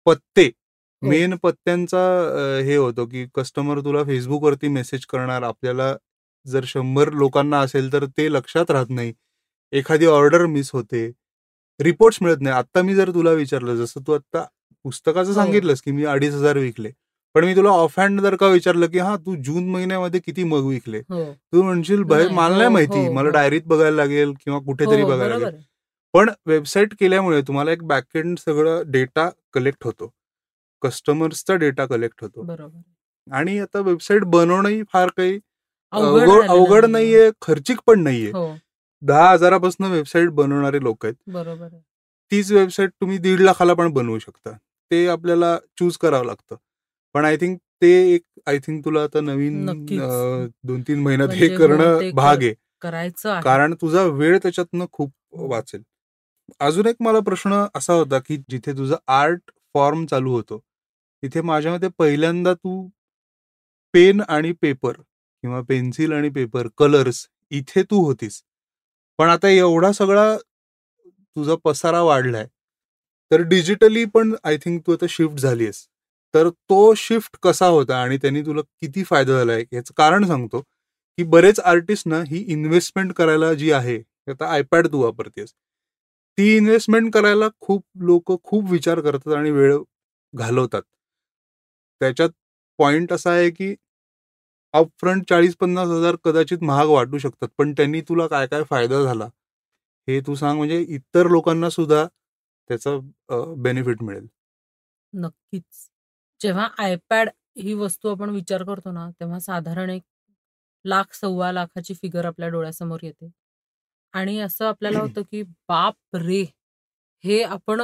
पत्ते. 0.06 0.44
हो. 1.02 1.08
मेन 1.08 1.34
पत्त्यांचा 1.42 2.00
अ, 2.58 2.60
हे 2.64 2.76
होतो 2.76 3.06
की 3.06 3.26
कस्टमर 3.34 3.80
तुला 3.80 4.04
फेसबुकवरती 4.04 4.68
मेसेज 4.68 5.06
करणार. 5.06 5.42
आपल्याला 5.44 5.94
जर 6.46 6.64
शंभर 6.66 7.12
लोकांना 7.14 7.60
असेल 7.60 7.92
तर 7.92 8.04
ते 8.18 8.32
लक्षात 8.32 8.70
राहत 8.70 8.90
नाही. 8.90 9.12
एखादी 9.72 10.06
ऑर्डर 10.08 10.46
मिस 10.48 10.70
होते. 10.72 11.06
रिपोर्ट्स 11.80 12.18
मिळत 12.22 12.40
नाही. 12.40 12.56
आता 12.56 12.82
मी 12.82 12.94
जर 12.94 13.10
तुला 13.14 13.32
विचारलं 13.34 13.76
जसं 13.76 14.00
तू 14.06 14.12
आता 14.12 14.44
पुस्तकाचं 14.84 15.30
हो. 15.30 15.34
सांगितलंस 15.34 15.80
की 15.82 15.90
मी 15.92 16.04
अडीच 16.06 16.34
हजार 16.34 16.58
विकले. 16.58 16.90
पण 17.34 17.44
मी 17.44 17.54
तुला 17.56 17.70
ऑफ 17.70 17.98
हँड 18.00 18.20
जर 18.20 18.36
का 18.36 18.46
विचारलं 18.48 18.86
की 18.86 18.98
हा 18.98 19.16
तू 19.16 19.34
जून 19.36 19.68
महिन्यामध्ये 19.70 20.20
किती 20.20 20.44
मग 20.44 20.66
विकले? 20.66 20.98
हो. 20.98 21.32
तू 21.52 21.62
म्हणशील 21.62 22.02
मला 22.02 22.54
हो, 22.54 22.58
नाही 22.58 22.68
माहिती. 22.68 23.06
हो, 23.06 23.12
मला 23.12 23.28
हो. 23.28 23.32
डायरीत 23.32 23.62
बघायला 23.66 23.96
लागेल 23.96 24.32
किंवा 24.44 24.58
कुठेतरी 24.58 25.04
बघायला 25.04 25.38
लागेल. 25.38 25.60
पण 26.14 26.30
वेबसाईट 26.46 26.94
केल्यामुळे 27.00 27.40
तुम्हाला 27.42 27.72
एक 27.72 27.82
बॅकएंड 27.82 28.38
सगळं 28.38 28.82
डेटा 28.86 29.28
कलेक्ट 29.52 29.84
होतो. 29.84 30.10
कस्टमर्सचा 30.82 31.54
डेटा 31.54 31.86
कलेक्ट 31.86 32.22
होतो. 32.22 32.46
आणि 33.32 33.58
आता 33.58 33.80
वेबसाईट 33.80 34.24
बनवणंही 34.24 34.82
फार 34.92 35.08
काही 35.16 35.38
अवघड 35.92 36.84
नाहीये. 36.84 37.30
खर्चिक 37.42 37.80
पण 37.86 38.00
नाहीये. 38.00 38.32
दहा 39.02 39.30
हजारापासून 39.30 39.86
वेबसाईट 39.86 40.28
बनवणारे 40.28 40.82
लोक 40.82 41.04
आहेत. 41.06 41.14
बरोबर 41.26 41.68
तीच 42.30 42.50
वेबसाईट 42.52 42.90
तुम्ही 43.00 43.18
दीड 43.18 43.40
लाखाला 43.40 43.74
पण 43.74 43.92
बनवू 43.92 44.18
शकता. 44.18 44.50
ते 44.90 45.06
आपल्याला 45.08 45.56
चूज 45.78 45.96
करावं 45.96 46.24
लागतं. 46.24 46.56
पण 47.14 47.24
आय 47.24 47.36
थिंक 47.36 47.58
ते 47.82 47.90
एक 48.14 48.22
आय 48.46 48.58
थिंक 48.58 48.84
तुला 48.84 49.02
आता 49.04 49.20
नवीन 49.20 49.66
दोन 49.66 50.82
तीन 50.88 51.00
महिन्यात 51.02 51.28
म्हणजे 51.28 51.46
हे 51.46 51.54
हो, 51.54 51.58
करणं 51.58 52.10
भाग 52.14 52.42
आहे. 52.42 52.54
करायचं 52.82 53.40
कारण 53.44 53.74
तुझा 53.80 54.02
वेळ 54.18 54.38
त्याच्यातनं 54.42 54.86
खूप 54.92 55.12
वाचेल. 55.50 55.82
अजून 56.60 56.86
एक 56.86 56.96
मला 57.00 57.20
प्रश्न 57.20 57.64
असा 57.76 57.92
होता 57.92 58.18
की 58.26 58.36
जिथे 58.50 58.72
तुझं 58.78 58.96
आर्ट 59.12 59.50
फॉर्म 59.74 60.04
चालू 60.06 60.32
होतो 60.32 60.58
तिथे 61.22 61.40
माझ्या 61.42 61.72
मते 61.72 61.88
पहिल्यांदा 61.98 62.52
तू 62.54 62.88
पेन 63.94 64.20
आणि 64.28 64.52
पेपर 64.62 64.92
किंवा 65.00 65.60
पेन्सिल 65.68 66.12
आणि 66.12 66.28
पेपर 66.30 66.68
कलर्स 66.78 67.26
इथे 67.50 67.82
तू 67.90 68.04
होतीस. 68.04 68.42
पण 69.18 69.28
आता 69.28 69.48
एवढा 69.48 69.90
सगळा 69.92 70.36
तुझा 70.36 71.54
पसारा 71.64 72.02
वाढलाय. 72.02 72.46
तर 73.30 73.40
डिजिटली 73.48 74.04
पण 74.14 74.34
आय 74.44 74.56
थिंक 74.56 74.80
तू 74.86 74.92
आता 74.92 75.06
शिफ्ट 75.10 75.38
झालीस 75.40 75.86
तर 76.38 76.48
तो 76.50 76.92
शिफ्ट 76.98 77.36
कसा 77.42 77.66
होता 77.68 77.96
आणि 77.98 78.16
त्यांनी 78.18 78.42
तुला 78.42 78.60
किती 78.80 79.04
फायदा 79.04 79.38
झालाय 79.38 79.64
याचं 79.72 79.92
कारण 79.96 80.26
सांगतो 80.26 80.60
की 81.18 81.24
बरेच 81.28 81.60
आर्टिस्ट 81.62 82.08
ना 82.08 82.22
ही 82.26 82.44
इन्व्हेस्टमेंट 82.48 83.12
करायला 83.14 83.52
जी 83.54 83.70
आहे 83.72 83.98
आता 84.28 84.46
आयपॅड 84.48 84.86
तू 84.92 85.02
वापरतेस 85.02 85.52
ती 86.38 86.56
इन्व्हेस्टमेंट 86.56 87.12
करायला 87.14 87.48
खूप 87.60 87.82
लोक 88.02 88.32
खूप 88.44 88.70
विचार 88.70 89.00
करतात 89.00 89.34
आणि 89.34 89.50
वेळ 89.52 89.76
घालवतात. 90.34 90.82
त्याच्यात 92.00 92.30
पॉइंट 92.78 93.12
असा 93.12 93.30
आहे 93.32 93.50
की 93.50 93.74
अपफ्रंट 94.74 95.24
चाळीस 95.28 95.56
पन्नास 95.56 95.88
हजार 95.90 96.16
कदाचित 96.24 96.62
महाग 96.62 96.88
वाटू 96.88 97.18
शकतात 97.18 97.48
पण 97.58 97.72
त्यांनी 97.72 98.00
तुला 98.08 98.26
काय 98.28 98.46
काय 98.46 98.62
फायदा 98.70 99.02
झाला 99.04 99.26
हे 100.08 100.20
तू 100.22 100.34
सांग 100.34 100.56
म्हणजे 100.56 100.80
इतर 100.90 101.28
लोकांना 101.28 101.70
सुद्धा 101.70 102.06
त्याचा 102.06 102.96
बेनिफिट 103.58 104.02
मिळेल. 104.02 104.26
नक्कीच. 105.12 105.88
जेव्हा 106.40 106.68
आयपॅड 106.78 107.28
ही 107.58 107.74
वस्तू 107.74 108.08
आपण 108.08 108.30
विचार 108.30 108.62
करतो 108.64 108.90
ना 108.92 109.08
तेव्हा 109.20 109.38
साधारण 109.40 109.90
एक 109.90 110.02
लाख 110.84 111.14
सव्वा 111.14 111.50
लाखाची 111.52 111.94
फिगर 111.94 112.24
आपल्या 112.26 112.48
डोळ्यासमोर 112.48 113.00
येते. 113.02 113.30
आणि 114.14 114.38
असं 114.40 114.66
आपल्याला 114.66 115.00
होतं 115.00 115.22
की 115.22 115.42
बाप 115.68 116.16
रे! 116.16 116.42
हे 117.24 117.42
आपण 117.44 117.82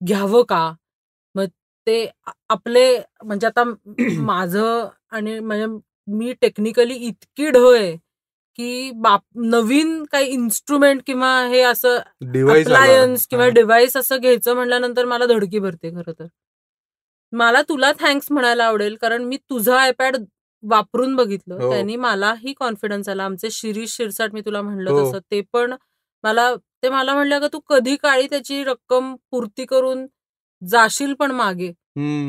घ्यावं 0.00 0.42
का? 0.44 0.72
मग 1.34 1.46
ते 1.86 2.06
आपले 2.50 2.84
म्हणजे 3.24 3.46
आता 3.46 3.64
माझं 4.18 4.88
आणि 5.12 5.38
म्हणजे 5.40 5.66
मी 6.08 6.32
टेक्निकली 6.42 6.94
इतकी 7.08 7.50
ढ 7.50 7.56
आहे 7.68 7.96
की 8.58 8.90
बाप 8.98 9.22
नवीन 9.46 10.04
काही 10.12 10.26
इन्स्ट्रुमेंट 10.32 11.02
किंवा 11.06 11.30
हे 11.48 11.62
असं 11.64 11.98
अप्लायन्स 12.48 13.26
किंवा 13.28 13.48
डिव्हाइस 13.50 13.96
असं 13.96 14.18
घ्यायचं 14.18 14.54
म्हटल्यानंतर 14.54 15.04
मला 15.06 15.26
धडकी 15.28 15.58
भरते 15.60 15.90
खरं 15.92 16.12
तर. 16.14 16.26
मला 17.32 17.62
तुला 17.62 17.92
थँक्स 18.00 18.30
म्हणायला 18.32 18.64
आवडेल 18.64 18.96
कारण 19.00 19.24
मी 19.24 19.36
तुझं 19.50 19.74
आयपॅड 19.74 20.16
वापरून 20.62 21.14
बघितलं. 21.16 21.54
हो. 21.54 21.70
त्यांनी 21.70 21.96
मलाही 21.96 22.52
कॉन्फिडन्स 22.52 23.08
आला. 23.08 23.24
आमचे 23.24 23.50
शिरीष 23.50 23.96
शिरसाट 23.96 24.32
मी 24.32 24.40
तुला 24.40 24.62
म्हणलं 24.62 24.90
हो. 24.90 25.10
तसं. 25.10 25.18
ते 25.30 25.40
पण 25.52 25.74
मला 26.24 26.54
ते 26.82 26.88
मला 26.88 27.14
म्हणलं 27.14 27.38
का 27.40 27.46
तू 27.52 27.58
कधी 27.60 27.96
काळी 27.96 28.26
त्याची 28.26 28.62
रक्कम 28.64 29.14
पूर्ती 29.30 29.64
करून 29.64 30.06
जाशील 30.62 31.14
पण 31.14 31.30
मागे. 31.30 31.72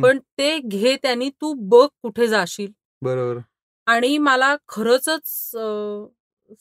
पण 0.03 0.19
ते 0.37 0.57
घे 0.59 0.95
त्यांनी 0.95 1.29
तू 1.29 1.53
बघ 1.69 1.87
कुठे 2.01 2.27
जाशील. 2.27 2.71
बरोबर. 3.01 3.39
आणि 3.87 4.17
मला 4.17 4.55
खरंच 4.67 5.09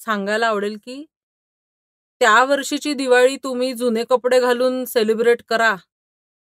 सांगायला 0.00 0.46
आवडेल 0.46 0.76
की 0.84 1.04
त्या 2.20 2.44
वर्षीची 2.44 2.92
दिवाळी 2.94 3.36
तुम्ही 3.36 3.72
जुने 3.74 4.04
कपडे 4.04 4.40
घालून 4.40 4.84
सेलिब्रेट 4.84 5.42
करा. 5.48 5.74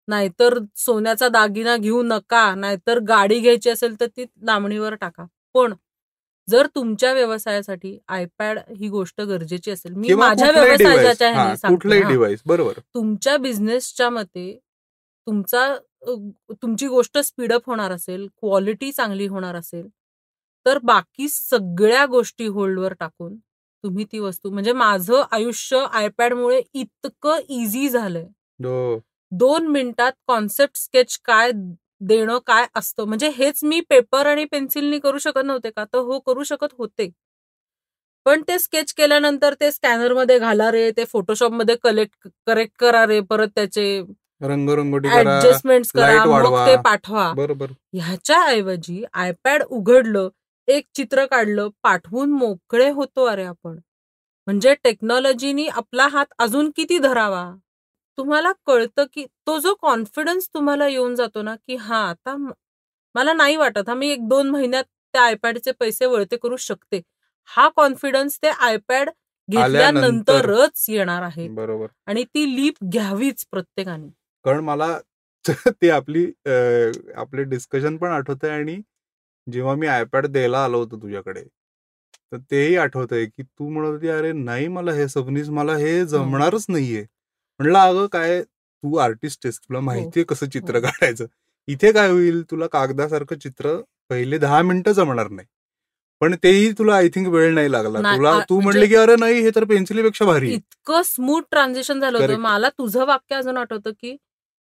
नाहीतर 0.07 0.57
सोन्याचा 0.75 1.27
दागिना 1.29 1.75
घेऊ 1.77 2.01
नका 2.03 2.53
नाहीतर 2.55 2.99
गाडी 2.99 3.39
घ्यायची 3.39 3.69
असेल 3.69 3.99
तर 3.99 4.07
ती 4.07 4.25
लांबणीवर 4.41 4.95
टाका. 4.95 5.25
पण 5.53 5.73
जर 6.47 6.67
तुमच्या 6.75 7.11
व्यवसायासाठी 7.13 7.97
आयपॅड 8.07 8.59
ही 8.77 8.87
गोष्ट 8.89 9.21
गरजेची 9.21 9.71
असेल 9.71 9.93
मी 9.93 10.07
माझ्या 10.13 10.51
व्यवसायाच्या 10.51 11.29
तुमच्या 12.93 13.37
बिझनेसच्या 13.37 14.09
मते 14.09 14.51
तुमचा 15.27 15.75
तुमची 16.53 16.87
गोष्ट 16.87 17.17
स्पीडअप 17.17 17.67
होणार 17.67 17.91
असेल 17.91 18.27
क्वालिटी 18.27 18.91
चांगली 18.91 19.27
होणार 19.27 19.55
असेल 19.55 19.87
तर 20.65 20.77
बाकी 20.83 21.27
सगळ्या 21.29 22.05
गोष्टी 22.05 22.47
होल्डवर 22.47 22.93
टाकून 22.93 23.35
तुम्ही 23.83 24.05
ती 24.11 24.19
वस्तू 24.19 24.49
म्हणजे 24.49 24.73
माझं 24.73 25.23
आयुष्य 25.31 25.85
आयपॅडमुळे 25.91 26.61
इतकं 26.73 27.39
इझी 27.49 27.89
झालंय. 27.89 28.25
हो. 28.59 28.99
दोन 29.39 29.67
मिनिटात 29.67 30.11
कॉन्सेप्ट 30.27 30.77
स्केच 30.77 31.17
काय 31.25 31.51
देणं 32.01 32.37
काय 32.47 32.65
असतं? 32.75 33.05
म्हणजे 33.05 33.29
हेच 33.35 33.59
मी 33.63 33.79
पेपर 33.89 34.25
आणि 34.27 34.45
पेन्सिलनी 34.45 34.99
करू 34.99 35.17
शकत 35.17 35.45
नव्हते 35.45 35.69
का? 35.69 35.83
तर 35.85 35.97
हो 35.99 36.19
करू 36.19 36.43
शकत 36.43 36.73
होते. 36.77 37.09
पण 38.25 38.41
ते 38.47 38.57
स्केच 38.59 38.93
केल्यानंतर 38.93 39.53
ते 39.61 39.71
स्कॅनरमध्ये 39.71 40.37
घाला 40.39 40.71
रे 40.71 40.89
ते 40.97 41.05
फोटोशॉपमध्ये 41.05 41.75
कलेक्ट 41.83 42.27
करेक्ट 42.47 42.73
करा 42.79 43.05
रे 43.05 43.19
परत 43.21 43.47
त्याचे 43.55 43.85
रंगरंगोटी 44.41 45.09
ऍडजस्टमेंट 45.09 45.85
करा 45.95 46.23
मग 46.25 46.55
ते 46.67 46.75
पाठवा. 46.83 47.31
बरोबर. 47.33 47.71
ह्याच्या 47.93 48.41
ऐवजी 48.45 49.03
आयपॅड 49.13 49.63
उघडलं 49.63 50.29
एक 50.67 50.85
चित्र 50.95 51.25
काढलं 51.25 51.69
पाठवून 51.83 52.31
मोकळे 52.31 52.89
होतो 52.89 53.25
अरे 53.25 53.43
आपण. 53.43 53.77
म्हणजे 54.47 54.73
टेक्नॉलॉजीनी 54.83 55.67
आपला 55.67 56.07
हात 56.07 56.33
अजून 56.39 56.69
किती 56.75 56.97
धरावा? 56.97 57.43
तुम्हाला 58.17 58.51
कळतं 58.65 59.05
की 59.13 59.25
तो 59.47 59.57
जो 59.59 59.73
कॉन्फिडन्स 59.81 60.49
तुम्हाला 60.53 60.87
येऊन 60.87 61.15
जातो 61.15 61.41
ना 61.41 61.55
की 61.57 61.75
हा 61.75 61.97
आता 62.09 62.35
मला 63.15 63.33
नाही 63.33 63.55
वाटत 63.55 63.89
हा 63.89 63.95
मी 63.95 64.09
एक 64.09 64.27
दोन 64.27 64.49
महिन्यात 64.49 64.83
त्या 65.13 65.21
आयपॅडचे 65.23 65.71
पैसे 65.71 66.05
वळते 66.05 66.37
करू 66.37 66.55
शकते. 66.57 67.01
हा 67.49 67.67
कॉन्फिडन्स 67.69 68.37
ते 68.43 68.47
आयपॅड 68.49 69.09
घेतल्यानंतरच 69.49 70.85
येणार 70.89 71.21
आहे. 71.21 71.47
बरोबर. 71.47 71.87
आणि 72.07 72.23
ती 72.25 72.45
लीप 72.55 72.83
घ्यावीच 72.83 73.45
प्रत्येकाने. 73.51 74.07
कारण 74.45 74.59
मला 74.59 74.97
ते 75.81 75.89
आपली 75.89 76.25
आपले 77.15 77.43
डिस्कशन 77.43 77.97
पण 77.97 78.11
आठवत 78.11 78.43
आहे 78.43 78.53
आणि 78.53 78.81
जेव्हा 79.47 79.75
मी 79.75 79.87
आयपॅड 79.87 80.25
द्यायला 80.27 80.63
आलो 80.63 80.77
होतो 80.79 81.01
तुझ्याकडे 81.01 81.43
तर 82.31 82.37
तेही 82.51 82.75
आठवत 82.75 83.13
आहे 83.13 83.25
की 83.25 83.43
तू 83.43 83.69
म्हणत 83.69 83.87
होती 83.87 84.07
अरे 84.07 84.31
नाही 84.33 84.67
मला 84.67 84.91
हे 84.91 85.07
सबनीस 85.07 85.49
मला 85.49 85.75
हे 85.77 85.99
हो. 85.99 86.05
जमणारच 86.07 86.65
नाहीये. 86.69 87.05
म्हणलं 87.63 87.79
अगं 87.79 88.07
काय 88.07 88.41
तू 88.43 88.95
आर्टिस्ट 88.97 89.45
आहेस 89.45 89.59
तुला 89.59 89.79
हो. 89.79 89.85
माहितीये 89.85 90.23
कसं 90.23 90.49
चित्र 90.49 90.75
हो. 90.75 90.81
काढायचं. 90.81 91.25
इथे 91.67 91.91
काय 91.91 92.09
होईल 92.09 92.41
तुला 92.51 92.67
कागदासारखं 92.67 93.35
चित्र 93.35 93.75
पहिले 94.09 94.37
दहा 94.37 94.61
मिनिटं 94.61 94.91
जमणार 94.91 95.29
नाही. 95.29 95.47
पण 96.21 96.35
तेही 96.43 96.71
तुला 96.71 96.95
आय 96.95 97.07
थिंक 97.07 97.27
वेळ 97.27 97.53
नाही 97.53 97.71
लागला. 97.71 98.15
तुला 98.15 98.39
तू 98.49 98.59
म्हणले 98.59 98.79
म्हणजे 98.79 98.87
की 98.87 98.95
अरे 98.95 99.15
नाही 99.19 99.41
हे 99.41 99.49
तर 99.55 99.63
पेन्सिलीपेक्षा 99.63 100.25
भारी 100.25 100.51
इतकं 100.53 101.01
स्मूथ 101.05 101.41
ट्रान्झिशन 101.51 101.99
झालं 101.99 102.17
होतं. 102.19 102.37
मला 102.37 102.69
तुझं 102.69 103.05
वाक्य 103.05 103.35
अजून 103.35 103.57
आठवतं 103.57 103.91
की 103.91 104.15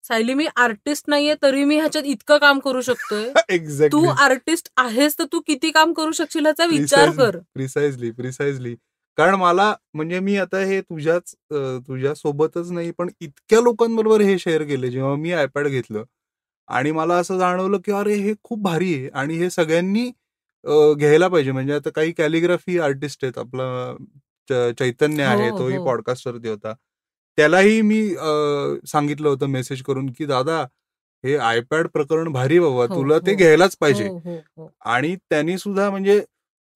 सायली 0.04 0.34
मी 0.34 0.46
आर्टिस्ट 0.56 1.04
नाहीये 1.08 1.34
तरी 1.42 1.64
मी 1.64 1.76
ह्याच्यात 1.76 2.04
इतकं 2.04 2.38
काम 2.38 2.58
करू 2.58 2.80
शकतोय. 2.80 3.32
तू 3.92 4.04
आर्टिस्ट 4.08 4.68
आहेस 4.76 5.18
तर 5.18 5.24
तू 5.24 5.40
किती 5.40 5.70
काम 5.70 5.92
करू 5.92 6.12
शकशील 6.12 6.42
ह्याचा 6.42 6.64
विचार 6.64 7.10
कर. 7.10 7.38
प्रिसाइजली 7.54 8.10
प्रिसाइजली 8.10 8.74
कारण 9.20 9.34
मला 9.34 9.74
म्हणजे 9.94 10.18
मी 10.20 10.36
आता 10.38 10.58
हे 10.66 10.80
तुझ्याच 10.80 11.34
तुझ्या 11.88 12.14
सोबतच 12.14 12.70
नाही 12.72 12.90
पण 12.98 13.08
इतक्या 13.20 13.60
लोकांबरोबर 13.60 14.20
हे 14.20 14.38
शेअर 14.38 14.62
केले 14.66 14.90
जेव्हा 14.90 15.14
मी 15.16 15.32
आयपॅड 15.32 15.66
घेतलं. 15.68 16.04
आणि 16.68 16.90
मला 16.92 17.14
असं 17.18 17.38
जाणवलं 17.38 17.78
की 17.84 17.92
अरे 17.92 18.14
हे 18.16 18.32
खूप 18.44 18.62
भारी 18.62 18.94
आहे 18.94 19.08
आणि 19.20 19.34
हे 19.38 19.50
सगळ्यांनी 19.50 20.06
घ्यायला 20.98 21.28
पाहिजे. 21.28 21.52
म्हणजे 21.52 21.74
आता 21.74 21.90
काही 21.94 22.12
कॅलिग्राफी 22.12 22.78
आर्टिस्ट 22.78 23.24
आहेत. 23.24 23.38
आपला 23.38 24.72
चैतन्य 24.78 25.22
आहे 25.24 25.48
हो, 25.50 25.58
तोही 25.58 25.78
पॉडकास्टवरती 25.86 26.48
हो. 26.48 26.54
होता. 26.54 26.72
त्यालाही 27.38 27.80
मी 27.82 28.02
सांगितलं 28.88 29.28
होतं 29.28 29.46
मेसेज 29.48 29.82
करून 29.82 30.10
की 30.18 30.26
दादा 30.26 30.60
हे 31.24 31.36
आयपॅड 31.36 31.86
प्रकरण 31.94 32.32
भारी 32.32 32.58
बाबा. 32.60 32.82
हो, 32.84 32.86
तुला 32.94 33.18
ते 33.26 33.34
घ्यायलाच 33.34 33.76
पाहिजे. 33.80 34.08
आणि 34.86 35.14
त्यांनी 35.30 35.58
सुद्धा 35.58 35.90
म्हणजे 35.90 36.20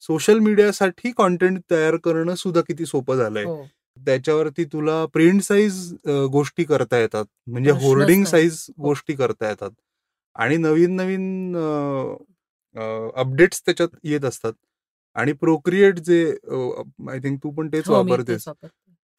सोशल 0.07 0.39
मीडियासाठी 0.39 1.13
कॉन्टेंट 1.17 1.59
तयार 1.71 1.97
करणं 1.97 2.35
सुद्धा 2.35 2.61
किती 2.61 2.87
सोपं 2.87 3.17
झालंय. 3.17 3.45
हो. 3.45 3.65
त्याच्यावरती 3.97 4.65
तुला 4.65 5.05
प्रिंट 5.07 5.43
साईज 5.43 5.93
गोष्टी 6.33 6.65
करता 6.65 6.99
येतात. 6.99 7.25
म्हणजे 7.47 7.71
होर्डिंग 7.71 8.25
साईज 8.25 8.65
गोष्टी 8.83 9.15
करता 9.15 9.49
येतात. 9.49 9.71
आणि 10.35 10.57
नवीन 10.57 10.97
नवीन 10.97 11.57
अपडेट्स 13.17 13.63
त्याच्यात 13.65 13.89
येत 14.05 14.25
असतात. 14.25 14.53
आणि 15.17 15.33
प्रोक्रिएट 15.33 15.99
जे 15.99 16.23
आय 17.11 17.19
थिंक 17.19 17.39
तू 17.43 17.51
पण 17.51 17.69
तेच 17.73 17.89
हो, 17.89 17.95
वापरतेस. 17.95 18.49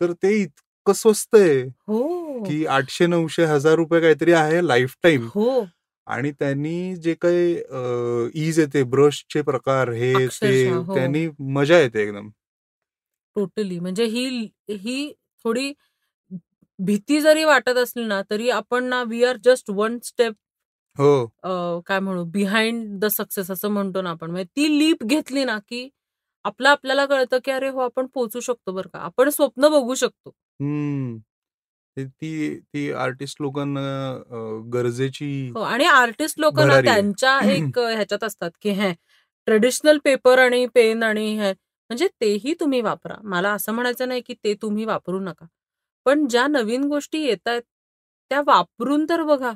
तर 0.01 0.11
ते 0.23 0.35
इतकं 0.41 0.93
स्वस्त 0.93 1.35
आहे 1.35 1.61
हो. 1.61 2.43
की 2.43 2.65
आठशे 2.65 3.07
नऊशे 3.07 3.45
हजार 3.45 3.75
रुपये 3.75 4.01
काहीतरी 4.01 4.31
आहे 4.33 4.67
लाईफ 4.67 4.95
टाईम 5.03 5.27
आणि 6.07 6.31
त्यांनी 6.31 6.95
जे 6.97 7.13
काही 7.15 7.53
ईज 8.37 8.59
येते 8.59 8.83
ब्रशचे 8.85 9.41
प्रकार 9.43 9.89
हे 9.93 10.27
ते 10.29 10.55
हो. 10.69 10.93
त्यांनी 10.95 11.27
मजा 11.51 11.79
येते 11.79 12.01
एकदम. 12.01 12.29
टोटली 13.35 13.79
म्हणजे 13.79 14.05
ही 14.05 14.25
ही 14.71 15.11
थोडी 15.45 15.71
भीती 16.79 17.19
जरी 17.21 17.43
वाटत 17.43 17.77
असली 17.77 18.03
ना 18.05 18.21
तरी 18.29 18.49
आपण 18.51 18.83
ना 18.85 19.01
we 19.03 19.23
are 19.23 19.37
just 19.43 19.69
one 19.71 19.97
step 20.03 20.33
हो. 20.97 21.27
काय 21.87 21.99
म्हणू 21.99 22.23
बिहाइंड 22.31 22.99
द 22.99 23.05
सक्सेस 23.11 23.51
असं 23.51 23.69
म्हणतो 23.71 24.01
ना 24.01 24.09
आपण. 24.11 24.31
म्हणजे 24.31 24.47
ती 24.57 24.67
लीप 24.79 25.03
घेतली 25.05 25.43
ना 25.45 25.57
की 25.69 25.87
आपलं 26.45 26.69
आपल्याला 26.69 27.05
कळतं 27.05 27.39
की 27.45 27.51
अरे 27.51 27.69
हो 27.69 27.79
आपण 27.81 28.05
पोचू 28.13 28.39
शकतो 28.41 28.71
बरं 28.73 28.89
का. 28.89 28.99
आपण 29.01 29.29
स्वप्न 29.29 29.67
बघू 29.69 29.95
शकतो. 29.95 30.31
ती 31.97 32.55
ती 32.59 32.91
आर्टिस्ट 32.93 33.41
लोकांना 33.41 33.81
गरजेची 34.73 35.29
हो 35.55 35.61
आणि 35.63 35.85
आर्टिस्ट 35.85 36.39
लोकांना 36.39 36.79
त्यांच्या 36.81 37.39
एक 37.53 37.77
ह्याच्यात 37.79 38.23
असतात 38.23 38.51
की 38.61 38.69
हे 38.71 38.91
ट्रेडिशनल 39.47 39.97
पेपर 40.05 40.39
आणि 40.39 40.65
पेन 40.75 41.03
आणि 41.03 41.27
हे 41.37 41.51
म्हणजे 41.51 42.07
तेही 42.21 42.53
तुम्ही 42.59 42.81
वापरा. 42.81 43.15
मला 43.23 43.51
असं 43.53 43.73
म्हणायचं 43.73 44.07
नाही 44.07 44.21
की 44.21 44.33
ते 44.43 44.53
तुम्ही 44.61 44.85
वापरू 44.85 45.19
नका. 45.19 45.45
पण 46.05 46.25
ज्या 46.27 46.47
नवीन 46.47 46.83
गोष्टी 46.89 47.19
येत 47.23 47.47
आहेत 47.47 47.61
त्या 48.31 48.41
वापरून 48.47 49.05
तर 49.09 49.23
बघा. 49.23 49.51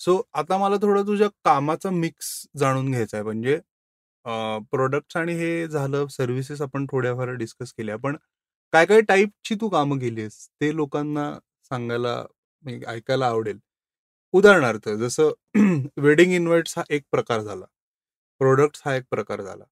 सो 0.00 0.20
आता 0.34 0.58
मला 0.58 0.76
थोडं 0.82 1.06
तुझ्या 1.06 1.28
कामाचा 1.44 1.90
मिक्स 1.90 2.30
जाणून 2.58 2.90
घ्यायचा 2.90 3.16
आहे. 3.16 3.24
म्हणजे 3.24 3.58
प्रोडक्ट्स 4.72 5.16
आणि 5.16 5.34
हे 5.36 5.66
झालं 5.68 6.06
सर्व्हिसेस 6.10 6.60
आपण 6.62 6.86
थोड्याफार 6.92 7.30
डिस्कस 7.36 7.72
केल्या. 7.72 7.96
पण 7.98 8.16
काय 8.74 8.86
काय 8.86 9.00
टाईपची 9.00 9.54
तू 9.54 9.68
कामं 9.68 9.98
केलीस 9.98 10.36
ते 10.60 10.74
लोकांना 10.76 11.32
सांगायला 11.70 12.14
म्हणजे 12.64 12.86
ऐकायला 12.86 13.26
आवडेल. 13.26 13.58
उदाहरणार्थ 14.34 14.88
जसं 14.88 15.30
वेडिंग 15.96 16.32
इन्व्हाइट्स 16.32 16.78
हा 16.78 16.84
एक 16.90 17.02
प्रकार 17.10 17.40
झाला. 17.40 17.64
प्रोडक्ट्स 18.40 18.82
हा 18.84 18.94
एक 18.96 19.04
प्रकार 19.10 19.42
झाला. 19.42 19.64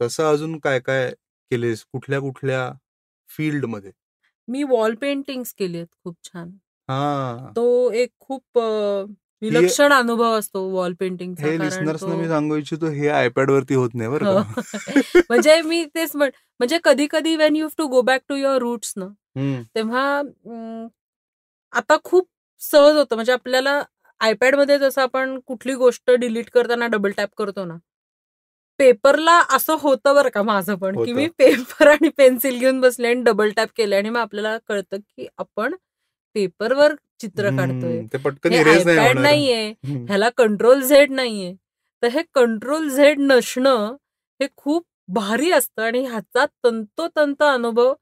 तसं 0.00 0.30
अजून 0.32 0.58
काय 0.58 0.80
काय 0.80 1.10
केलेस? 1.50 1.84
कुठल्या 1.92 2.20
कुठल्या 2.20 2.70
फील्डमध्ये? 3.28 3.92
मी 4.48 4.62
वॉल 4.62 4.94
पेंटिंग्स 4.94 5.52
केली 5.54 5.76
आहेत 5.76 5.94
खूप 6.04 6.16
छान. 6.24 6.50
हा. 6.88 7.52
तो 7.56 7.90
एक 7.92 8.10
खूप 8.20 8.58
विलक्षण 9.42 9.92
अनुभव 9.92 10.38
असतो 10.38 10.62
वॉल 10.70 10.92
पेंटिंग 11.00 11.34
हे 11.38 11.58
लिस्नर्स 11.58 12.02
मी 12.04 12.28
सांगू 12.28 12.56
इच्छितो 12.56 12.88
हे 12.90 13.08
आयपॅड 13.10 13.50
वरती 13.50 13.74
होत 13.74 13.90
नाही 13.94 14.10
बरं 14.10 14.26
हो. 14.28 14.38
म्हणजे 15.30 15.60
मी 15.62 15.84
तेच 15.94 16.16
म्हण 16.16 16.30
म्हणजे 16.60 16.78
कधी 16.84 17.06
कधी 17.10 17.34
when 17.36 17.56
you 17.56 17.68
to 17.78 17.86
go 17.86 18.02
back 18.02 18.20
to 18.28 18.36
your 18.36 18.58
roots 18.58 18.92
ना 18.96 19.06
तेव्हा 19.74 20.04
आता 21.72 21.96
खूप 22.04 22.28
सहज 22.60 22.96
होतं. 22.96 23.14
म्हणजे 23.14 23.32
आपल्याला 23.32 23.82
आयपॅडमध्ये 24.20 24.78
जसं 24.78 25.02
आपण 25.02 25.38
कुठली 25.46 25.74
गोष्ट 25.74 26.10
डिलीट 26.10 26.50
करताना 26.50 26.86
डबल 26.86 27.10
टॅप 27.10 27.28
करतो 27.36 27.64
ना 27.64 27.76
पेपरला 28.80 29.40
असं 29.50 29.76
होतं 29.80 30.14
बरं 30.14 30.28
का 30.28 30.42
माझं 30.42 30.74
पण 30.74 31.04
की 31.04 31.12
मी 31.12 31.26
पेपर 31.38 31.86
आणि 31.88 32.08
पेन्सिल 32.08 32.58
घेऊन 32.58 32.80
बसले 32.80 33.08
आणि 33.08 33.22
डबल 33.22 33.50
टॅप 33.56 33.68
केले 33.76 33.96
आणि 33.96 34.08
मग 34.08 34.20
आपल्याला 34.20 34.56
कळतं 34.68 34.96
की 34.98 35.26
आपण 35.38 35.74
पेपरवर 36.34 36.94
चित्र 37.20 37.50
काढतोय. 37.56 38.00
ते 38.12 38.18
पटकन 38.18 38.52
आयपॅड 38.54 39.18
नाहीये 39.18 39.70
ह्याला 39.84 40.28
कंट्रोल 40.36 40.82
झेड 40.82 41.10
नाहीये. 41.12 41.54
तर 42.02 42.08
हे 42.08 42.22
कंट्रोल 42.34 42.88
झेड 42.88 43.18
नसणं 43.20 43.96
हे 44.40 44.46
खूप 44.56 44.84
भारी 45.14 45.50
असतं 45.52 45.82
आणि 45.82 46.04
ह्याचा 46.06 46.44
तंतोतंत 46.64 47.42
अनुभव 47.42 47.92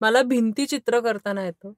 मला 0.00 0.22
भिंती 0.22 0.66
चित्र 0.66 1.00
करताना 1.00 1.44
येतो. 1.44 1.72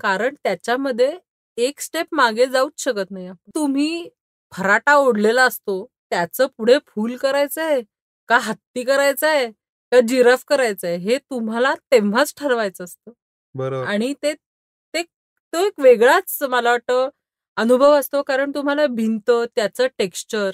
कारण 0.00 0.34
त्याच्यामध्ये 0.44 1.16
एक 1.58 1.80
स्टेप 1.80 2.14
मागे 2.14 2.46
जाऊच 2.46 2.82
शकत 2.82 3.10
नाही 3.10 3.28
तुम्ही 3.54 4.08
फराटा 4.52 4.94
ओढलेला 4.96 5.44
असतो 5.44 5.84
त्याचं 6.10 6.46
पुढे 6.58 6.78
फूल 6.86 7.16
करायचंय 7.16 7.80
का 8.28 8.38
हत्ती 8.42 8.82
करायचंय 8.84 9.50
का 9.92 10.00
जिराफ 10.08 10.44
करायचंय 10.48 10.96
हे 10.96 11.16
तुम्हाला 11.18 11.74
तेव्हाच 11.92 12.32
ठरवायचं 12.36 12.84
असतं. 12.84 13.12
आणि 13.84 14.12
ते 14.22 14.32
तो 15.52 15.58
एक 15.58 15.80
वेगळाच 15.80 16.42
मला 16.42 16.70
वाटतं 16.70 17.08
अनुभव 17.56 17.92
असतो 17.92 18.22
कारण 18.22 18.50
तुम्हाला 18.54 18.86
भिंत 18.86 19.30
त्याचं 19.56 19.86
टेक्स्चर 19.98 20.50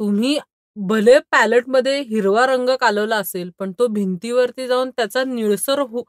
तुम्ही 0.00 0.38
भले 0.76 1.18
पॅलेटमध्ये 1.30 2.00
हिरवा 2.00 2.46
रंग 2.46 2.68
कालवला 2.80 3.16
असेल 3.16 3.50
पण 3.58 3.72
तो 3.72 3.86
भिंतीवरती 3.86 4.66
जाऊन 4.66 4.90
त्याचा 4.90 5.24
निळसर 5.24 5.80
हो 5.80 6.02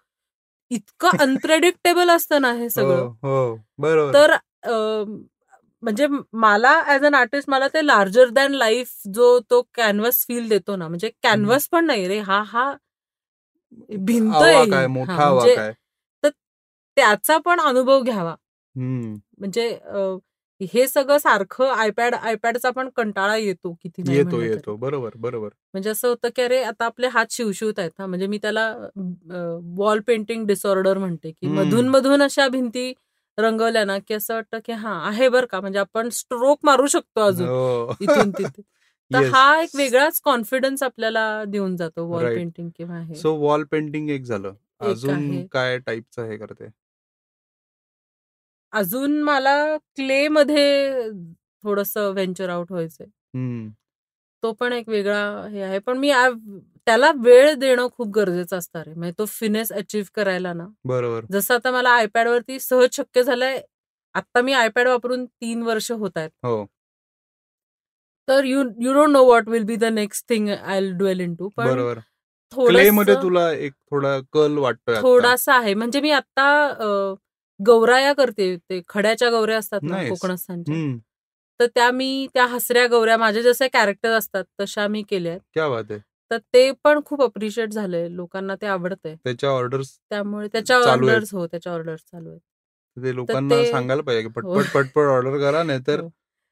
इतकं 0.72 1.10
अनप्रेडिक्टेबल 1.22 2.10
असतं 2.10 2.41
ना 2.41 2.51
हे 2.53 2.70
सगळं. 2.70 2.95
हो, 2.95 3.10
हो, 3.24 3.56
तर 4.14 4.36
म्हणजे 5.84 6.08
मला 6.34 6.72
ऍज 6.88 7.06
अन 7.06 7.16
आर्टिस्ट 7.16 7.49
मला 7.49 7.68
ते 7.68 7.86
लार्जर 7.88 8.30
दॅन 8.30 8.51
लाईफ 8.51 8.91
जो 9.14 9.39
तो 9.49 9.62
कॅनव्हस 9.74 10.26
फील 10.28 10.47
देतो 10.49 10.76
ना 10.76 10.88
म्हणजे 10.88 11.10
कॅनव्हस 11.24 11.68
पण 11.70 11.86
नाही 11.86 12.08
रे 12.08 12.20
हा 12.20 12.41
हा 12.43 12.72
भिंत 13.89 14.32
म्हणजे 14.32 15.56
त्याचा 16.98 17.38
पण 17.38 17.60
अनुभव 17.60 18.02
घ्यावा. 18.02 18.36
म्हणजे 18.76 19.68
हे 20.62 20.88
सगळं 20.88 21.18
सारखं 21.18 21.68
आयपॅड 21.68 22.16
आयपॅडचा 22.16 22.70
पण 22.70 22.89
कंटाळा 22.96 23.36
येतो 23.38 23.74
किती 23.74 24.04
येतो 24.16 24.41
येतो. 24.41 24.76
बरोबर 24.76 25.10
बरोबर. 25.16 25.50
म्हणजे 25.74 25.89
असं 25.89 26.08
होतं 26.08 26.30
की 26.36 26.41
अरे 26.41 26.62
आता 26.64 26.86
आपले 26.86 27.08
हात 27.08 27.26
शिवशिवत 27.30 27.80
आहेत 27.80 27.91
ना. 28.00 28.06
म्हणजे 28.06 28.28
मी 28.28 28.38
त्याला 28.38 28.78
वॉल 29.78 30.00
पेंटिंग 30.00 30.46
डिसऑर्डर 30.48 30.98
म्हणते 30.98 31.32
की 31.32 31.48
मधून 31.48 31.88
मधून 31.88 32.22
अशा 32.22 32.48
भिंती 32.48 32.93
रंगवल्या 33.38 33.84
ना 33.86 33.98
की 34.00 34.14
असं 34.14 34.34
वाटतं 34.34 34.60
की 34.66 34.72
हा 34.72 35.08
आहे 35.08 35.30
बरं 35.30 35.46
का. 35.46 35.62
म्हणजे 35.62 35.80
आपण 35.80 36.10
स्ट्रोक 36.10 36.60
मारू 36.64 36.88
शकतो 36.88 37.22
अजून 37.22 37.48
हो. 37.48 37.96
इथून 38.02 38.32
तिथे. 38.32 38.62
तर 39.14 39.24
हा 39.34 39.62
एक 39.62 39.70
वेगळाच 39.76 40.22
कॉन्फिडन्स 40.22 40.84
आपल्याला 40.84 41.43
देऊन 41.48 41.76
जातो 41.76 42.06
वॉल 42.06 42.26
पेंटिंग 42.26 42.70
किंवा 42.78 43.14
सो 43.16 43.34
वॉल 43.36 43.64
पेंटिंग 43.64 44.10
एक 44.10 44.24
झालं. 44.24 44.54
अजून 44.80 45.46
काय 45.48 45.78
टाईपचं 45.78 46.26
हे 46.26 46.38
करते? 46.38 46.68
अजून 48.80 49.21
मला 49.23 49.55
क्ले 49.95 50.28
मध्ये 50.28 51.09
थोडस 51.63 51.95
व्हेंचर 51.97 52.49
आउट 52.49 52.71
व्हायचंय. 52.71 53.05
तो 54.43 54.51
पण 54.59 54.73
एक 54.73 54.89
वेगळा 54.89 55.21
हे 55.51 55.61
आहे. 55.61 55.80
पण 55.80 55.97
मी 55.97 56.11
त्याला 56.88 57.11
वेळ 57.17 57.53
देणं 57.59 57.88
खूप 57.93 58.07
गरजेचं 58.15 58.57
असतं 58.57 58.82
रे 58.82 58.93
म्हणजे 58.93 59.13
तो 59.19 59.26
फिनेस 59.28 59.71
अचीव्ह 59.71 60.07
करायला 60.15 60.53
ना 60.53 60.67
बरोबर. 60.86 61.26
जसं 61.32 61.53
आता 61.53 61.71
मला 61.71 61.89
आयपॅड 61.91 62.28
वरती 62.28 62.59
सहज 62.59 62.95
शक्य 62.95 63.23
झालंय 63.23 63.59
आता 64.15 64.41
मी 64.41 64.53
आयपॅड 64.53 64.88
वापरून 64.88 65.26
तीन 65.26 65.61
वर्ष 65.63 65.91
होत 65.91 66.17
आहेत. 66.17 66.30
हो. 66.43 66.65
तर 68.28 68.43
you 68.45 68.63
you 68.82 68.93
don't 68.93 69.09
know 69.09 69.23
what 69.26 69.49
will 69.49 69.63
be 69.63 69.76
the 69.76 69.84
next 69.93 70.30
thing 70.30 70.49
I 70.49 70.82
dwell 70.91 71.19
in 71.21 71.34
to 71.36 71.49
पण 71.57 71.65
थोडं 72.53 73.21
तुला 73.21 73.51
एक 73.51 73.73
थोडा 73.91 74.17
कल 74.34 74.57
वाटतोय 74.57 75.01
थोडासा 75.01 75.53
आहे. 75.55 75.73
म्हणजे 75.73 76.01
मी 76.01 76.11
आता 76.11 76.45
गौराया 77.60 78.14
करते 78.14 78.56
ते 78.60 78.82
खड्याच्या 78.89 79.30
गौऱ्या 79.30 79.58
असतात 79.58 79.80
ना 79.84 80.01
कोकणस्थानच्या. 80.10 80.76
तर 81.60 81.66
त्या 81.76 81.89
मी 81.91 82.28
त्या 82.34 82.45
हसऱ्या 82.45 82.86
गौऱ्या 82.88 83.18
माझे 83.18 83.41
जसे 83.43 83.68
कॅरेक्टर 83.68 84.12
असतात 84.12 84.43
तशा 84.62 84.88
मी 84.88 85.01
केल्या 85.10 85.38
क्या 85.53 85.68
बात 85.70 85.91
आहे. 85.91 85.99
तर 86.32 86.38
ते 86.53 86.72
पण 86.84 86.99
खूप 87.06 87.22
अप्रिशिएट 87.24 87.70
झालंय 87.70 88.08
लोकांना 88.10 88.56
ते 88.56 88.66
आवडतंय. 88.66 89.16
त्याच्या 89.24 89.49
ऑर्डर्स 89.49 89.97
त्यामुळे 90.10 90.47
त्याच्या 90.47 90.78
ऑर्डर्स 90.78 91.34
हो 91.34 91.45
त्याच्या 91.47 91.74
ऑर्डर्स 91.74 92.01
चालू 92.01 92.30
आहेत. 92.30 92.39
ते 92.97 93.16
लोकांना 93.16 93.64
सांगायला 93.66 94.01
पाहिजे 94.01 94.28
पटपट 94.28 94.45
हो. 94.45 94.62
पटपट 94.74 95.08
ऑर्डर 95.08 95.38
करा 95.39 95.64
नाही 95.64 95.80
तर 95.88 95.99
हो. 95.99 96.10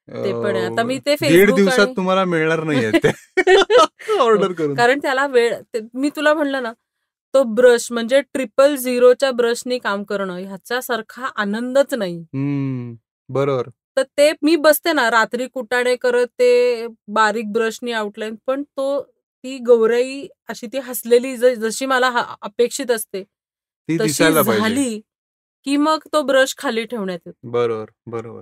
ते 0.07 0.31
पण 0.33 0.55
आता 0.55 0.83
मी 0.83 0.97
ते 0.99 1.15
दीड 1.17 1.51
दिवसात 1.51 1.87
तुम्हाला 1.97 2.23
मिळणार 2.25 2.63
नाही 2.63 2.85
ऑर्डर 2.85 3.11
करून. 4.57 4.75
कारण 4.75 4.99
त्याला 4.99 5.25
वेळ 5.27 5.53
मी 5.93 6.09
तुला 6.15 6.33
म्हणलं 6.33 6.63
ना 6.63 6.71
तो 7.33 7.43
ब्रश 7.43 7.91
म्हणजे 7.91 8.21
ट्रिपल 8.23 8.75
झिरोच्या 8.75 9.31
ब्रशनी 9.31 9.77
काम 9.79 10.03
करणं 10.03 10.37
ह्याचा 10.37 10.81
सारखा 10.81 11.29
आनंदच 11.35 11.93
नाही. 11.93 12.23
बरोबर. 13.29 13.69
तर 13.97 14.03
ते 14.17 14.31
मी 14.41 14.55
बसते 14.55 14.93
ना 14.93 15.09
रात्री 15.11 15.47
कुटाणे 15.47 15.95
करत 15.95 16.27
ते 16.39 16.87
बारीक 17.07 17.51
ब्रशनी 17.51 17.91
आउटलाईन 17.91 18.35
पण 18.47 18.63
तो 18.63 19.01
ती 19.01 19.57
गौराई 19.57 20.27
अशी 20.49 20.67
ती 20.67 20.79
हसलेली 20.79 21.35
जशी 21.37 21.85
मला 21.85 22.09
अपेक्षित 22.41 22.91
असते 22.91 23.23
तशी 23.89 24.31
झाली 24.33 24.99
की 25.67 25.75
मग 25.77 26.07
तो 26.13 26.21
ब्रश 26.21 26.55
खाली 26.57 26.83
ठेवण्यात 26.85 27.19
येतो. 27.25 27.49
बरोबर 27.51 27.89
बरोबर. 28.07 28.41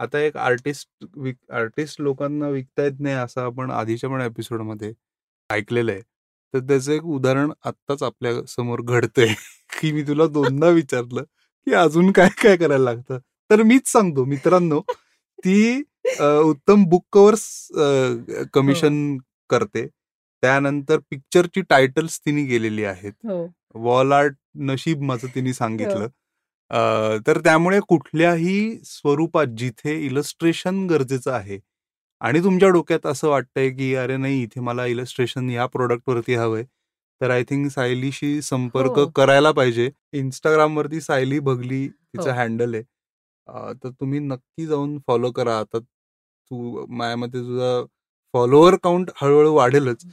आता 0.00 0.18
एक 0.18 0.36
आर्टिस्ट 0.36 1.04
आर्टिस्ट 1.52 2.00
लोकांना 2.00 2.48
विकता 2.48 2.84
येत 2.84 3.00
नाही 3.00 3.14
असं 3.14 3.40
आपण 3.40 3.70
आधीच्या 3.70 4.10
पण 4.10 4.20
एपिसोडमध्ये 4.20 4.92
ऐकलेलं 5.50 5.92
आहे. 5.92 6.00
तर 6.54 6.60
त्याचं 6.60 6.92
एक 6.92 7.04
उदाहरण 7.06 7.50
आत्ताच 7.64 8.02
आपल्यासमोर 8.02 8.80
घडतंय 8.82 9.34
की 9.80 9.92
मी 9.92 10.02
तुला 10.02 10.26
दोनदा 10.28 10.68
विचारलं 10.70 11.22
की 11.66 11.74
अजून 11.74 12.10
काय 12.12 12.28
काय 12.42 12.56
करायला 12.56 12.84
लागतं? 12.84 13.18
तर 13.50 13.62
मीच 13.62 13.88
सांगतो 13.92 14.24
मित्रांनो 14.24 14.80
ती 15.44 15.82
उत्तम 16.20 16.84
बुक 16.90 17.04
कवर्स 17.12 17.44
कमिशन 18.54 19.16
करते. 19.50 19.86
त्यानंतर 20.42 20.98
पिक्चरची 21.10 21.60
टायटल्स 21.70 22.18
तिने 22.26 22.42
गेलेली 22.44 22.84
आहेत. 22.84 23.12
वॉल 23.76 24.12
आर्ट 24.12 24.34
नशीब 24.68 25.02
माझं 25.02 25.26
तिने 25.34 25.52
सांगितलं. 25.52 26.06
तर 27.26 27.40
त्यामुळे 27.44 27.78
कुठल्याही 27.88 28.76
स्वरूपात 28.84 29.46
जिथे 29.58 29.98
इलस्ट्रेशन 30.06 30.86
गरजेचं 30.86 31.32
आहे 31.32 31.58
आणि 32.20 32.42
तुमच्या 32.44 32.68
डोक्यात 32.68 33.06
असं 33.06 33.28
वाटतंय 33.28 33.70
की 33.70 33.94
अरे 33.94 34.16
नाही 34.16 34.42
इथे 34.42 34.60
मला 34.60 34.86
इलस्ट्रेशन 34.86 35.50
या 35.50 35.66
वरती 35.74 36.34
हवंय. 36.34 36.64
तर 37.20 37.30
आय 37.30 37.42
थिंक 37.48 37.70
सायलीशी 37.70 38.40
संपर्क 38.42 38.98
हो. 38.98 39.06
करायला 39.16 39.50
पाहिजे. 39.52 39.90
इंस्टाग्राम 40.12 40.76
वरती 40.78 41.00
सायली 41.00 41.38
भगली 41.40 41.86
तिचं 41.88 42.30
हँडल 42.32 42.74
हो. 42.74 42.80
आहे 43.48 43.74
तर 43.74 43.90
तुम्ही 43.90 44.18
नक्की 44.18 44.66
जाऊन 44.66 44.98
फॉलो 45.06 45.30
करा. 45.32 45.58
आता 45.58 45.78
तू 45.78 46.86
माझ्यामध्ये 46.88 47.40
तुझा 47.40 47.82
फॉलोअर 48.34 48.76
काउंट 48.82 49.10
हळूहळू 49.16 49.54
वाढेलच. 49.54 50.04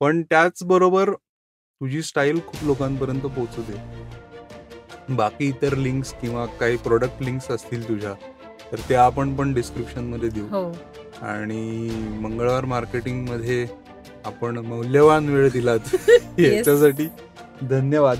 पण 0.00 0.22
त्याचबरोबर 0.22 1.12
तुझी 1.12 2.02
स्टाईल 2.02 2.40
खूप 2.46 2.64
लोकांपर्यंत 2.64 3.20
पोहोचू 3.20 3.62
दे. 3.62 5.14
बाकी 5.14 5.48
इतर 5.48 5.76
लिंक्स 5.76 6.12
किंवा 6.20 6.46
काही 6.60 6.76
प्रोडक्ट 6.76 7.22
लिंक्स 7.22 7.50
असतील 7.50 7.88
तुझ्या 7.88 8.14
तर 8.72 8.78
ते 8.88 8.94
आपण 8.94 9.36
पण 9.36 9.54
डिस्क्रिप्शनमध्ये 9.54 10.28
देऊ. 10.28 10.46
हो. 10.46 10.72
आणि 11.22 11.90
मंगळवार 12.20 12.64
मार्केटिंगमध्ये 12.64 13.66
आपण 14.24 14.58
मौल्यवान 14.58 15.28
वेळ 15.28 15.50
दिलात. 15.50 15.78
याच्यासाठी 16.38 17.08
धन्यवाद. 17.62 18.18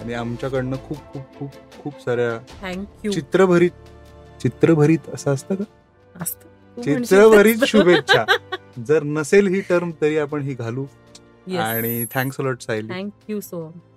आणि 0.00 0.14
आमच्याकडनं 0.14 0.76
खूप 0.76 0.98
खूप 1.12 1.22
खूप 1.38 1.50
खूप 1.82 2.00
साऱ्या 2.04 2.38
थँक्यू 2.62 3.12
चित्रभरीत 3.12 3.70
चित्रभरीत 4.42 4.98
असं 5.14 5.34
असतं 5.34 5.54
का? 5.54 5.64
असतं. 6.20 6.46
तू 6.76 6.82
चित्रभरीत 6.82 7.64
शुभेच्छा. 7.66 8.24
जर 8.86 9.02
नसेल 9.02 9.46
ही 9.46 9.60
टर्म 9.60 9.90
तरी 10.00 10.18
आपण 10.18 10.42
ही 10.42 10.54
घालू. 10.54 10.86
आणि 11.58 12.04
thanks 12.14 12.36
a lot 12.40 12.60
Sayali. 12.60 12.92
Thank you 12.92 13.40
so 13.40 13.66
much 13.66 13.89